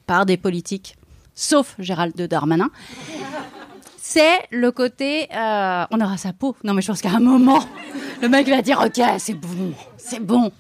par 0.06 0.26
des 0.26 0.36
politiques, 0.36 0.96
sauf 1.34 1.74
Gérald 1.78 2.16
Darmanin. 2.16 2.70
C'est 3.96 4.48
le 4.50 4.72
côté, 4.72 5.28
euh, 5.32 5.84
on 5.90 6.00
aura 6.00 6.16
sa 6.16 6.32
peau. 6.32 6.56
Non, 6.64 6.74
mais 6.74 6.82
je 6.82 6.88
pense 6.88 7.00
qu'à 7.00 7.10
un 7.10 7.20
moment, 7.20 7.62
le 8.20 8.28
mec 8.28 8.48
va 8.48 8.60
dire, 8.60 8.82
ok, 8.84 9.00
c'est 9.18 9.34
bon, 9.34 9.72
c'est 9.96 10.18
bon. 10.18 10.50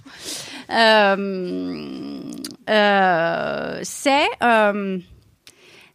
Euh, 0.70 2.20
euh, 2.68 3.80
c'est 3.82 4.28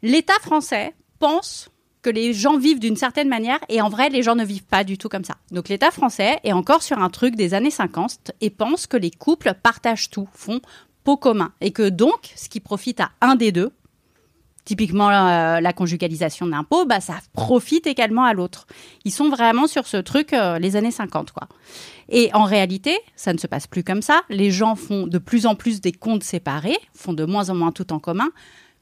l'État 0.02 0.40
français 0.42 0.94
pense 1.18 1.70
que 2.06 2.12
les 2.12 2.34
gens 2.34 2.60
vivent 2.60 2.80
d'une 2.80 2.98
certaine 2.98 3.30
manière 3.30 3.58
et 3.68 3.82
en 3.82 3.90
vrai, 3.90 4.10
les 4.10 4.22
gens 4.22 4.36
ne 4.36 4.46
vivent 4.46 4.68
pas 4.68 4.84
du 4.84 4.96
tout 4.96 5.10
comme 5.10 5.24
ça. 5.24 5.38
Donc 5.50 5.70
l'État 5.70 5.90
français 5.90 6.40
est 6.44 6.54
encore 6.54 6.84
sur 6.84 7.00
un 7.00 7.10
truc 7.10 7.36
des 7.36 7.56
années 7.56 7.72
50 7.72 8.32
et 8.42 8.52
pense 8.52 8.86
que 8.86 8.96
les 8.96 9.10
couples 9.10 9.56
partagent 9.64 10.12
tout, 10.12 10.30
font 10.32 10.62
pot 11.04 11.18
commun 11.18 11.52
et 11.62 11.72
que 11.72 11.90
donc, 11.90 12.32
ce 12.36 12.48
qui 12.48 12.60
profite 12.60 13.00
à 13.00 13.10
un 13.22 13.34
des 13.34 13.52
deux, 13.52 13.72
typiquement 14.66 15.10
euh, 15.10 15.60
la 15.62 15.74
conjugalisation 15.74 16.46
de 16.46 16.52
l'impôt, 16.52 16.86
bah, 16.86 17.00
ça 17.00 17.16
profite 17.34 17.88
également 17.88 18.24
à 18.24 18.34
l'autre. 18.34 18.68
Ils 19.04 19.12
sont 19.12 19.30
vraiment 19.30 19.66
sur 19.66 19.88
ce 19.88 19.98
truc 19.98 20.34
euh, 20.34 20.60
les 20.60 20.76
années 20.76 20.92
50, 20.92 21.32
quoi. 21.32 21.48
Et 22.10 22.30
en 22.36 22.44
réalité, 22.44 22.96
ça 23.16 23.34
ne 23.34 23.40
se 23.40 23.48
passe 23.48 23.66
plus 23.66 23.84
comme 23.84 24.04
ça. 24.04 24.22
Les 24.30 24.52
gens 24.52 24.76
font 24.76 25.08
de 25.08 25.18
plus 25.18 25.48
en 25.48 25.56
plus 25.56 25.82
des 25.82 25.92
comptes 25.92 26.24
séparés, 26.24 26.78
font 26.94 27.14
de 27.14 27.26
moins 27.26 27.50
en 27.50 27.56
moins 27.56 27.72
tout 27.72 27.92
en 27.94 27.98
commun, 27.98 28.30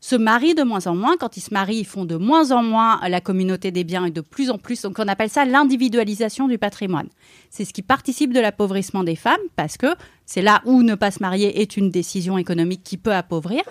se 0.04 0.18
marient 0.18 0.54
de 0.54 0.64
moins 0.64 0.86
en 0.88 0.96
moins. 0.96 1.16
Quand 1.16 1.38
ils 1.38 1.42
se 1.42 1.54
marient, 1.54 1.80
ils 1.80 1.86
font 1.86 2.04
de 2.04 2.18
moins 2.18 2.52
en 2.52 2.62
moins 2.62 3.00
la 3.08 3.22
communauté 3.22 3.72
des 3.72 3.86
biens 3.86 4.04
et 4.04 4.12
de 4.12 4.20
plus 4.20 4.50
en 4.50 4.58
plus. 4.58 4.82
Donc 4.82 5.00
on 5.00 5.08
appelle 5.08 5.30
ça 5.30 5.46
l'individualisation 5.46 6.50
du 6.50 6.58
patrimoine. 6.58 7.08
C'est 7.50 7.64
ce 7.64 7.72
qui 7.72 7.84
participe 7.84 8.34
de 8.34 8.42
l'appauvrissement 8.42 9.06
des 9.06 9.16
femmes 9.16 9.40
parce 9.56 9.78
que 9.78 9.88
c'est 10.26 10.42
là 10.42 10.62
où 10.66 10.84
ne 10.84 10.96
pas 10.96 11.10
se 11.10 11.20
marier 11.22 11.62
est 11.62 11.78
une 11.78 11.90
décision 11.90 12.38
économique 12.38 12.84
qui 12.84 12.98
peut 12.98 13.14
appauvrir. 13.14 13.62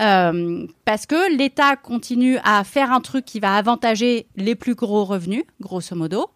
Euh, 0.00 0.66
parce 0.84 1.06
que 1.06 1.36
l'État 1.36 1.76
continue 1.76 2.38
à 2.44 2.64
faire 2.64 2.92
un 2.92 3.00
truc 3.00 3.24
qui 3.24 3.40
va 3.40 3.56
avantager 3.56 4.26
les 4.36 4.54
plus 4.54 4.74
gros 4.74 5.04
revenus, 5.04 5.44
grosso 5.60 5.96
modo, 5.96 6.30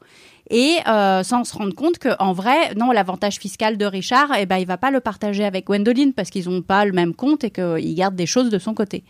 et 0.49 0.79
euh, 0.89 1.23
sans 1.23 1.45
se 1.45 1.55
rendre 1.55 1.75
compte 1.75 1.99
qu'en 1.99 2.33
vrai, 2.33 2.75
non, 2.75 2.91
l'avantage 2.91 3.37
fiscal 3.37 3.77
de 3.77 3.85
Richard, 3.85 4.31
eh 4.39 4.47
ben, 4.47 4.57
il 4.57 4.67
va 4.67 4.79
pas 4.79 4.91
le 4.91 5.01
partager 5.01 5.45
avec 5.45 5.67
Gwendoline 5.67 6.13
parce 6.13 6.31
qu'ils 6.31 6.49
n'ont 6.49 6.63
pas 6.63 6.85
le 6.85 6.93
même 6.93 7.15
compte 7.15 7.45
et 7.45 7.51
qu'il 7.51 7.95
garde 7.95 8.17
des 8.17 8.27
choses 8.27 8.51
de 8.51 8.59
son 8.59 8.75
côté. 8.75 9.05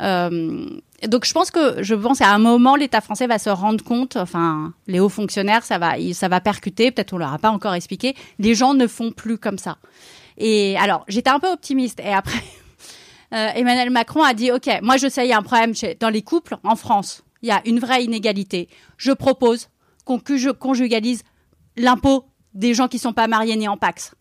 Euh, 0.00 0.66
donc 1.06 1.26
je 1.26 1.32
pense 1.32 1.50
que 1.50 1.82
je 1.82 1.94
pense 1.94 2.22
à 2.22 2.32
un 2.32 2.38
moment 2.38 2.76
l'État 2.76 3.02
français 3.02 3.26
va 3.26 3.38
se 3.38 3.50
rendre 3.50 3.84
compte, 3.84 4.16
enfin 4.16 4.72
les 4.86 5.00
hauts 5.00 5.10
fonctionnaires 5.10 5.64
ça 5.64 5.78
va 5.78 5.92
ça 6.14 6.28
va 6.28 6.40
percuter, 6.40 6.90
peut-être 6.90 7.12
on 7.12 7.18
leur 7.18 7.32
a 7.32 7.38
pas 7.38 7.50
encore 7.50 7.74
expliqué, 7.74 8.14
les 8.38 8.54
gens 8.54 8.72
ne 8.72 8.86
font 8.86 9.12
plus 9.12 9.36
comme 9.36 9.58
ça. 9.58 9.76
Et 10.38 10.76
alors 10.78 11.04
j'étais 11.08 11.28
un 11.28 11.38
peu 11.38 11.52
optimiste 11.52 12.00
et 12.00 12.12
après 12.12 12.42
euh, 13.32 13.48
Emmanuel 13.54 13.90
Macron 13.90 14.22
a 14.22 14.34
dit 14.34 14.52
ok 14.52 14.68
moi 14.82 14.96
je 14.96 15.08
sais 15.08 15.26
il 15.26 15.30
y 15.30 15.32
a 15.32 15.38
un 15.38 15.42
problème 15.42 15.72
dans 16.00 16.10
les 16.10 16.22
couples 16.22 16.56
en 16.64 16.76
France, 16.76 17.24
il 17.42 17.48
y 17.48 17.52
a 17.52 17.60
une 17.64 17.78
vraie 17.78 18.04
inégalité. 18.04 18.68
Je 18.96 19.12
propose 19.12 19.68
qu'on 20.04 20.20
conjugalise 20.58 21.22
l'impôt 21.76 22.24
des 22.54 22.74
gens 22.74 22.88
qui 22.88 22.98
sont 22.98 23.12
pas 23.12 23.28
mariés 23.28 23.56
ni 23.56 23.68
en 23.68 23.76
Pax. 23.76 24.14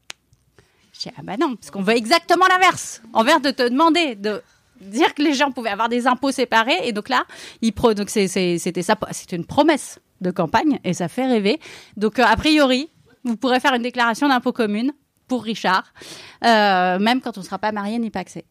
Je 0.94 1.00
dis, 1.00 1.16
ah 1.18 1.22
bah 1.24 1.38
non, 1.40 1.56
parce 1.56 1.72
qu'on 1.72 1.82
veut 1.82 1.96
exactement 1.96 2.46
l'inverse. 2.48 3.02
Envers 3.14 3.42
de 3.42 3.52
te 3.52 3.68
demander 3.68 4.16
de 4.16 4.42
dire 4.82 5.14
que 5.14 5.22
les 5.22 5.34
gens 5.34 5.52
pouvaient 5.52 5.70
avoir 5.70 5.90
des 5.90 6.08
impôts 6.08 6.32
séparés. 6.32 6.80
Et 6.84 6.92
donc 6.92 7.10
là, 7.10 7.26
c'était 7.62 8.82
ça, 8.82 8.96
c'était 9.12 9.36
une 9.36 9.46
promesse 9.46 10.00
de 10.22 10.32
campagne 10.32 10.80
et 10.84 10.94
ça 10.94 11.08
fait 11.08 11.26
rêver. 11.26 11.60
Donc 11.98 12.20
euh, 12.20 12.24
a 12.26 12.36
priori, 12.36 12.90
vous 13.24 13.38
pourrez 13.38 13.60
faire 13.60 13.74
une 13.74 13.84
déclaration 13.84 14.28
d'impôt 14.28 14.52
commune 14.52 14.92
pour 15.32 15.46
Richard, 15.46 15.94
euh, 16.44 17.00
même 17.00 17.22
quand 17.22 17.38
on 17.38 17.40
ne 17.40 17.46
sera 17.46 17.58
pas 17.58 17.72
marié 17.72 17.98
ni 18.00 18.10
paxé. 18.10 18.44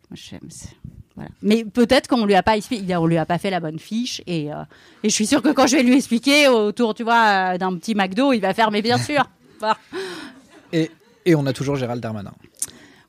Mais 1.42 1.66
peut-être 1.66 2.08
qu'on 2.08 2.24
lui 2.24 2.34
a 2.34 2.42
pas 2.42 2.54
on 2.56 3.06
lui 3.06 3.18
a 3.18 3.26
pas 3.26 3.36
fait 3.36 3.50
la 3.50 3.60
bonne 3.60 3.78
fiche 3.78 4.22
et, 4.26 4.50
euh, 4.50 4.62
et 5.02 5.10
je 5.10 5.14
suis 5.14 5.26
sûre 5.26 5.42
que 5.42 5.50
quand 5.50 5.66
je 5.66 5.76
vais 5.76 5.82
lui 5.82 5.94
expliquer 5.94 6.48
autour, 6.48 6.94
tu 6.94 7.02
vois, 7.02 7.52
euh, 7.52 7.58
d'un 7.58 7.76
petit 7.76 7.94
McDo, 7.94 8.32
il 8.32 8.40
va 8.40 8.54
faire 8.54 8.70
mais 8.70 8.80
bien 8.80 8.96
sûr. 8.96 9.28
et, 10.72 10.90
et 11.26 11.34
on 11.34 11.44
a 11.44 11.52
toujours 11.52 11.76
Gérald 11.76 12.00
Darmanin. 12.02 12.32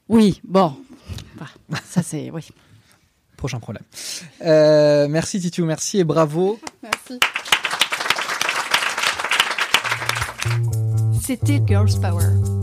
Oui, 0.10 0.42
bon, 0.44 0.76
ça 1.86 2.04
c'est 2.04 2.30
oui. 2.30 2.46
Prochain 3.38 3.62
problème. 3.62 3.86
Euh, 4.42 5.08
merci 5.08 5.40
Titu, 5.40 5.64
merci 5.64 6.00
et 6.00 6.04
bravo. 6.04 6.60
Merci. 6.84 7.20
C'était 11.22 11.62
Girls 11.66 12.02
Power. 12.02 12.61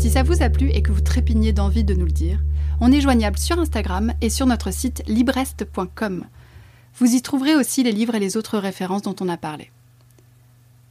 Si 0.00 0.08
ça 0.08 0.22
vous 0.22 0.42
a 0.42 0.48
plu 0.48 0.70
et 0.70 0.80
que 0.80 0.92
vous 0.92 1.02
trépignez 1.02 1.52
d'envie 1.52 1.84
de 1.84 1.92
nous 1.92 2.06
le 2.06 2.10
dire, 2.10 2.40
on 2.80 2.90
est 2.90 3.02
joignable 3.02 3.36
sur 3.36 3.58
Instagram 3.58 4.14
et 4.22 4.30
sur 4.30 4.46
notre 4.46 4.70
site 4.70 5.02
librest.com. 5.06 6.24
Vous 6.96 7.14
y 7.14 7.20
trouverez 7.20 7.54
aussi 7.54 7.82
les 7.82 7.92
livres 7.92 8.14
et 8.14 8.18
les 8.18 8.38
autres 8.38 8.56
références 8.56 9.02
dont 9.02 9.14
on 9.20 9.28
a 9.28 9.36
parlé. 9.36 9.70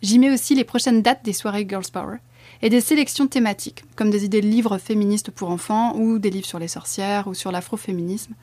J'y 0.03 0.20
mets 0.20 0.32
aussi 0.32 0.53
les 0.53 0.64
prochaines 0.64 1.01
dates 1.01 1.26
des 1.26 1.34
soirées 1.34 1.66
Girls 1.68 1.89
Power 1.91 2.18
et 2.62 2.70
des 2.70 2.82
sélections 2.82 3.26
thématiques, 3.26 3.84
comme 3.95 4.12
des 4.12 4.26
idées 4.26 4.41
de 4.41 4.47
livres 4.47 4.78
féministes 4.78 5.32
pour 5.32 5.49
enfants 5.49 5.95
ou 5.95 6.20
des 6.20 6.30
livres 6.30 6.45
sur 6.45 6.60
les 6.60 6.68
sorcières 6.68 7.28
ou 7.28 7.34
sur 7.34 7.51
l'afroféminisme, 7.51 8.36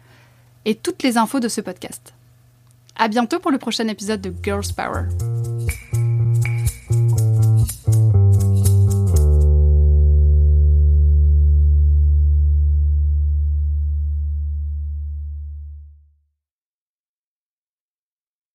et 0.65 0.75
toutes 0.75 1.05
les 1.05 1.17
infos 1.17 1.39
de 1.39 1.49
ce 1.49 1.61
podcast. 1.61 2.13
À 2.97 3.07
bientôt 3.07 3.39
pour 3.39 3.53
le 3.53 3.59
prochain 3.59 3.87
épisode 3.87 4.21
de 4.21 4.35
Girls 4.43 4.75
Power. 4.77 5.05